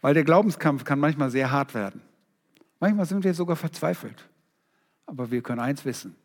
weil 0.00 0.14
der 0.14 0.24
Glaubenskampf 0.24 0.84
kann 0.84 0.98
manchmal 0.98 1.30
sehr 1.30 1.50
hart 1.50 1.74
werden. 1.74 2.00
Manchmal 2.80 3.04
sind 3.04 3.24
wir 3.24 3.34
sogar 3.34 3.56
verzweifelt. 3.56 4.28
Aber 5.06 5.30
wir 5.30 5.42
können 5.42 5.60
eins 5.60 5.84
wissen, 5.84 6.16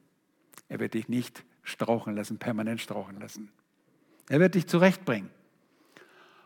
er 0.70 0.80
wird 0.80 0.94
dich 0.94 1.10
nicht 1.10 1.44
strauchen 1.64 2.16
lassen, 2.16 2.38
permanent 2.38 2.80
strauchen 2.80 3.20
lassen. 3.20 3.52
Er 4.30 4.40
wird 4.40 4.56
dich 4.56 4.68
zurechtbringen. 4.68 5.30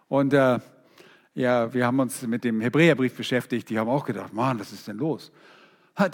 Und 0.07 0.33
äh, 0.33 0.59
ja, 1.33 1.73
wir 1.73 1.85
haben 1.85 1.99
uns 1.99 2.21
mit 2.23 2.43
dem 2.43 2.61
Hebräerbrief 2.61 3.15
beschäftigt. 3.15 3.69
Die 3.69 3.77
haben 3.77 3.89
auch 3.89 4.05
gedacht, 4.05 4.33
Mann, 4.33 4.59
was 4.59 4.71
ist 4.71 4.87
denn 4.87 4.97
los? 4.97 5.31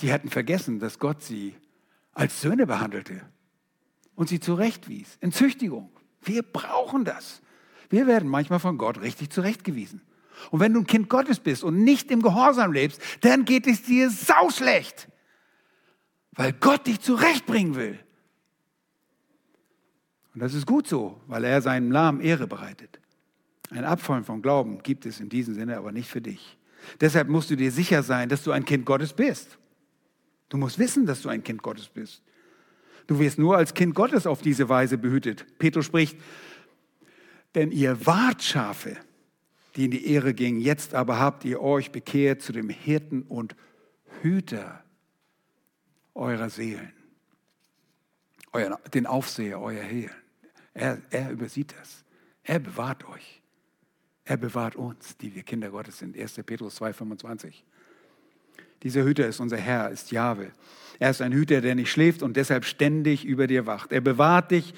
Die 0.02 0.12
hatten 0.12 0.30
vergessen, 0.30 0.80
dass 0.80 1.00
Gott 1.00 1.22
sie 1.22 1.56
als 2.14 2.42
Söhne 2.42 2.66
behandelte 2.66 3.22
und 4.16 4.30
sie 4.30 4.40
zurechtwies. 4.40 5.18
In 5.22 5.32
Züchtigung. 5.32 5.90
Wir 6.22 6.42
brauchen 6.42 7.06
das. 7.06 7.42
Wir 7.90 8.08
werden 8.08 8.30
manchmal 8.30 8.60
von 8.60 8.78
Gott 8.78 9.02
richtig 9.02 9.30
zurechtgewiesen. 9.30 10.02
Und 10.52 10.60
wenn 10.60 10.74
du 10.74 10.80
ein 10.80 10.88
Kind 10.88 11.10
Gottes 11.10 11.40
bist 11.40 11.64
und 11.64 11.84
nicht 11.84 12.12
im 12.12 12.22
Gehorsam 12.22 12.72
lebst, 12.72 13.02
dann 13.22 13.46
geht 13.46 13.68
es 13.68 13.84
dir 13.84 14.10
sauschlecht. 14.10 15.08
Weil 16.32 16.54
Gott 16.54 16.88
dich 16.88 17.00
zurechtbringen 17.02 17.76
will. 17.76 18.00
Und 20.34 20.42
das 20.42 20.54
ist 20.54 20.66
gut 20.66 20.88
so, 20.88 21.20
weil 21.28 21.44
er 21.44 21.62
seinem 21.62 21.90
Namen 21.90 22.22
Ehre 22.22 22.48
bereitet. 22.48 23.00
Ein 23.70 23.86
Abfallen 23.86 24.24
vom 24.24 24.42
Glauben 24.42 24.82
gibt 24.84 25.06
es 25.06 25.20
in 25.20 25.30
diesem 25.30 25.54
Sinne 25.54 25.78
aber 25.78 25.92
nicht 25.92 26.10
für 26.10 26.22
dich. 26.22 26.58
Deshalb 27.00 27.30
musst 27.30 27.50
du 27.50 27.56
dir 27.56 27.72
sicher 27.72 28.04
sein, 28.04 28.30
dass 28.30 28.44
du 28.44 28.52
ein 28.52 28.66
Kind 28.66 28.86
Gottes 28.86 29.14
bist. 29.14 29.58
Du 30.50 30.58
musst 30.58 30.78
wissen, 30.80 31.06
dass 31.06 31.22
du 31.22 31.30
ein 31.30 31.44
Kind 31.44 31.64
Gottes 31.64 31.88
bist. 31.88 32.22
Du 33.08 33.20
wirst 33.20 33.38
nur 33.38 33.58
als 33.58 33.74
Kind 33.74 33.96
Gottes 33.96 34.28
auf 34.28 34.42
diese 34.42 34.70
Weise 34.70 34.98
behütet. 34.98 35.46
Petrus 35.60 35.86
spricht, 35.86 36.18
denn 37.56 37.72
ihr 37.72 38.06
wart 38.06 38.44
Schafe, 38.44 38.98
die 39.76 39.86
in 39.86 39.92
die 39.92 40.08
Ehre 40.08 40.34
gingen, 40.34 40.60
jetzt 40.60 40.94
aber 40.94 41.20
habt 41.20 41.46
ihr 41.46 41.62
euch 41.62 41.92
bekehrt 41.92 42.42
zu 42.42 42.54
dem 42.54 42.70
Hirten 42.70 43.24
und 43.24 43.56
Hüter 44.22 44.84
eurer 46.14 46.50
Seelen, 46.50 46.94
euer, 48.52 48.80
den 48.94 49.08
Aufseher 49.08 49.60
eurer 49.60 49.88
Seelen. 49.90 50.23
Er, 50.74 51.00
er 51.10 51.32
übersieht 51.32 51.74
das. 51.80 52.04
Er 52.44 52.60
bewahrt 52.60 53.08
euch. 53.08 53.42
Er 54.26 54.38
bewahrt 54.38 54.76
uns, 54.76 55.18
die 55.18 55.36
wir 55.36 55.44
Kinder 55.44 55.70
Gottes 55.70 56.00
sind. 56.00 56.18
1. 56.18 56.34
Petrus 56.46 56.82
2,25. 56.82 57.64
Dieser 58.84 59.04
Hüter 59.04 59.28
ist 59.28 59.40
unser 59.40 59.58
Herr, 59.58 59.90
ist 59.90 60.12
Jahwe. 60.12 60.52
Er 61.00 61.10
ist 61.10 61.22
ein 61.22 61.32
Hüter, 61.32 61.62
der 61.62 61.76
nicht 61.76 61.92
schläft 61.92 62.22
und 62.22 62.38
deshalb 62.38 62.66
ständig 62.66 63.26
über 63.26 63.48
dir 63.48 63.66
wacht. 63.66 63.92
Er 63.92 64.02
bewahrt 64.02 64.52
dich 64.52 64.74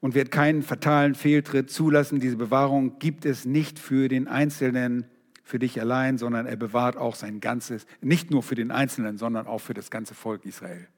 und 0.00 0.14
wird 0.14 0.30
keinen 0.30 0.62
fatalen 0.62 1.14
Fehltritt 1.14 1.70
zulassen. 1.70 2.20
Diese 2.20 2.36
Bewahrung 2.36 2.98
gibt 2.98 3.24
es 3.24 3.44
nicht 3.44 3.78
für 3.78 4.08
den 4.08 4.28
Einzelnen, 4.28 5.06
für 5.42 5.58
dich 5.58 5.80
allein, 5.80 6.18
sondern 6.18 6.46
er 6.46 6.56
bewahrt 6.56 6.96
auch 6.96 7.14
sein 7.14 7.40
ganzes, 7.40 7.86
nicht 8.00 8.30
nur 8.30 8.42
für 8.42 8.56
den 8.56 8.70
Einzelnen, 8.70 9.16
sondern 9.16 9.46
auch 9.46 9.60
für 9.60 9.74
das 9.74 9.90
ganze 9.90 10.14
Volk 10.14 10.44
Israel. 10.44 10.88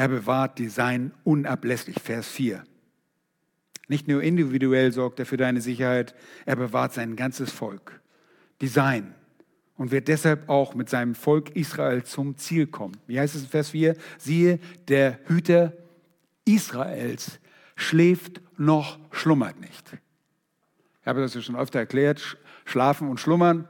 Er 0.00 0.08
bewahrt 0.08 0.58
die 0.58 0.70
Sein 0.70 1.12
unablässlich, 1.24 2.00
Vers 2.00 2.26
4. 2.26 2.64
Nicht 3.86 4.08
nur 4.08 4.22
individuell 4.22 4.92
sorgt 4.92 5.18
er 5.18 5.26
für 5.26 5.36
deine 5.36 5.60
Sicherheit, 5.60 6.14
er 6.46 6.56
bewahrt 6.56 6.94
sein 6.94 7.16
ganzes 7.16 7.52
Volk, 7.52 8.00
die 8.62 8.68
Sein, 8.68 9.14
und 9.76 9.90
wird 9.90 10.08
deshalb 10.08 10.48
auch 10.48 10.74
mit 10.74 10.88
seinem 10.88 11.14
Volk 11.14 11.54
Israel 11.54 12.02
zum 12.02 12.38
Ziel 12.38 12.66
kommen. 12.66 12.96
Wie 13.06 13.20
heißt 13.20 13.34
es 13.34 13.42
in 13.42 13.48
Vers 13.48 13.68
4? 13.68 13.94
Siehe, 14.16 14.58
der 14.88 15.18
Hüter 15.26 15.74
Israels 16.46 17.38
schläft 17.76 18.40
noch 18.56 18.98
schlummert 19.10 19.60
nicht. 19.60 19.98
Ich 21.02 21.06
habe 21.06 21.20
das 21.20 21.34
ja 21.34 21.42
schon 21.42 21.56
öfter 21.56 21.78
erklärt, 21.78 22.38
schlafen 22.64 23.06
und 23.10 23.20
schlummern. 23.20 23.68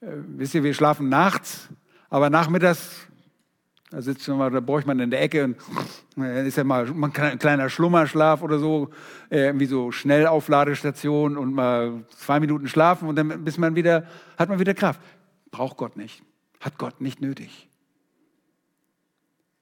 Äh, 0.00 0.16
wisst 0.16 0.56
ihr, 0.56 0.64
wir 0.64 0.74
schlafen 0.74 1.08
nachts, 1.08 1.68
aber 2.10 2.28
nachmittags 2.28 3.06
da 3.94 4.02
sitzt 4.02 4.26
man, 4.26 4.52
da 4.52 4.58
bräuchte 4.58 4.88
man 4.88 4.98
in 4.98 5.10
der 5.10 5.22
Ecke 5.22 5.44
und 5.44 5.56
dann 6.16 6.46
ist 6.46 6.56
ja 6.56 6.64
mal 6.64 6.84
ein 6.88 7.38
kleiner 7.38 7.70
Schlummerschlaf 7.70 8.42
oder 8.42 8.58
so, 8.58 8.90
äh, 9.30 9.46
irgendwie 9.46 9.66
so 9.66 9.92
Schnellaufladestation 9.92 11.36
und 11.36 11.54
mal 11.54 12.04
zwei 12.08 12.40
Minuten 12.40 12.66
schlafen 12.66 13.08
und 13.08 13.14
dann 13.14 13.44
bis 13.44 13.56
man 13.56 13.76
wieder, 13.76 14.08
hat 14.36 14.48
man 14.48 14.58
wieder 14.58 14.74
Kraft. 14.74 15.00
Braucht 15.52 15.76
Gott 15.76 15.96
nicht. 15.96 16.24
Hat 16.58 16.76
Gott 16.76 17.00
nicht 17.00 17.20
nötig. 17.20 17.68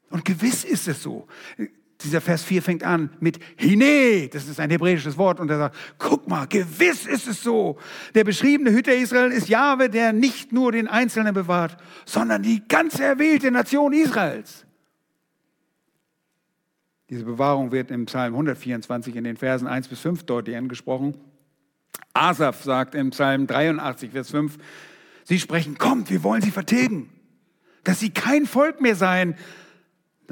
Und 0.08 0.24
gewiss 0.24 0.64
ist 0.64 0.88
es 0.88 1.02
so 1.02 1.26
dieser 2.02 2.20
Vers 2.20 2.42
4 2.44 2.62
fängt 2.62 2.84
an 2.84 3.10
mit 3.20 3.38
Hine, 3.56 4.28
das 4.28 4.48
ist 4.48 4.60
ein 4.60 4.70
hebräisches 4.70 5.16
Wort, 5.16 5.40
und 5.40 5.50
er 5.50 5.58
sagt, 5.58 5.76
guck 5.98 6.28
mal, 6.28 6.46
gewiss 6.46 7.06
ist 7.06 7.26
es 7.26 7.42
so. 7.42 7.78
Der 8.14 8.24
beschriebene 8.24 8.70
Hüter 8.70 8.94
Israel 8.94 9.32
ist 9.32 9.48
Jahwe, 9.48 9.88
der 9.88 10.12
nicht 10.12 10.52
nur 10.52 10.72
den 10.72 10.88
Einzelnen 10.88 11.34
bewahrt, 11.34 11.76
sondern 12.04 12.42
die 12.42 12.62
ganze 12.66 13.04
erwählte 13.04 13.50
Nation 13.50 13.92
Israels. 13.92 14.66
Diese 17.08 17.24
Bewahrung 17.24 17.72
wird 17.72 17.90
im 17.90 18.06
Psalm 18.06 18.34
124 18.34 19.16
in 19.16 19.24
den 19.24 19.36
Versen 19.36 19.66
1 19.66 19.88
bis 19.88 20.00
5 20.00 20.24
deutlich 20.24 20.56
angesprochen. 20.56 21.14
Asaf 22.14 22.62
sagt 22.62 22.94
im 22.94 23.10
Psalm 23.10 23.46
83, 23.46 24.12
Vers 24.12 24.30
5, 24.30 24.58
Sie 25.24 25.38
sprechen, 25.38 25.78
kommt, 25.78 26.10
wir 26.10 26.22
wollen 26.24 26.42
sie 26.42 26.50
vertilgen, 26.50 27.10
dass 27.84 28.00
sie 28.00 28.10
kein 28.10 28.46
Volk 28.46 28.80
mehr 28.80 28.96
seien, 28.96 29.34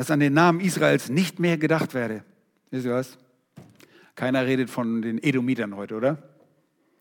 dass 0.00 0.10
an 0.10 0.20
den 0.20 0.32
Namen 0.32 0.60
Israels 0.60 1.10
nicht 1.10 1.40
mehr 1.40 1.58
gedacht 1.58 1.92
werde. 1.92 2.24
Wisst 2.70 2.86
ihr 2.86 2.94
was? 2.94 3.18
Keiner 4.14 4.46
redet 4.46 4.70
von 4.70 5.02
den 5.02 5.22
Edomitern 5.22 5.76
heute, 5.76 5.94
oder? 5.94 6.22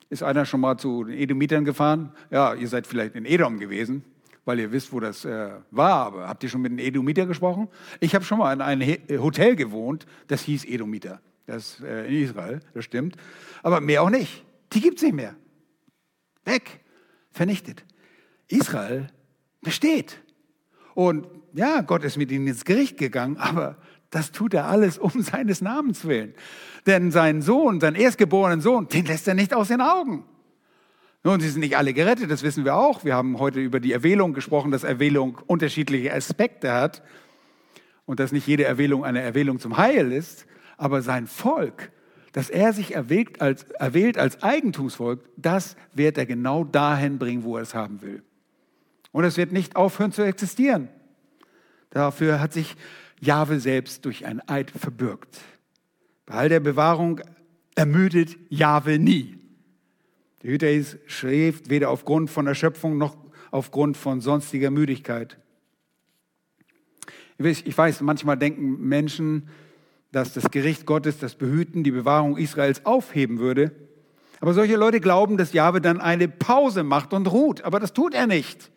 Ist 0.09 0.21
einer 0.21 0.43
schon 0.43 0.59
mal 0.59 0.75
zu 0.75 1.05
den 1.05 1.17
Edomitern 1.17 1.63
gefahren? 1.63 2.11
Ja, 2.29 2.53
ihr 2.55 2.67
seid 2.67 2.85
vielleicht 2.85 3.15
in 3.15 3.23
Edom 3.23 3.57
gewesen, 3.57 4.03
weil 4.43 4.59
ihr 4.59 4.73
wisst, 4.73 4.91
wo 4.91 4.99
das 4.99 5.23
äh, 5.23 5.49
war. 5.71 6.07
Aber 6.07 6.27
habt 6.27 6.43
ihr 6.43 6.49
schon 6.49 6.61
mit 6.61 6.73
den 6.73 6.79
Edomitern 6.79 7.29
gesprochen? 7.29 7.69
Ich 8.01 8.15
habe 8.15 8.25
schon 8.25 8.37
mal 8.37 8.51
in 8.51 8.59
einem 8.59 8.97
Hotel 9.21 9.55
gewohnt, 9.55 10.05
das 10.27 10.41
hieß 10.41 10.65
Edomiter. 10.65 11.21
Das 11.45 11.79
äh, 11.79 12.05
in 12.05 12.21
Israel, 12.21 12.59
das 12.73 12.83
stimmt. 12.83 13.15
Aber 13.63 13.79
mehr 13.79 14.03
auch 14.03 14.09
nicht. 14.09 14.43
Die 14.73 14.81
gibt 14.81 14.97
es 14.97 15.03
nicht 15.03 15.15
mehr. 15.15 15.37
Weg. 16.43 16.81
Vernichtet. 17.31 17.85
Israel 18.49 19.07
besteht. 19.61 20.19
Und 20.95 21.38
ja, 21.53 21.81
Gott 21.81 22.03
ist 22.03 22.17
mit 22.17 22.31
ihnen 22.31 22.47
ins 22.47 22.65
Gericht 22.65 22.97
gegangen, 22.97 23.37
aber 23.39 23.77
das 24.09 24.31
tut 24.31 24.53
er 24.53 24.67
alles 24.67 24.97
um 24.97 25.11
seines 25.21 25.61
Namens 25.61 26.05
willen. 26.05 26.33
Denn 26.85 27.11
seinen 27.11 27.41
Sohn, 27.41 27.79
seinen 27.79 27.95
erstgeborenen 27.95 28.61
Sohn, 28.61 28.87
den 28.87 29.05
lässt 29.05 29.27
er 29.27 29.33
nicht 29.33 29.53
aus 29.53 29.67
den 29.67 29.81
Augen. 29.81 30.23
Nun, 31.23 31.41
sie 31.41 31.49
sind 31.49 31.59
nicht 31.59 31.75
alle 31.75 31.93
gerettet, 31.93 32.31
das 32.31 32.43
wissen 32.43 32.63
wir 32.63 32.75
auch. 32.75 33.03
Wir 33.03 33.13
haben 33.13 33.39
heute 33.39 33.59
über 33.59 33.81
die 33.81 33.91
Erwählung 33.91 34.33
gesprochen, 34.33 34.71
dass 34.71 34.85
Erwählung 34.85 35.37
unterschiedliche 35.47 36.13
Aspekte 36.13 36.71
hat 36.71 37.03
und 38.05 38.21
dass 38.21 38.31
nicht 38.31 38.47
jede 38.47 38.63
Erwählung 38.63 39.03
eine 39.03 39.21
Erwählung 39.21 39.59
zum 39.59 39.77
Heil 39.77 40.13
ist. 40.13 40.45
Aber 40.77 41.01
sein 41.01 41.27
Volk, 41.27 41.91
dass 42.31 42.49
er 42.49 42.71
sich 42.71 42.95
erwählt 42.95 43.41
als, 43.41 43.63
erwählt 43.71 44.17
als 44.17 44.41
Eigentumsvolk, 44.41 45.19
das 45.35 45.75
wird 45.93 46.17
er 46.17 46.25
genau 46.25 46.63
dahin 46.63 47.19
bringen, 47.19 47.43
wo 47.43 47.57
er 47.57 47.63
es 47.63 47.75
haben 47.75 48.01
will. 48.01 48.23
Und 49.11 49.25
es 49.25 49.35
wird 49.35 49.51
nicht 49.51 49.75
aufhören 49.75 50.13
zu 50.13 50.21
existieren. 50.21 50.87
Dafür 51.89 52.39
hat 52.39 52.53
sich 52.53 52.75
Jahwe 53.19 53.59
selbst 53.59 54.05
durch 54.05 54.25
ein 54.25 54.47
Eid 54.47 54.71
verbürgt. 54.71 55.39
Bei 56.25 56.35
all 56.35 56.49
der 56.49 56.59
Bewahrung 56.59 57.21
ermüdet 57.75 58.37
Jahwe 58.49 58.99
nie. 58.99 59.39
Der 60.43 60.51
Hüter 60.51 60.67
schläft 61.07 61.69
weder 61.69 61.89
aufgrund 61.89 62.29
von 62.29 62.47
Erschöpfung 62.47 62.97
noch 62.97 63.17
aufgrund 63.51 63.97
von 63.97 64.21
sonstiger 64.21 64.69
Müdigkeit. 64.69 65.37
Ich 67.37 67.77
weiß, 67.77 68.01
manchmal 68.01 68.37
denken 68.37 68.79
Menschen, 68.87 69.49
dass 70.11 70.33
das 70.33 70.51
Gericht 70.51 70.85
Gottes 70.85 71.19
das 71.19 71.35
Behüten, 71.35 71.83
die 71.83 71.91
Bewahrung 71.91 72.37
Israels 72.37 72.85
aufheben 72.85 73.39
würde. 73.39 73.71
Aber 74.41 74.53
solche 74.53 74.75
Leute 74.75 74.99
glauben, 74.99 75.37
dass 75.37 75.53
Jahwe 75.53 75.81
dann 75.81 75.99
eine 75.99 76.27
Pause 76.27 76.83
macht 76.83 77.13
und 77.13 77.27
ruht. 77.27 77.61
Aber 77.63 77.79
das 77.79 77.93
tut 77.93 78.13
er 78.13 78.27
nicht. 78.27 78.71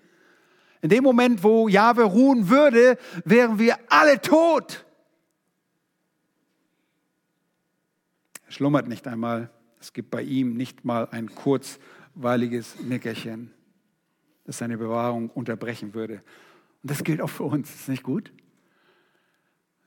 In 0.83 0.89
dem 0.89 1.05
Moment, 1.05 1.45
wo 1.45 1.69
Jahwe 1.69 2.03
ruhen 2.03 2.49
würde, 2.49 2.99
wären 3.25 3.59
wir 3.61 3.79
alle 3.89 4.21
tot. 4.21 4.85
Er 8.47 8.53
schlummert 8.53 8.89
nicht 8.89 9.07
einmal. 9.07 9.49
Es 9.81 9.93
gibt 9.93 10.11
bei 10.11 10.23
ihm 10.23 10.57
nicht 10.57 10.85
mal 10.85 11.09
ein 11.13 11.33
kurzweiliges 11.33 12.81
Nickerchen, 12.81 13.53
das 14.45 14.59
seine 14.59 14.77
Bewahrung 14.77 15.31
unterbrechen 15.31 15.95
würde. 15.95 16.15
Und 16.83 16.91
das 16.91 17.05
gilt 17.05 17.21
auch 17.21 17.31
für 17.31 17.45
uns. 17.45 17.73
Ist 17.73 17.89
nicht 17.89 18.03
gut? 18.03 18.33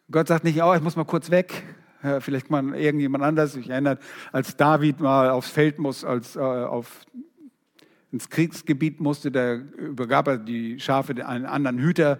Gott 0.09 0.29
sagt 0.29 0.45
nicht, 0.45 0.61
oh, 0.63 0.73
ich 0.73 0.81
muss 0.81 0.95
mal 0.95 1.03
kurz 1.03 1.29
weg. 1.29 1.63
Vielleicht 2.19 2.49
mal 2.49 2.73
irgendjemand 2.75 3.23
anders. 3.23 3.55
Ich 3.57 3.69
erinnere, 3.69 3.97
als 4.31 4.55
David 4.55 5.01
mal 5.01 5.29
aufs 5.29 5.49
Feld 5.49 5.77
muss, 5.77 6.05
als 6.05 6.35
äh, 6.35 6.39
auf 6.39 7.05
ins 8.11 8.29
Kriegsgebiet 8.29 8.99
musste, 8.99 9.31
da 9.31 9.55
übergab 9.55 10.27
er 10.27 10.37
die 10.37 10.79
Schafe 10.79 11.25
einen 11.25 11.45
anderen 11.45 11.79
Hüter. 11.79 12.19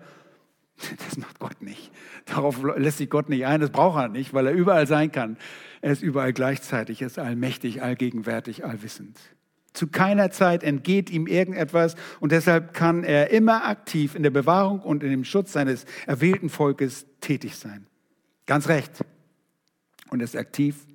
Das 1.06 1.18
macht 1.18 1.40
Gott 1.40 1.62
nicht. 1.62 1.92
Darauf 2.26 2.62
lässt 2.76 2.98
sich 2.98 3.10
Gott 3.10 3.30
nicht 3.30 3.46
ein, 3.46 3.62
das 3.62 3.70
braucht 3.70 3.98
er 3.98 4.10
nicht, 4.10 4.34
weil 4.34 4.48
er 4.48 4.54
überall 4.54 4.88
sein 4.88 5.12
kann. 5.12 5.38
Er 5.82 5.92
ist 5.92 6.02
überall 6.02 6.34
gleichzeitig, 6.34 7.02
er 7.02 7.08
ist 7.08 7.20
allmächtig, 7.20 7.82
allgegenwärtig, 7.82 8.66
allwissend. 8.66 9.18
Zu 9.72 9.88
keiner 9.88 10.32
Zeit 10.32 10.64
entgeht 10.64 11.10
ihm 11.10 11.28
irgendetwas 11.28 11.96
und 12.20 12.32
deshalb 12.32 12.74
kann 12.74 13.04
er 13.04 13.30
immer 13.32 13.66
aktiv 13.66 14.16
in 14.16 14.24
der 14.24 14.30
Bewahrung 14.32 14.80
und 14.80 15.04
in 15.04 15.12
dem 15.12 15.24
Schutz 15.24 15.54
seines 15.54 15.86
erwählten 16.08 16.50
Volkes 16.50 17.06
tätig 17.22 17.56
sein. 17.58 17.88
Ganz 18.46 18.68
recht. 18.68 19.04
Und 20.10 20.22
er 20.22 20.26
ist 20.26 20.36
aktiv 20.36 20.86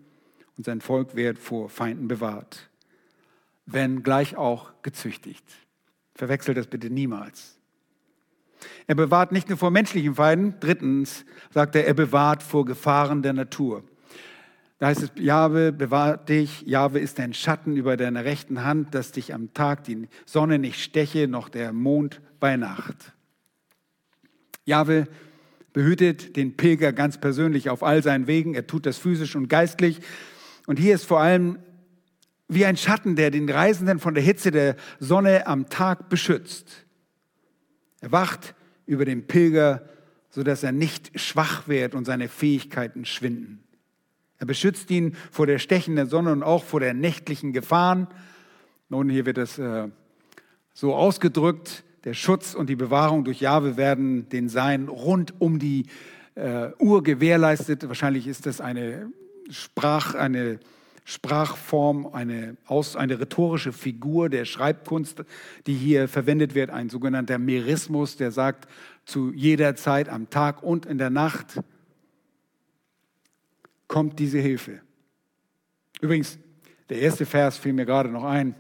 und 0.57 0.64
sein 0.64 0.80
Volk 0.80 1.14
wird 1.14 1.38
vor 1.38 1.68
Feinden 1.68 2.09
bewahrt 2.09 2.69
wenn 3.72 4.02
gleich 4.02 4.36
auch 4.36 4.72
gezüchtigt. 4.82 5.44
Verwechselt 6.14 6.56
das 6.56 6.66
bitte 6.66 6.90
niemals. 6.90 7.58
Er 8.86 8.94
bewahrt 8.94 9.32
nicht 9.32 9.48
nur 9.48 9.58
vor 9.58 9.70
menschlichen 9.70 10.14
Feinden, 10.14 10.54
drittens 10.60 11.24
sagt 11.50 11.76
er, 11.76 11.86
er 11.86 11.94
bewahrt 11.94 12.42
vor 12.42 12.64
Gefahren 12.64 13.22
der 13.22 13.32
Natur. 13.32 13.84
Da 14.78 14.86
heißt 14.86 15.02
es, 15.02 15.12
Jahwe 15.16 15.72
bewahrt 15.72 16.28
dich, 16.28 16.62
Jahwe 16.62 17.00
ist 17.00 17.18
dein 17.18 17.34
Schatten 17.34 17.76
über 17.76 17.96
deiner 17.96 18.24
rechten 18.24 18.64
Hand, 18.64 18.94
dass 18.94 19.12
dich 19.12 19.34
am 19.34 19.52
Tag 19.52 19.84
die 19.84 20.08
Sonne 20.24 20.58
nicht 20.58 20.82
steche, 20.82 21.28
noch 21.28 21.48
der 21.48 21.72
Mond 21.72 22.20
bei 22.40 22.56
Nacht. 22.56 23.12
Jahwe 24.64 25.06
behütet 25.72 26.36
den 26.36 26.56
Pilger 26.56 26.92
ganz 26.92 27.18
persönlich 27.18 27.70
auf 27.70 27.82
all 27.82 28.02
seinen 28.02 28.26
Wegen, 28.26 28.54
er 28.54 28.66
tut 28.66 28.86
das 28.86 28.98
physisch 28.98 29.36
und 29.36 29.48
geistlich. 29.48 30.00
Und 30.66 30.78
hier 30.78 30.94
ist 30.94 31.04
vor 31.04 31.20
allem 31.20 31.58
wie 32.51 32.66
ein 32.66 32.76
Schatten, 32.76 33.16
der 33.16 33.30
den 33.30 33.48
Reisenden 33.48 33.98
von 33.98 34.14
der 34.14 34.22
Hitze 34.22 34.51
der 34.51 34.76
Sonne 34.98 35.46
am 35.46 35.68
Tag 35.68 36.09
beschützt. 36.09 36.84
Er 38.01 38.12
wacht 38.12 38.55
über 38.86 39.05
den 39.05 39.26
Pilger, 39.26 39.88
sodass 40.30 40.62
er 40.62 40.72
nicht 40.72 41.18
schwach 41.18 41.68
wird 41.68 41.94
und 41.94 42.05
seine 42.05 42.28
Fähigkeiten 42.28 43.05
schwinden. 43.05 43.62
Er 44.38 44.46
beschützt 44.46 44.90
ihn 44.90 45.16
vor 45.30 45.46
der 45.46 45.59
stechenden 45.59 46.09
Sonne 46.09 46.32
und 46.32 46.42
auch 46.42 46.64
vor 46.64 46.80
der 46.80 46.94
nächtlichen 46.94 47.53
Gefahren. 47.53 48.09
Nun, 48.88 49.09
hier 49.09 49.26
wird 49.26 49.38
es 49.38 49.59
äh, 49.59 49.88
so 50.72 50.94
ausgedrückt, 50.94 51.84
der 52.05 52.14
Schutz 52.14 52.55
und 52.55 52.68
die 52.70 52.76
Bewahrung 52.76 53.24
durch 53.24 53.40
Jahwe 53.40 53.76
werden 53.76 54.28
den 54.30 54.48
Sein 54.48 54.88
rund 54.88 55.34
um 55.40 55.59
die 55.59 55.86
äh, 56.34 56.70
Uhr 56.78 57.03
gewährleistet. 57.03 57.86
Wahrscheinlich 57.86 58.26
ist 58.26 58.46
das 58.46 58.61
eine 58.61 59.12
Sprach, 59.51 60.14
eine 60.14 60.59
Sprachform, 61.11 62.06
eine, 62.06 62.56
aus, 62.66 62.94
eine 62.94 63.18
rhetorische 63.18 63.72
Figur 63.72 64.28
der 64.28 64.44
Schreibkunst, 64.44 65.24
die 65.66 65.74
hier 65.74 66.06
verwendet 66.06 66.54
wird, 66.54 66.70
ein 66.70 66.88
sogenannter 66.88 67.36
Merismus, 67.36 68.16
der 68.16 68.30
sagt, 68.30 68.68
zu 69.06 69.32
jeder 69.32 69.74
Zeit 69.74 70.08
am 70.08 70.30
Tag 70.30 70.62
und 70.62 70.86
in 70.86 70.98
der 70.98 71.11
Nacht 71.11 71.61
kommt 73.88 74.20
diese 74.20 74.38
Hilfe. 74.38 74.82
Übrigens, 76.00 76.38
der 76.88 77.00
erste 77.00 77.26
Vers 77.26 77.58
fiel 77.58 77.72
mir 77.72 77.86
gerade 77.86 78.08
noch 78.08 78.22
ein, 78.22 78.54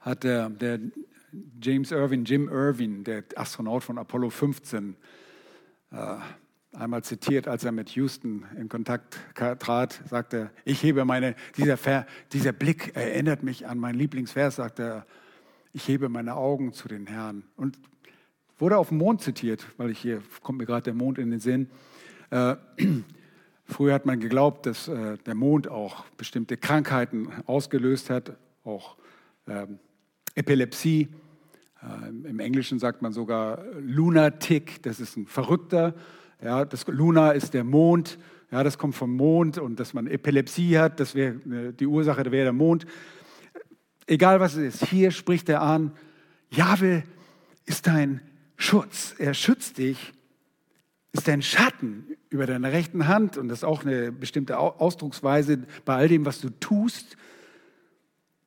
hat 0.00 0.22
der, 0.22 0.50
der 0.50 0.80
James 1.62 1.92
Irwin, 1.92 2.26
Jim 2.26 2.50
Irwin, 2.50 3.04
der 3.04 3.24
Astronaut 3.36 3.84
von 3.84 3.96
Apollo 3.96 4.28
15, 4.28 4.96
äh, 5.92 6.16
einmal 6.74 7.02
zitiert, 7.04 7.48
als 7.48 7.64
er 7.64 7.72
mit 7.72 7.90
Houston 7.90 8.44
in 8.58 8.68
Kontakt 8.68 9.18
trat, 9.34 10.00
sagte 10.08 10.36
er, 10.36 10.50
ich 10.64 10.82
hebe 10.82 11.04
meine, 11.04 11.34
dieser, 11.56 11.76
Ver, 11.76 12.06
dieser 12.32 12.52
Blick 12.52 12.96
erinnert 12.96 13.42
mich 13.42 13.66
an 13.66 13.78
meinen 13.78 13.98
Lieblingsvers, 13.98 14.56
sagte 14.56 14.82
er, 14.82 15.06
ich 15.72 15.88
hebe 15.88 16.08
meine 16.08 16.34
Augen 16.36 16.72
zu 16.72 16.88
den 16.88 17.06
Herrn. 17.06 17.44
Und 17.56 17.78
wurde 18.58 18.78
auf 18.78 18.88
dem 18.88 18.98
Mond 18.98 19.20
zitiert, 19.22 19.66
weil 19.76 19.90
ich 19.90 19.98
hier 19.98 20.22
kommt 20.42 20.58
mir 20.58 20.66
gerade 20.66 20.84
der 20.84 20.94
Mond 20.94 21.18
in 21.18 21.30
den 21.30 21.40
Sinn. 21.40 21.68
Äh, 22.30 22.56
früher 23.64 23.94
hat 23.94 24.06
man 24.06 24.20
geglaubt, 24.20 24.66
dass 24.66 24.88
äh, 24.88 25.18
der 25.18 25.34
Mond 25.34 25.68
auch 25.68 26.04
bestimmte 26.16 26.56
Krankheiten 26.56 27.28
ausgelöst 27.46 28.10
hat, 28.10 28.36
auch 28.64 28.96
ähm, 29.48 29.78
Epilepsie. 30.34 31.08
Äh, 31.82 32.08
Im 32.08 32.38
Englischen 32.38 32.78
sagt 32.78 33.02
man 33.02 33.12
sogar 33.12 33.64
Lunatic, 33.80 34.82
das 34.82 35.00
ist 35.00 35.16
ein 35.16 35.26
Verrückter. 35.26 35.94
Ja, 36.42 36.64
das 36.64 36.86
Luna 36.86 37.32
ist 37.32 37.54
der 37.54 37.64
Mond, 37.64 38.18
ja, 38.50 38.62
das 38.62 38.78
kommt 38.78 38.94
vom 38.94 39.16
Mond 39.16 39.58
und 39.58 39.80
dass 39.80 39.94
man 39.94 40.06
Epilepsie 40.06 40.78
hat, 40.78 41.00
das 41.00 41.14
wäre 41.14 41.34
äh, 41.50 41.72
die 41.72 41.86
Ursache, 41.86 42.24
wäre 42.30 42.44
der 42.44 42.52
Mond. 42.52 42.86
Egal 44.06 44.40
was 44.40 44.54
es 44.54 44.80
ist, 44.80 44.90
hier 44.90 45.10
spricht 45.10 45.48
er 45.48 45.62
an, 45.62 45.92
Jahwe 46.50 47.02
ist 47.64 47.86
dein 47.86 48.20
Schutz, 48.56 49.14
er 49.18 49.34
schützt 49.34 49.78
dich, 49.78 50.12
ist 51.12 51.26
dein 51.26 51.42
Schatten 51.42 52.06
über 52.28 52.46
deiner 52.46 52.72
rechten 52.72 53.08
Hand 53.08 53.38
und 53.38 53.48
das 53.48 53.60
ist 53.60 53.64
auch 53.64 53.84
eine 53.84 54.12
bestimmte 54.12 54.58
Ausdrucksweise 54.58 55.64
bei 55.84 55.94
all 55.96 56.08
dem, 56.08 56.26
was 56.26 56.40
du 56.40 56.50
tust. 56.50 57.16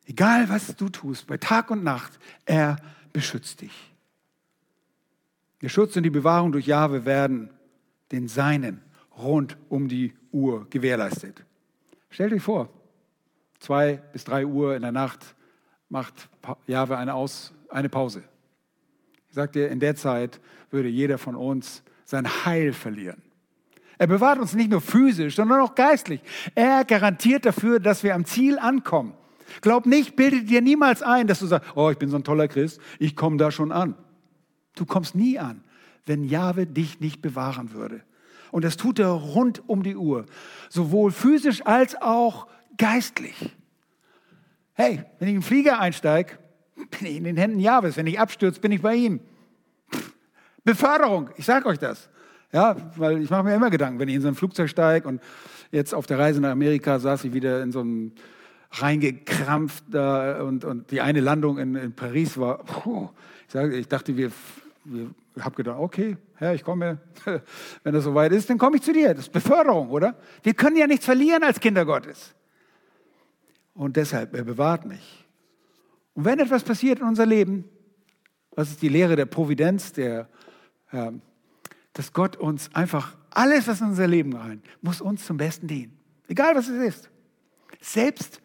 Egal 0.06 0.50
was 0.50 0.76
du 0.76 0.90
tust, 0.90 1.28
bei 1.28 1.38
Tag 1.38 1.72
und 1.72 1.84
Nacht, 1.84 2.20
er 2.46 2.78
beschützt 3.12 3.62
dich. 3.62 3.94
Der 5.62 5.70
Schutz 5.70 5.96
und 5.96 6.04
die 6.04 6.10
Bewahrung 6.10 6.52
durch 6.52 6.68
Jahwe 6.68 7.06
werden 7.06 7.50
den 8.12 8.28
Seinen 8.28 8.82
rund 9.18 9.58
um 9.70 9.88
die 9.88 10.14
Uhr 10.32 10.68
gewährleistet. 10.70 11.44
Stellt 12.10 12.34
euch 12.34 12.42
vor, 12.42 12.70
zwei 13.60 13.98
bis 14.14 14.24
drei 14.24 14.46
Uhr 14.46 14.76
in 14.76 14.82
der 14.82 14.92
Nacht 14.92 15.36
macht 15.90 16.30
Jahwe 16.68 16.98
eine, 16.98 17.14
Aus, 17.14 17.54
eine 17.70 17.90
Pause. 17.90 18.24
Ich 19.30 19.36
sagte, 19.36 19.62
in 19.62 19.80
der 19.80 19.96
Zeit 19.96 20.40
würde 20.70 20.90
jeder 20.90 21.18
von 21.18 21.36
uns 21.36 21.84
sein 22.06 22.28
Heil 22.46 22.74
verlieren. 22.74 23.22
Er 23.98 24.08
bewahrt 24.08 24.40
uns 24.40 24.54
nicht 24.54 24.70
nur 24.70 24.82
physisch, 24.82 25.36
sondern 25.36 25.62
auch 25.62 25.76
geistlich. 25.76 26.22
Er 26.56 26.86
garantiert 26.86 27.46
dafür, 27.46 27.80
dass 27.80 28.04
wir 28.04 28.14
am 28.14 28.26
Ziel 28.26 28.60
ankommen. 28.60 29.14
Glaub 29.62 29.86
nicht, 29.86 30.16
bilde 30.16 30.44
dir 30.44 30.62
niemals 30.62 31.02
ein, 31.02 31.26
dass 31.28 31.40
du 31.40 31.48
sagst, 31.48 31.72
oh, 31.76 31.90
ich 31.90 31.98
bin 31.98 32.10
so 32.10 32.18
ein 32.18 32.24
toller 32.24 32.48
Christ, 32.48 32.80
ich 33.00 33.16
komme 33.16 33.38
da 33.38 33.50
schon 33.50 33.72
an. 33.72 33.96
Du 34.76 34.86
kommst 34.86 35.16
nie 35.16 35.40
an, 35.40 35.64
wenn 36.08 36.24
Jahwe 36.24 36.66
dich 36.66 37.00
nicht 37.00 37.22
bewahren 37.22 37.74
würde. 37.74 38.02
Und 38.52 38.64
das 38.64 38.78
tut 38.78 39.00
er 39.00 39.10
rund 39.10 39.68
um 39.68 39.84
die 39.84 39.96
Uhr, 39.96 40.26
sowohl 40.70 41.12
physisch 41.12 41.66
als 41.66 42.02
auch 42.02 42.48
geistlich. 42.78 43.56
Hey, 44.74 45.04
wenn 45.20 45.28
ich 45.28 45.34
in 45.36 45.40
den 45.42 45.48
Flieger 45.48 45.80
einsteige, 45.80 46.38
bin 46.76 47.08
ich 47.08 47.18
in 47.18 47.24
den 47.24 47.38
Händen 47.38 47.60
Jahwes. 47.60 47.98
Wenn 47.98 48.08
ich 48.08 48.20
abstürze, 48.20 48.62
bin 48.62 48.72
ich 48.72 48.82
bei 48.82 48.96
ihm. 48.96 49.20
Beförderung, 50.64 51.30
ich 51.38 51.46
sage 51.46 51.66
euch 51.68 51.80
das. 51.80 52.10
Ja, 52.52 52.76
weil 52.96 53.22
ich 53.22 53.30
mache 53.30 53.44
mir 53.44 53.56
immer 53.56 53.70
Gedanken, 53.70 54.00
wenn 54.00 54.08
ich 54.08 54.16
in 54.16 54.22
so 54.22 54.28
ein 54.28 54.36
Flugzeug 54.36 54.70
steige 54.70 55.08
und 55.08 55.22
jetzt 55.72 55.94
auf 55.94 56.06
der 56.06 56.20
Reise 56.20 56.40
nach 56.40 56.52
Amerika 56.52 57.00
saß 57.00 57.26
ich 57.26 57.34
wieder 57.34 57.62
in 57.62 57.72
so 57.72 57.82
einem 57.82 58.14
reingekrampft 58.72 59.84
da 59.90 60.42
und, 60.44 60.64
und 60.64 60.92
die 60.92 61.02
eine 61.02 61.20
Landung 61.20 61.58
in, 61.58 61.76
in 61.76 61.94
Paris 61.94 62.38
war, 62.38 62.60
puh, 62.60 63.10
ich, 63.48 63.54
sage, 63.54 63.76
ich 63.76 63.88
dachte, 63.88 64.16
wir 64.16 64.32
ich 65.36 65.44
habe 65.44 65.56
gedacht, 65.56 65.80
okay, 65.80 66.18
Herr, 66.36 66.54
ich 66.54 66.64
komme, 66.64 67.00
wenn 67.84 67.94
das 67.94 68.04
soweit 68.04 68.32
ist, 68.32 68.50
dann 68.50 68.58
komme 68.58 68.78
ich 68.78 68.84
zu 68.84 68.94
dir. 68.94 69.10
Das 69.14 69.26
ist 69.26 69.32
Beförderung, 69.32 69.90
oder? 69.90 70.18
Wir 70.44 70.54
können 70.54 70.78
ja 70.78 70.88
nichts 70.88 71.06
verlieren 71.06 71.44
als 71.44 71.60
Kinder 71.60 71.86
Gottes. 71.86 72.34
Und 73.74 73.98
deshalb, 73.98 74.34
er 74.34 74.44
bewahrt 74.44 74.86
mich. 74.86 75.26
Und 76.14 76.26
wenn 76.26 76.40
etwas 76.40 76.64
passiert 76.64 77.00
in 77.00 77.06
unser 77.06 77.26
Leben, 77.26 77.66
was 78.52 78.70
ist 78.72 78.82
die 78.82 78.90
Lehre 78.90 79.16
der 79.16 79.26
Providenz, 79.26 79.94
der, 79.94 80.30
äh, 80.92 81.12
dass 81.94 82.14
Gott 82.14 82.36
uns 82.36 82.74
einfach 82.74 83.16
alles, 83.30 83.68
was 83.68 83.82
in 83.82 83.88
unser 83.88 84.08
Leben 84.08 84.36
rein, 84.36 84.64
muss 84.82 85.02
uns 85.02 85.26
zum 85.26 85.38
Besten 85.38 85.68
dienen. 85.68 86.00
Egal 86.28 86.56
was 86.56 86.70
es 86.70 86.96
ist. 86.96 87.10
Selbst 87.80 88.42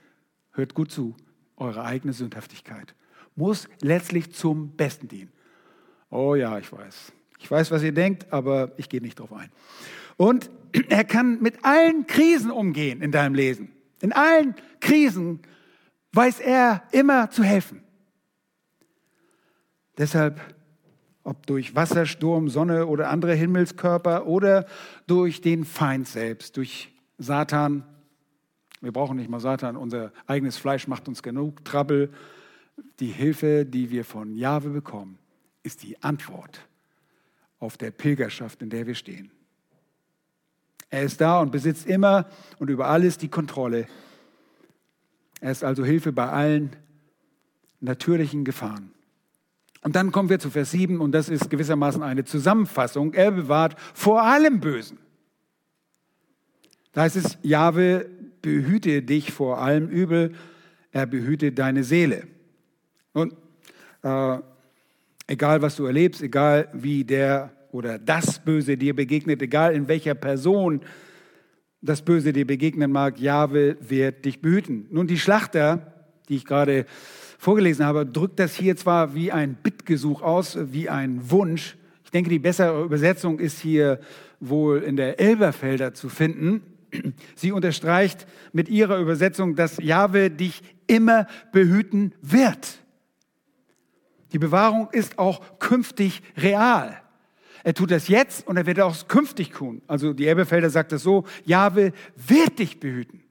hört 0.52 0.74
gut 0.74 0.90
zu, 0.90 1.16
eure 1.56 1.84
eigene 1.84 2.12
Sündhaftigkeit 2.12 2.94
muss 3.34 3.68
letztlich 3.80 4.32
zum 4.32 4.70
Besten 4.76 5.08
dienen. 5.08 5.32
Oh 6.12 6.34
ja, 6.34 6.58
ich 6.58 6.70
weiß. 6.70 7.12
Ich 7.38 7.50
weiß, 7.50 7.70
was 7.70 7.82
ihr 7.82 7.92
denkt, 7.92 8.30
aber 8.30 8.72
ich 8.76 8.90
gehe 8.90 9.00
nicht 9.00 9.18
darauf 9.18 9.32
ein. 9.32 9.50
Und 10.18 10.50
er 10.90 11.04
kann 11.04 11.40
mit 11.40 11.64
allen 11.64 12.06
Krisen 12.06 12.50
umgehen 12.50 13.00
in 13.00 13.10
deinem 13.10 13.34
Leben. 13.34 13.72
In 14.02 14.12
allen 14.12 14.54
Krisen 14.80 15.40
weiß 16.12 16.40
er 16.40 16.82
immer 16.92 17.30
zu 17.30 17.42
helfen. 17.42 17.82
Deshalb, 19.96 20.38
ob 21.24 21.46
durch 21.46 21.74
Wasser, 21.74 22.04
Sturm, 22.04 22.50
Sonne 22.50 22.86
oder 22.86 23.08
andere 23.08 23.34
Himmelskörper 23.34 24.26
oder 24.26 24.66
durch 25.06 25.40
den 25.40 25.64
Feind 25.64 26.06
selbst, 26.06 26.58
durch 26.58 26.92
Satan, 27.16 27.84
wir 28.82 28.92
brauchen 28.92 29.16
nicht 29.16 29.30
mal 29.30 29.40
Satan, 29.40 29.76
unser 29.76 30.12
eigenes 30.26 30.58
Fleisch 30.58 30.88
macht 30.88 31.08
uns 31.08 31.22
genug 31.22 31.64
Trouble. 31.64 32.10
Die 33.00 33.06
Hilfe, 33.06 33.64
die 33.64 33.90
wir 33.90 34.04
von 34.04 34.34
Jahwe 34.34 34.70
bekommen, 34.70 35.18
ist 35.62 35.82
die 35.82 36.02
Antwort 36.02 36.60
auf 37.58 37.76
der 37.76 37.90
Pilgerschaft, 37.90 38.62
in 38.62 38.70
der 38.70 38.86
wir 38.86 38.94
stehen. 38.94 39.30
Er 40.90 41.04
ist 41.04 41.20
da 41.20 41.40
und 41.40 41.52
besitzt 41.52 41.86
immer 41.86 42.26
und 42.58 42.68
über 42.68 42.88
alles 42.88 43.16
die 43.16 43.28
Kontrolle. 43.28 43.86
Er 45.40 45.52
ist 45.52 45.64
also 45.64 45.84
Hilfe 45.84 46.12
bei 46.12 46.28
allen 46.28 46.76
natürlichen 47.80 48.44
Gefahren. 48.44 48.92
Und 49.82 49.96
dann 49.96 50.12
kommen 50.12 50.28
wir 50.28 50.38
zu 50.38 50.50
Vers 50.50 50.70
7 50.70 51.00
und 51.00 51.12
das 51.12 51.28
ist 51.28 51.50
gewissermaßen 51.50 52.02
eine 52.02 52.24
Zusammenfassung. 52.24 53.14
Er 53.14 53.32
bewahrt 53.32 53.76
vor 53.94 54.22
allem 54.22 54.60
Bösen. 54.60 54.98
Da 56.92 57.02
heißt 57.02 57.16
es, 57.16 57.38
Jahwe 57.42 58.08
behüte 58.42 59.02
dich 59.02 59.32
vor 59.32 59.58
allem 59.58 59.88
Übel, 59.88 60.34
er 60.92 61.06
behüte 61.06 61.52
deine 61.52 61.84
Seele. 61.84 62.26
Und 63.12 63.34
äh, 64.02 64.38
egal 65.26 65.62
was 65.62 65.76
du 65.76 65.86
erlebst, 65.86 66.22
egal 66.22 66.68
wie 66.72 67.04
der 67.04 67.52
oder 67.70 67.98
das 67.98 68.38
Böse 68.38 68.76
dir 68.76 68.94
begegnet, 68.94 69.40
egal 69.42 69.74
in 69.74 69.88
welcher 69.88 70.14
Person 70.14 70.82
das 71.80 72.02
Böse 72.02 72.32
dir 72.32 72.46
begegnen 72.46 72.92
mag, 72.92 73.18
Jahwe 73.18 73.76
wird 73.80 74.24
dich 74.24 74.40
behüten. 74.40 74.86
Nun, 74.90 75.06
die 75.06 75.18
Schlachter, 75.18 75.92
die 76.28 76.36
ich 76.36 76.44
gerade 76.44 76.86
vorgelesen 77.38 77.84
habe, 77.84 78.06
drückt 78.06 78.38
das 78.38 78.54
hier 78.54 78.76
zwar 78.76 79.14
wie 79.14 79.32
ein 79.32 79.56
Bittgesuch 79.60 80.22
aus, 80.22 80.56
wie 80.72 80.88
ein 80.88 81.30
Wunsch. 81.30 81.76
Ich 82.04 82.10
denke, 82.10 82.30
die 82.30 82.38
bessere 82.38 82.84
Übersetzung 82.84 83.40
ist 83.40 83.58
hier 83.58 83.98
wohl 84.38 84.78
in 84.82 84.96
der 84.96 85.18
Elberfelder 85.18 85.94
zu 85.94 86.08
finden. 86.08 86.62
Sie 87.34 87.52
unterstreicht 87.52 88.26
mit 88.52 88.68
ihrer 88.68 88.98
Übersetzung, 88.98 89.56
dass 89.56 89.78
Jahwe 89.78 90.30
dich 90.30 90.62
immer 90.86 91.26
behüten 91.52 92.14
wird. 92.20 92.81
Die 94.32 94.38
Bewahrung 94.38 94.88
ist 94.92 95.18
auch 95.18 95.58
künftig 95.58 96.22
real. 96.36 97.00
Er 97.64 97.74
tut 97.74 97.90
das 97.90 98.08
jetzt 98.08 98.46
und 98.46 98.56
er 98.56 98.66
wird 98.66 98.80
auch 98.80 99.06
künftig 99.08 99.50
tun. 99.50 99.82
Also 99.86 100.12
die 100.12 100.26
Elberfelder 100.26 100.70
sagt 100.70 100.92
es 100.92 101.02
so, 101.02 101.24
Jahwe 101.44 101.92
wird 102.16 102.58
dich 102.58 102.80
behüten. 102.80 103.22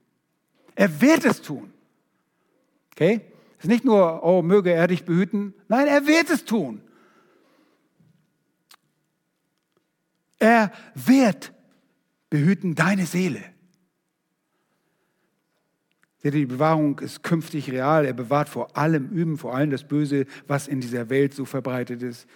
Er 0.76 1.02
wird 1.02 1.26
es 1.26 1.42
tun. 1.42 1.74
Okay? 2.94 3.22
Es 3.58 3.66
ist 3.66 3.70
nicht 3.70 3.84
nur, 3.84 4.24
oh, 4.24 4.42
möge 4.42 4.72
er 4.72 4.88
dich 4.88 5.04
behüten. 5.04 5.54
Nein, 5.68 5.88
er 5.88 6.08
wird 6.08 6.30
es 6.30 6.46
tun. 6.46 6.82
Er 10.40 10.72
wird 10.96 11.54
behüten 12.30 12.74
deine 12.74 13.06
Seele. 13.06 13.44
Die 16.24 16.46
Bewahrung 16.46 17.00
ist 17.00 17.24
künftig 17.24 17.72
real. 17.72 18.06
Er 18.06 18.14
bewahrt 18.14 18.48
vor 18.48 18.78
allem 18.78 19.10
Üben, 19.10 19.38
vor 19.38 19.56
allem 19.56 19.72
das 19.72 19.84
Böse, 19.84 20.26
was 20.48 20.68
in 20.68 20.80
dieser 20.80 21.10
Welt 21.10 21.34
so 21.34 21.46
verbreitet 21.46 22.04
ist. 22.04 22.28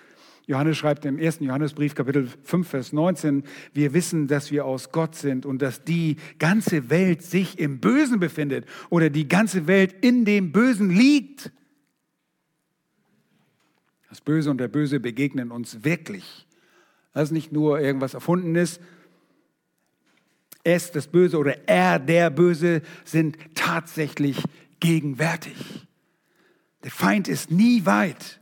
Johannes 0.48 0.78
schreibt 0.78 1.06
im 1.06 1.18
ersten 1.18 1.44
Johannesbrief, 1.46 1.96
Kapitel 1.96 2.28
5, 2.44 2.68
Vers 2.68 2.94
19, 2.94 3.44
wir 3.74 3.94
wissen, 3.94 4.28
dass 4.28 4.52
wir 4.52 4.66
aus 4.66 4.92
Gott 4.92 5.16
sind 5.16 5.46
und 5.46 5.62
dass 5.62 5.84
die 5.84 6.18
ganze 6.38 6.90
Welt 6.90 7.24
sich 7.24 7.58
im 7.58 7.80
Bösen 7.80 8.20
befindet 8.20 8.66
oder 8.90 9.10
die 9.10 9.28
ganze 9.28 9.66
Welt 9.68 9.96
in 10.02 10.24
dem 10.24 10.52
Bösen 10.52 10.90
liegt. 10.90 11.52
Das 14.10 14.22
Böse 14.22 14.52
und 14.52 14.60
der 14.60 14.68
Böse 14.68 15.00
begegnen 15.00 15.52
uns 15.52 15.84
wirklich. 15.84 16.48
Das 17.14 17.30
ist 17.30 17.32
nicht 17.32 17.52
nur 17.52 17.80
irgendwas 17.80 18.14
Erfundenes. 18.14 18.80
Es, 20.66 20.92
das 20.92 21.08
Böse 21.08 21.38
oder 21.38 21.68
er, 21.68 22.00
der 22.00 22.30
Böse 22.30 22.82
sind 23.06 23.38
tatsächlich 23.54 24.44
gegenwärtig. 24.82 25.88
Der 26.84 26.92
Feind 26.92 27.28
ist 27.28 27.52
nie 27.52 27.86
weit. 27.86 28.40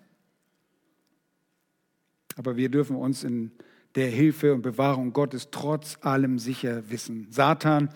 Aber 2.35 2.57
wir 2.57 2.69
dürfen 2.69 2.95
uns 2.95 3.23
in 3.23 3.51
der 3.95 4.07
Hilfe 4.07 4.53
und 4.53 4.61
Bewahrung 4.61 5.13
Gottes 5.13 5.49
trotz 5.51 5.97
allem 6.01 6.39
sicher 6.39 6.89
wissen. 6.89 7.27
Satan 7.29 7.89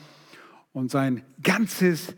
und 0.74 0.92
sein 0.92 1.24
ganzes 1.42 2.16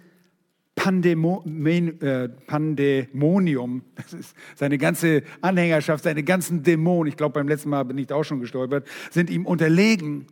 äh, 0.75 2.29
Pandemonium, 2.47 3.83
das 3.95 4.13
ist 4.13 4.35
seine 4.55 4.77
ganze 4.77 5.23
Anhängerschaft, 5.41 6.03
seine 6.03 6.23
ganzen 6.23 6.63
Dämonen, 6.63 7.09
ich 7.09 7.17
glaube 7.17 7.33
beim 7.33 7.47
letzten 7.47 7.69
Mal 7.69 7.83
bin 7.83 7.97
ich 7.97 8.07
da 8.07 8.15
auch 8.15 8.23
schon 8.23 8.39
gestolpert, 8.39 8.87
sind 9.11 9.29
ihm 9.29 9.45
unterlegen. 9.45 10.25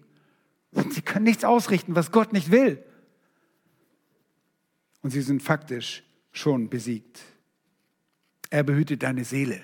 Sie 0.71 1.01
können 1.01 1.25
nichts 1.25 1.43
ausrichten, 1.43 1.95
was 1.95 2.11
Gott 2.11 2.33
nicht 2.33 2.51
will. 2.51 2.83
Und 5.01 5.11
sie 5.11 5.21
sind 5.21 5.41
faktisch 5.41 6.03
schon 6.31 6.69
besiegt. 6.69 7.21
Er 8.49 8.63
behütet 8.63 9.03
deine 9.03 9.23
Seele. 9.23 9.61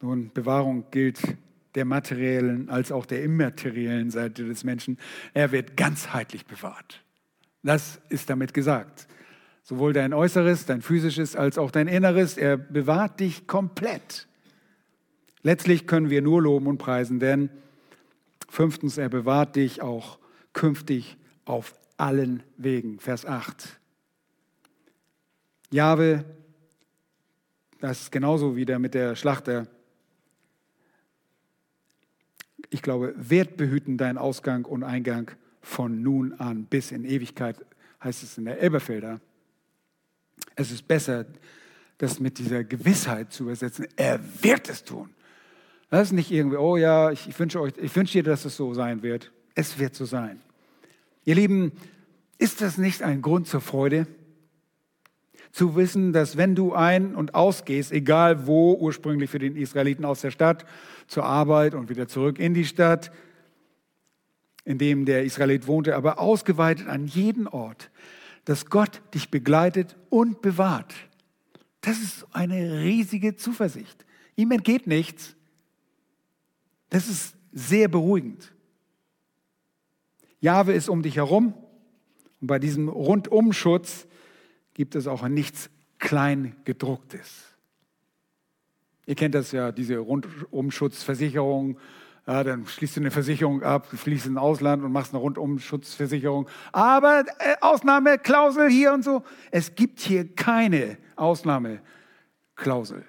Nun, 0.00 0.30
Bewahrung 0.32 0.86
gilt 0.90 1.20
der 1.74 1.84
materiellen 1.84 2.70
als 2.70 2.92
auch 2.92 3.06
der 3.06 3.22
immateriellen 3.22 4.10
Seite 4.10 4.44
des 4.44 4.64
Menschen. 4.64 4.98
Er 5.34 5.52
wird 5.52 5.76
ganzheitlich 5.76 6.46
bewahrt. 6.46 7.02
Das 7.62 8.00
ist 8.08 8.30
damit 8.30 8.54
gesagt. 8.54 9.06
Sowohl 9.62 9.92
dein 9.92 10.14
Äußeres, 10.14 10.66
dein 10.66 10.80
Physisches 10.80 11.36
als 11.36 11.58
auch 11.58 11.70
dein 11.70 11.88
Inneres. 11.88 12.38
Er 12.38 12.56
bewahrt 12.56 13.20
dich 13.20 13.46
komplett. 13.46 14.26
Letztlich 15.42 15.86
können 15.86 16.10
wir 16.10 16.22
nur 16.22 16.42
loben 16.42 16.66
und 16.66 16.78
preisen, 16.78 17.20
denn 17.20 17.50
fünftens, 18.48 18.98
er 18.98 19.08
bewahrt 19.08 19.56
dich 19.56 19.82
auch 19.82 20.18
künftig 20.52 21.16
auf 21.44 21.74
allen 21.96 22.42
Wegen. 22.56 22.98
Vers 23.00 23.24
8. 23.24 23.78
Jahwe, 25.70 26.24
das 27.80 28.02
ist 28.02 28.12
genauso 28.12 28.56
wie 28.56 28.64
der 28.64 28.78
mit 28.78 28.94
der 28.94 29.14
Schlachter 29.14 29.68
ich 32.70 32.82
glaube, 32.82 33.14
wird 33.16 33.56
behüten 33.56 33.96
dein 33.96 34.18
Ausgang 34.18 34.64
und 34.64 34.82
Eingang 34.82 35.30
von 35.60 36.02
nun 36.02 36.34
an 36.34 36.64
bis 36.64 36.92
in 36.92 37.04
Ewigkeit, 37.04 37.56
heißt 38.02 38.22
es 38.22 38.38
in 38.38 38.44
der 38.44 38.60
Elberfelder. 38.60 39.20
Es 40.54 40.70
ist 40.70 40.86
besser, 40.86 41.26
das 41.98 42.20
mit 42.20 42.38
dieser 42.38 42.64
Gewissheit 42.64 43.32
zu 43.32 43.44
übersetzen. 43.44 43.86
Er 43.96 44.20
wird 44.42 44.68
es 44.68 44.84
tun. 44.84 45.10
Das 45.90 46.08
ist 46.08 46.12
nicht 46.12 46.30
irgendwie, 46.30 46.58
oh 46.58 46.76
ja, 46.76 47.10
ich, 47.10 47.28
ich 47.28 47.38
wünsche 47.38 47.60
euch, 47.60 47.72
ich 47.80 47.94
wünsche 47.96 48.12
dir, 48.14 48.22
dass 48.22 48.44
es 48.44 48.56
so 48.56 48.74
sein 48.74 49.02
wird. 49.02 49.32
Es 49.54 49.78
wird 49.78 49.94
so 49.94 50.04
sein. 50.04 50.40
Ihr 51.24 51.34
Lieben, 51.34 51.72
ist 52.38 52.60
das 52.60 52.78
nicht 52.78 53.02
ein 53.02 53.22
Grund 53.22 53.46
zur 53.46 53.60
Freude? 53.60 54.06
Zu 55.50 55.76
wissen, 55.76 56.12
dass 56.12 56.36
wenn 56.36 56.54
du 56.54 56.74
ein- 56.74 57.14
und 57.14 57.34
ausgehst, 57.34 57.90
egal 57.90 58.46
wo, 58.46 58.74
ursprünglich 58.74 59.30
für 59.30 59.38
den 59.38 59.56
Israeliten 59.56 60.04
aus 60.04 60.20
der 60.20 60.30
Stadt 60.30 60.66
zur 61.06 61.24
Arbeit 61.24 61.74
und 61.74 61.88
wieder 61.88 62.06
zurück 62.06 62.38
in 62.38 62.52
die 62.52 62.66
Stadt, 62.66 63.10
in 64.64 64.76
dem 64.76 65.06
der 65.06 65.24
Israelit 65.24 65.66
wohnte, 65.66 65.96
aber 65.96 66.18
ausgeweitet 66.18 66.86
an 66.88 67.06
jeden 67.06 67.48
Ort, 67.48 67.90
dass 68.44 68.66
Gott 68.66 69.00
dich 69.14 69.30
begleitet 69.30 69.96
und 70.10 70.42
bewahrt. 70.42 70.94
Das 71.80 71.98
ist 71.98 72.26
eine 72.32 72.82
riesige 72.82 73.36
Zuversicht. 73.36 74.04
Ihm 74.36 74.50
entgeht 74.50 74.86
nichts. 74.86 75.36
Das 76.90 77.08
ist 77.08 77.36
sehr 77.52 77.88
beruhigend. 77.88 78.52
Jahwe 80.40 80.72
ist 80.72 80.88
um 80.88 81.02
dich 81.02 81.16
herum 81.16 81.54
und 82.40 82.46
bei 82.46 82.58
diesem 82.58 82.88
Rundumschutz 82.88 84.06
gibt 84.74 84.94
es 84.94 85.06
auch 85.06 85.26
nichts 85.26 85.70
Kleingedrucktes. 85.98 87.48
Ihr 89.06 89.14
kennt 89.14 89.34
das 89.34 89.52
ja, 89.52 89.72
diese 89.72 89.98
Rundumschutzversicherung. 89.98 91.78
Ja, 92.26 92.44
dann 92.44 92.66
schließt 92.66 92.96
du 92.96 93.00
eine 93.00 93.10
Versicherung 93.10 93.62
ab, 93.62 93.86
fließt 93.86 94.26
ins 94.26 94.36
Ausland 94.36 94.84
und 94.84 94.92
machst 94.92 95.14
eine 95.14 95.22
Rundumschutzversicherung. 95.22 96.46
Aber 96.72 97.24
äh, 97.38 97.56
Ausnahmeklausel 97.62 98.68
hier 98.68 98.92
und 98.92 99.02
so. 99.02 99.24
Es 99.50 99.74
gibt 99.74 100.00
hier 100.00 100.34
keine 100.34 100.98
Ausnahmeklausel. 101.16 103.02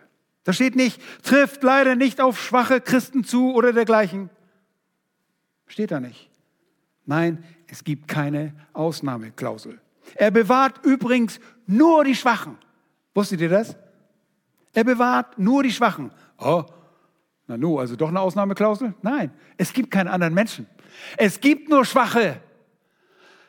Da 0.49 0.53
steht 0.53 0.75
nicht, 0.75 0.99
trifft 1.21 1.61
leider 1.61 1.95
nicht 1.95 2.19
auf 2.19 2.41
schwache 2.41 2.81
Christen 2.81 3.23
zu 3.23 3.53
oder 3.53 3.71
dergleichen. 3.71 4.31
Steht 5.67 5.91
da 5.91 5.99
nicht. 5.99 6.27
Nein, 7.05 7.43
es 7.67 7.83
gibt 7.83 8.07
keine 8.07 8.55
Ausnahmeklausel. 8.73 9.79
Er 10.15 10.31
bewahrt 10.31 10.83
übrigens 10.83 11.39
nur 11.67 12.03
die 12.03 12.15
Schwachen. 12.15 12.57
Wusstet 13.13 13.41
ihr 13.41 13.49
das? 13.49 13.77
Er 14.73 14.85
bewahrt 14.85 15.37
nur 15.37 15.61
die 15.61 15.71
Schwachen. 15.71 16.09
Oh, 16.39 16.63
na 17.45 17.55
nu, 17.55 17.77
also 17.77 17.95
doch 17.95 18.09
eine 18.09 18.19
Ausnahmeklausel? 18.19 18.95
Nein, 19.03 19.31
es 19.55 19.71
gibt 19.71 19.91
keine 19.91 20.09
anderen 20.09 20.33
Menschen. 20.33 20.65
Es 21.15 21.39
gibt 21.39 21.69
nur 21.69 21.85
Schwache. 21.85 22.41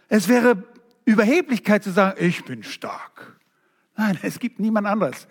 Es 0.09 0.29
wäre 0.29 0.65
Überheblichkeit 1.07 1.83
zu 1.83 1.93
sagen, 1.93 2.23
ich 2.23 2.45
bin 2.45 2.63
stark. 2.63 3.41
Nein, 3.97 4.19
es 4.21 4.39
gibt 4.39 4.61
niemand 4.61 4.87
anderes. 4.87 5.27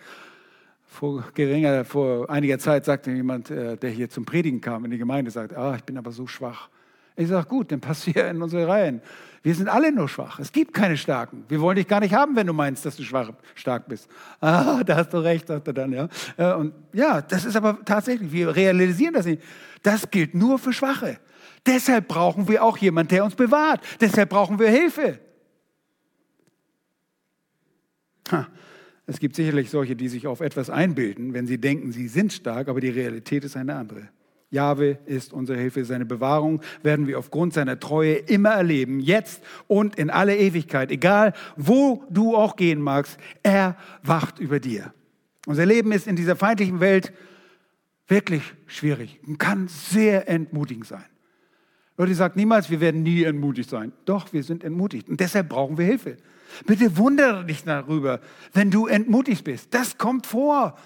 Vor, 0.92 1.24
geringer, 1.36 1.86
vor 1.86 2.30
einiger 2.32 2.58
Zeit 2.58 2.84
sagte 2.84 3.12
jemand, 3.12 3.52
äh, 3.52 3.78
der 3.78 3.92
hier 3.92 4.10
zum 4.10 4.26
Predigen 4.26 4.60
kam 4.60 4.84
in 4.86 4.92
die 4.92 4.98
Gemeinde, 4.98 5.30
sagt, 5.30 5.56
ah, 5.56 5.76
ich 5.76 5.84
bin 5.84 5.98
aber 6.00 6.12
so 6.12 6.26
schwach. 6.26 6.68
Ich 7.16 7.28
sage, 7.28 7.48
gut, 7.48 7.72
dann 7.72 7.80
pass 7.80 8.04
hier 8.04 8.28
in 8.28 8.42
unsere 8.42 8.68
Reihen. 8.68 9.02
Wir 9.44 9.54
sind 9.54 9.70
alle 9.70 9.92
nur 9.92 10.10
schwach. 10.10 10.40
Es 10.40 10.52
gibt 10.52 10.74
keine 10.74 10.98
Starken. 10.98 11.46
Wir 11.48 11.62
wollen 11.62 11.76
dich 11.76 11.88
gar 11.88 12.00
nicht 12.00 12.14
haben, 12.14 12.36
wenn 12.36 12.48
du 12.48 12.54
meinst, 12.54 12.86
dass 12.86 12.96
du 12.96 13.04
schwach, 13.04 13.32
stark 13.54 13.88
bist. 13.88 14.10
Ah, 14.42 14.84
da 14.84 14.98
hast 14.98 15.14
du 15.14 15.20
recht, 15.20 15.48
sagt 15.48 15.68
er 15.68 15.74
dann. 15.74 15.94
Ja. 15.94 16.10
Äh, 16.38 16.56
und 16.56 16.74
ja, 16.92 17.22
das 17.22 17.46
ist 17.46 17.56
aber 17.56 17.78
tatsächlich, 17.86 18.32
wir 18.32 18.56
realisieren 18.56 19.14
das 19.14 19.28
nicht. 19.28 19.44
Das 19.84 20.10
gilt 20.10 20.34
nur 20.34 20.58
für 20.58 20.74
Schwache. 20.74 21.20
Deshalb 21.68 22.08
brauchen 22.08 22.48
wir 22.48 22.64
auch 22.64 22.78
jemanden, 22.78 23.10
der 23.10 23.24
uns 23.24 23.36
bewahrt. 23.36 23.82
Deshalb 24.02 24.30
brauchen 24.30 24.58
wir 24.58 24.70
Hilfe. 24.70 25.20
Ha. 28.32 28.48
Es 29.10 29.20
gibt 29.20 29.36
sicherlich 29.36 29.72
solche, 29.72 29.96
die 29.96 30.08
sich 30.08 30.28
auf 30.28 30.40
etwas 30.40 30.70
einbilden, 30.70 31.34
wenn 31.34 31.48
sie 31.48 31.58
denken, 31.58 31.92
sie 31.92 32.08
sind 32.08 32.32
stark, 32.32 32.68
aber 32.68 32.80
die 32.80 32.90
Realität 32.90 33.44
ist 33.44 33.58
eine 33.58 33.74
andere. 33.74 34.08
Jahwe 34.52 35.00
ist 35.08 35.34
unsere 35.34 35.58
Hilfe, 35.58 35.84
seine 35.84 36.06
Bewahrung 36.06 36.62
werden 36.84 37.08
wir 37.08 37.18
aufgrund 37.18 37.56
seiner 37.56 37.80
Treue 37.80 38.14
immer 38.14 38.52
erleben, 38.52 39.00
jetzt 39.00 39.42
und 39.66 39.96
in 39.96 40.12
alle 40.12 40.38
Ewigkeit, 40.38 40.92
egal 40.92 41.34
wo 41.58 42.04
du 42.12 42.36
auch 42.36 42.56
gehen 42.56 42.84
magst, 42.84 43.18
er 43.42 43.78
wacht 44.04 44.38
über 44.38 44.60
dir. 44.60 44.94
Unser 45.48 45.66
Leben 45.66 45.92
ist 45.92 46.06
in 46.06 46.16
dieser 46.16 46.36
feindlichen 46.36 46.80
Welt 46.80 47.12
wirklich 48.08 48.44
schwierig 48.68 49.20
und 49.26 49.40
kann 49.40 49.70
sehr 49.70 50.30
entmutigend 50.30 50.86
sein. 50.86 51.06
Leute 51.98 52.14
sagen 52.14 52.36
niemals, 52.36 52.70
wir 52.70 52.80
werden 52.80 53.02
nie 53.02 53.24
entmutigt 53.24 53.72
sein. 53.72 53.92
Doch, 54.06 54.34
wir 54.34 54.44
sind 54.44 54.64
entmutigt 54.64 55.10
und 55.10 55.20
deshalb 55.20 55.50
brauchen 55.50 55.80
wir 55.80 55.86
Hilfe. 55.86 56.18
Bitte 56.66 56.98
wundere 56.98 57.46
dich 57.46 57.64
darüber, 57.64 58.20
wenn 58.54 58.72
du 58.72 58.88
entmutigt 58.88 59.44
bist. 59.44 59.74
Das 59.74 59.98
kommt 59.98 60.26
vor. 60.28 60.78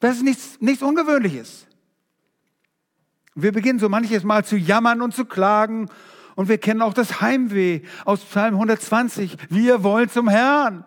Das 0.00 0.16
ist 0.16 0.22
nichts, 0.22 0.60
nichts 0.60 0.82
Ungewöhnliches. 0.82 1.66
Wir 3.34 3.52
beginnen 3.52 3.78
so 3.78 3.88
manches 3.88 4.22
Mal 4.22 4.44
zu 4.44 4.56
jammern 4.56 5.02
und 5.02 5.14
zu 5.14 5.24
klagen. 5.24 5.88
Und 6.36 6.48
wir 6.48 6.58
kennen 6.58 6.82
auch 6.82 6.94
das 6.94 7.20
Heimweh 7.20 7.82
aus 8.04 8.24
Psalm 8.24 8.54
120. 8.54 9.36
Wir 9.50 9.82
wollen 9.82 10.08
zum 10.08 10.28
Herrn. 10.28 10.84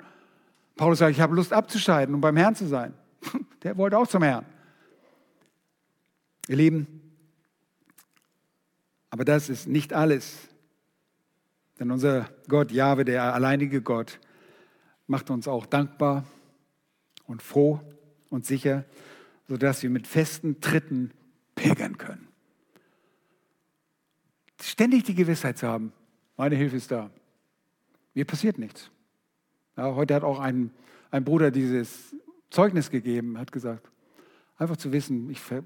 Paulus 0.76 1.00
sagt, 1.00 1.12
ich 1.12 1.22
habe 1.22 1.36
Lust 1.36 1.54
abzuscheiden, 1.54 2.14
um 2.14 2.22
beim 2.22 2.38
Herrn 2.38 2.56
zu 2.56 2.68
sein. 2.68 2.94
Der 3.64 3.78
wollte 3.78 3.98
auch 3.98 4.08
zum 4.08 4.24
Herrn. 4.24 4.46
Ihr 6.48 6.56
Lieben, 6.56 6.98
aber 9.10 9.26
das 9.26 9.50
ist 9.50 9.68
nicht 9.68 9.94
alles. 9.94 10.47
Denn 11.80 11.92
unser 11.92 12.30
Gott, 12.48 12.72
Jahwe, 12.72 13.06
der 13.06 13.34
alleinige 13.34 13.82
Gott, 13.82 14.20
macht 15.06 15.30
uns 15.30 15.48
auch 15.48 15.66
dankbar 15.66 16.26
und 17.26 17.42
froh 17.42 17.82
und 18.30 18.46
sicher, 18.46 18.86
sodass 19.48 19.84
wir 19.84 19.90
mit 19.90 20.08
festen 20.08 20.60
Tritten 20.60 21.12
pilgern 21.56 21.98
können. 21.98 22.28
Ständig 24.62 25.04
die 25.04 25.16
Gewissheit 25.16 25.58
zu 25.58 25.68
haben, 25.68 25.94
meine 26.36 26.56
Hilfe 26.56 26.76
ist 26.76 26.92
da. 26.92 27.10
Mir 28.14 28.26
passiert 28.26 28.58
nichts. 28.58 28.90
Ja, 29.76 29.94
heute 29.96 30.16
hat 30.16 30.24
auch 30.24 30.40
ein, 30.40 30.72
ein 31.12 31.24
Bruder 31.24 31.52
dieses 31.52 32.16
Zeugnis 32.50 32.90
gegeben, 32.90 33.38
hat 33.38 33.52
gesagt, 33.52 33.90
einfach 34.58 34.78
zu 34.78 34.92
wissen, 34.92 35.30
ich, 35.30 35.40
ver, 35.40 35.64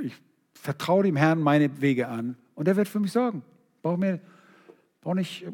ich 0.00 0.14
vertraue 0.54 1.02
dem 1.02 1.16
Herrn 1.16 1.40
meine 1.40 1.80
Wege 1.80 2.08
an 2.08 2.36
und 2.54 2.68
er 2.68 2.76
wird 2.76 2.88
für 2.88 3.00
mich 3.00 3.12
sorgen. 3.12 3.42
Brauche 3.82 3.98
mir 3.98 4.20
brauch 5.00 5.14
nicht 5.14 5.46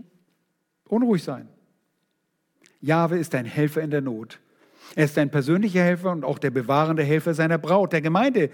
unruhig 0.88 1.22
sein. 1.22 1.48
Jahwe 2.80 3.18
ist 3.18 3.34
ein 3.34 3.46
Helfer 3.46 3.82
in 3.82 3.90
der 3.90 4.00
Not. 4.00 4.40
Er 4.94 5.06
ist 5.06 5.16
ein 5.18 5.30
persönlicher 5.30 5.82
Helfer 5.82 6.12
und 6.12 6.24
auch 6.24 6.38
der 6.38 6.50
bewahrende 6.50 7.02
Helfer 7.02 7.34
seiner 7.34 7.58
Braut, 7.58 7.92
der 7.92 8.02
Gemeinde. 8.02 8.50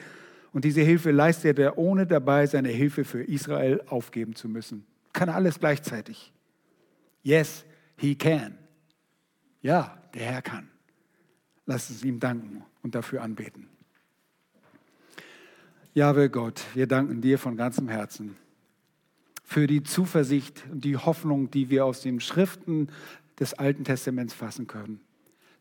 Und 0.52 0.64
diese 0.64 0.80
Hilfe 0.80 1.10
leistet 1.10 1.58
er, 1.58 1.78
ohne 1.78 2.06
dabei 2.06 2.46
seine 2.46 2.68
Hilfe 2.68 3.04
für 3.04 3.22
Israel 3.22 3.82
aufgeben 3.88 4.34
zu 4.34 4.48
müssen. 4.48 4.86
Kann 5.12 5.28
alles 5.28 5.58
gleichzeitig. 5.58 6.32
Yes, 7.22 7.64
he 7.96 8.14
can. 8.14 8.56
Ja, 9.62 9.98
der 10.14 10.22
Herr 10.22 10.42
kann. 10.42 10.68
Lass 11.66 11.90
uns 11.90 12.04
ihm 12.04 12.18
danken 12.20 12.64
und 12.82 12.94
dafür 12.94 13.22
anbeten. 13.22 13.68
Jahwe 15.92 16.30
Gott, 16.30 16.62
wir 16.74 16.86
danken 16.86 17.20
dir 17.20 17.38
von 17.38 17.56
ganzem 17.56 17.88
Herzen 17.88 18.36
für 19.50 19.66
die 19.66 19.82
Zuversicht 19.82 20.62
und 20.70 20.84
die 20.84 20.96
Hoffnung, 20.96 21.50
die 21.50 21.70
wir 21.70 21.84
aus 21.84 22.02
den 22.02 22.20
Schriften 22.20 22.86
des 23.40 23.52
Alten 23.52 23.82
Testaments 23.82 24.32
fassen 24.32 24.68
können. 24.68 25.00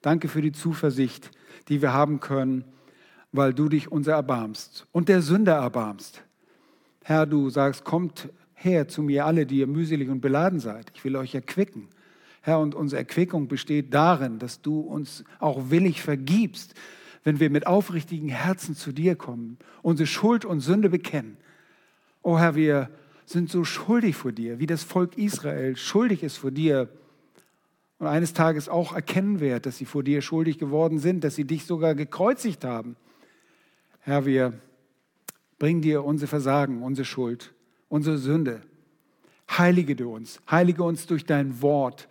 Danke 0.04 0.28
für 0.28 0.44
die 0.44 0.52
Zuversicht, 0.52 1.32
die 1.70 1.82
wir 1.82 1.92
haben 1.92 2.20
können, 2.20 2.66
weil 3.32 3.52
du 3.52 3.68
dich 3.68 3.92
unser 3.92 4.14
erbarmst 4.14 4.86
und 4.92 5.10
der 5.10 5.24
Sünder 5.24 5.56
erbarmst. 5.56 6.22
Herr, 7.04 7.26
du 7.26 7.50
sagst, 7.50 7.84
kommt 7.84 8.30
her 8.54 8.88
zu 8.88 9.02
mir 9.02 9.26
alle, 9.26 9.48
die 9.48 9.58
ihr 9.58 9.68
mühselig 9.68 10.08
und 10.10 10.22
beladen 10.22 10.60
seid. 10.60 10.92
Ich 10.94 11.04
will 11.04 11.16
euch 11.16 11.34
erquicken. 11.34 11.88
Herr, 12.42 12.60
und 12.60 12.76
unsere 12.76 13.00
Erquickung 13.00 13.48
besteht 13.48 13.92
darin, 13.92 14.38
dass 14.38 14.62
du 14.62 14.82
uns 14.82 15.24
auch 15.40 15.72
willig 15.72 16.04
vergibst, 16.04 16.76
wenn 17.24 17.40
wir 17.40 17.50
mit 17.50 17.66
aufrichtigen 17.66 18.30
Herzen 18.30 18.76
zu 18.76 18.92
dir 18.92 19.16
kommen, 19.16 19.58
unsere 19.82 20.06
Schuld 20.06 20.46
und 20.46 20.60
Sünde 20.60 20.92
bekennen. 20.92 21.38
O 22.22 22.38
Herr, 22.38 22.54
wir 22.54 22.92
sind 23.30 23.50
so 23.50 23.64
schuldig 23.64 24.16
vor 24.16 24.32
dir, 24.32 24.60
wie 24.60 24.66
das 24.66 24.84
Volk 24.84 25.18
Israel 25.18 25.76
schuldig 25.76 26.24
ist 26.24 26.38
vor 26.38 26.52
dir 26.52 26.90
und 28.00 28.08
eines 28.08 28.34
Tages 28.34 28.70
auch 28.70 28.94
erkennen 28.94 29.40
wird, 29.40 29.66
dass 29.66 29.78
sie 29.78 29.86
vor 29.86 30.04
dir 30.04 30.22
schuldig 30.22 30.58
geworden 30.58 31.00
sind, 31.00 31.24
dass 31.24 31.36
sie 31.36 31.44
dich 31.44 31.66
sogar 31.66 31.96
gekreuzigt 31.96 32.64
haben. 32.64 32.96
Herr, 34.00 34.26
wir 34.26 34.54
bringen 35.60 35.82
dir 35.82 36.04
unsere 36.06 36.28
Versagen, 36.28 36.82
unsere 36.82 37.06
Schuld, 37.06 37.54
unsere 37.90 38.18
Sünde. 38.18 38.62
Heilige 39.50 39.96
du 39.96 40.14
uns, 40.14 40.40
heilige 40.50 40.84
uns 40.84 41.06
durch 41.06 41.26
dein 41.26 41.62
Wort. 41.62 42.08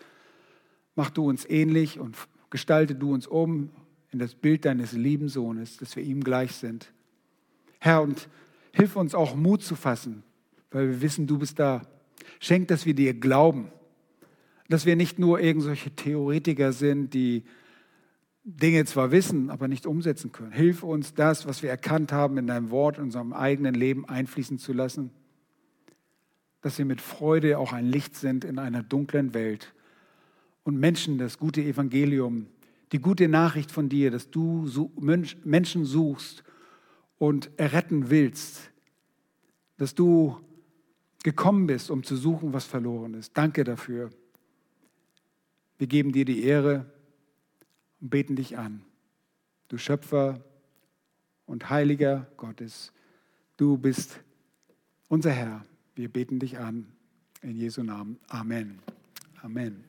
Mach 0.94 1.10
du 1.10 1.28
uns 1.28 1.48
ähnlich 1.48 1.98
und 1.98 2.16
gestalte 2.50 2.94
du 2.94 3.12
uns 3.12 3.26
um 3.26 3.70
in 4.10 4.18
das 4.18 4.34
Bild 4.34 4.64
deines 4.64 4.92
lieben 4.92 5.28
Sohnes, 5.28 5.78
dass 5.78 5.96
wir 5.96 6.02
ihm 6.02 6.22
gleich 6.22 6.52
sind. 6.52 6.92
Herr, 7.80 8.02
und 8.02 8.28
hilf 8.72 8.96
uns 8.96 9.14
auch 9.14 9.34
Mut 9.34 9.62
zu 9.62 9.76
fassen, 9.76 10.22
weil 10.70 10.88
wir 10.88 11.00
wissen, 11.02 11.26
du 11.26 11.38
bist 11.38 11.58
da. 11.58 11.82
Schenk, 12.40 12.68
dass 12.68 12.86
wir 12.86 12.94
dir 12.94 13.14
glauben 13.14 13.70
dass 14.68 14.84
wir 14.84 14.96
nicht 14.96 15.18
nur 15.18 15.40
irgendwelche 15.40 15.90
Theoretiker 15.90 16.72
sind, 16.72 17.14
die 17.14 17.44
Dinge 18.44 18.84
zwar 18.84 19.10
wissen, 19.10 19.50
aber 19.50 19.66
nicht 19.66 19.86
umsetzen 19.86 20.32
können. 20.32 20.52
Hilf 20.52 20.82
uns, 20.82 21.14
das, 21.14 21.46
was 21.46 21.62
wir 21.62 21.70
erkannt 21.70 22.12
haben, 22.12 22.38
in 22.38 22.46
deinem 22.46 22.70
Wort, 22.70 22.98
in 22.98 23.04
unserem 23.04 23.32
eigenen 23.32 23.74
Leben 23.74 24.08
einfließen 24.08 24.58
zu 24.58 24.72
lassen. 24.72 25.10
Dass 26.60 26.78
wir 26.78 26.84
mit 26.84 27.00
Freude 27.00 27.58
auch 27.58 27.72
ein 27.72 27.86
Licht 27.86 28.16
sind 28.16 28.44
in 28.44 28.58
einer 28.58 28.82
dunklen 28.82 29.32
Welt 29.34 29.74
und 30.64 30.78
Menschen 30.78 31.18
das 31.18 31.38
gute 31.38 31.62
Evangelium, 31.62 32.46
die 32.92 33.00
gute 33.00 33.28
Nachricht 33.28 33.70
von 33.70 33.88
dir, 33.88 34.10
dass 34.10 34.30
du 34.30 34.66
Menschen 35.44 35.84
suchst 35.84 36.42
und 37.18 37.50
erretten 37.56 38.10
willst, 38.10 38.70
dass 39.76 39.94
du 39.94 40.38
gekommen 41.28 41.66
bist, 41.66 41.90
um 41.90 42.04
zu 42.04 42.16
suchen, 42.16 42.54
was 42.54 42.64
verloren 42.64 43.12
ist. 43.12 43.36
Danke 43.36 43.62
dafür. 43.62 44.08
Wir 45.76 45.86
geben 45.86 46.10
dir 46.10 46.24
die 46.24 46.42
Ehre 46.42 46.86
und 48.00 48.08
beten 48.08 48.34
dich 48.34 48.56
an. 48.56 48.80
Du 49.68 49.76
Schöpfer 49.76 50.42
und 51.44 51.68
Heiliger 51.68 52.26
Gottes, 52.38 52.94
du 53.58 53.76
bist 53.76 54.20
unser 55.08 55.30
Herr. 55.30 55.66
Wir 55.94 56.08
beten 56.08 56.38
dich 56.38 56.58
an. 56.58 56.86
In 57.42 57.56
Jesu 57.56 57.82
Namen. 57.82 58.18
Amen. 58.28 58.78
Amen. 59.42 59.87